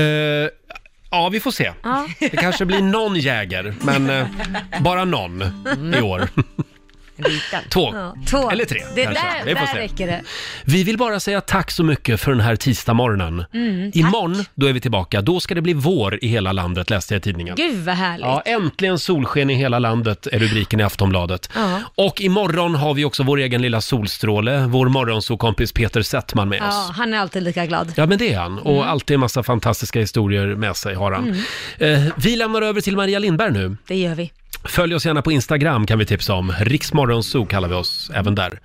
ja, 1.10 1.28
vi 1.32 1.40
får 1.40 1.50
se. 1.50 1.72
Ja. 1.82 2.06
Det 2.20 2.28
kanske 2.28 2.64
blir 2.64 2.82
någon 2.82 3.16
jäger, 3.16 3.74
men 3.82 4.10
eh, 4.10 4.26
bara 4.80 5.04
någon 5.04 5.42
i 5.94 6.00
år. 6.00 6.28
Två. 7.70 7.90
Ja, 7.94 8.14
två. 8.26 8.50
Eller 8.50 8.64
tre, 8.64 8.82
Det 8.94 9.04
kanske. 9.04 9.22
där, 9.22 9.44
Vi 9.44 9.54
får 9.54 9.60
där 9.66 9.72
se. 9.72 9.78
räcker 9.78 10.06
det. 10.06 10.22
Vi 10.64 10.84
vill 10.84 10.96
bara 10.98 11.20
säga 11.20 11.40
tack 11.40 11.70
så 11.70 11.84
mycket 11.84 12.20
för 12.20 12.30
den 12.30 12.40
här 12.40 12.56
tisdagsmorgonen. 12.56 13.44
Mm, 13.54 13.92
tack. 13.92 13.96
Imorgon, 14.00 14.44
då 14.54 14.66
är 14.66 14.72
vi 14.72 14.80
tillbaka. 14.80 15.20
Då 15.22 15.40
ska 15.40 15.54
det 15.54 15.62
bli 15.62 15.72
vår 15.72 16.18
i 16.24 16.28
hela 16.28 16.52
landet, 16.52 16.90
läste 16.90 17.14
jag 17.14 17.18
i 17.18 17.22
tidningen. 17.22 17.54
Gud 17.56 17.84
vad 17.84 17.94
härligt. 17.94 18.26
Ja, 18.26 18.42
äntligen 18.46 18.98
solsken 18.98 19.50
i 19.50 19.54
hela 19.54 19.78
landet 19.78 20.26
är 20.32 20.38
rubriken 20.38 20.80
i 20.80 20.82
Aftonbladet. 20.82 21.50
Ja. 21.54 21.80
Och 21.94 22.20
imorgon 22.20 22.74
har 22.74 22.94
vi 22.94 23.04
också 23.04 23.22
vår 23.22 23.38
egen 23.38 23.62
lilla 23.62 23.80
solstråle, 23.80 24.66
vår 24.66 24.88
morgonsokompis 24.88 25.72
Peter 25.72 26.02
Settman 26.02 26.48
med 26.48 26.58
Ja, 26.58 26.68
oss. 26.68 26.90
han 26.96 27.14
är 27.14 27.18
alltid 27.18 27.42
lika 27.42 27.66
glad. 27.66 27.92
Ja, 27.96 28.06
men 28.06 28.18
det 28.18 28.32
är 28.32 28.38
han. 28.38 28.58
Och 28.58 28.76
Mm. 28.76 28.88
alltid 28.88 29.14
en 29.14 29.20
massa 29.20 29.42
fantastiska 29.42 30.00
historier 30.00 30.46
med 30.46 30.76
sig 30.76 30.94
har 30.94 31.12
han. 31.12 31.42
Eh, 31.78 32.00
vi 32.16 32.36
lämnar 32.36 32.62
över 32.62 32.80
till 32.80 32.96
Maria 32.96 33.18
Lindberg 33.18 33.52
nu. 33.52 33.76
Det 33.86 33.96
gör 33.96 34.14
vi. 34.14 34.32
Följ 34.64 34.94
oss 34.94 35.06
gärna 35.06 35.22
på 35.22 35.32
Instagram 35.32 35.86
kan 35.86 35.98
vi 35.98 36.06
tipsa 36.06 36.34
om. 36.34 36.52
Riksmorgonzoo 36.60 37.46
kallar 37.46 37.68
vi 37.68 37.74
oss 37.74 38.10
även 38.14 38.34
där. 38.34 38.60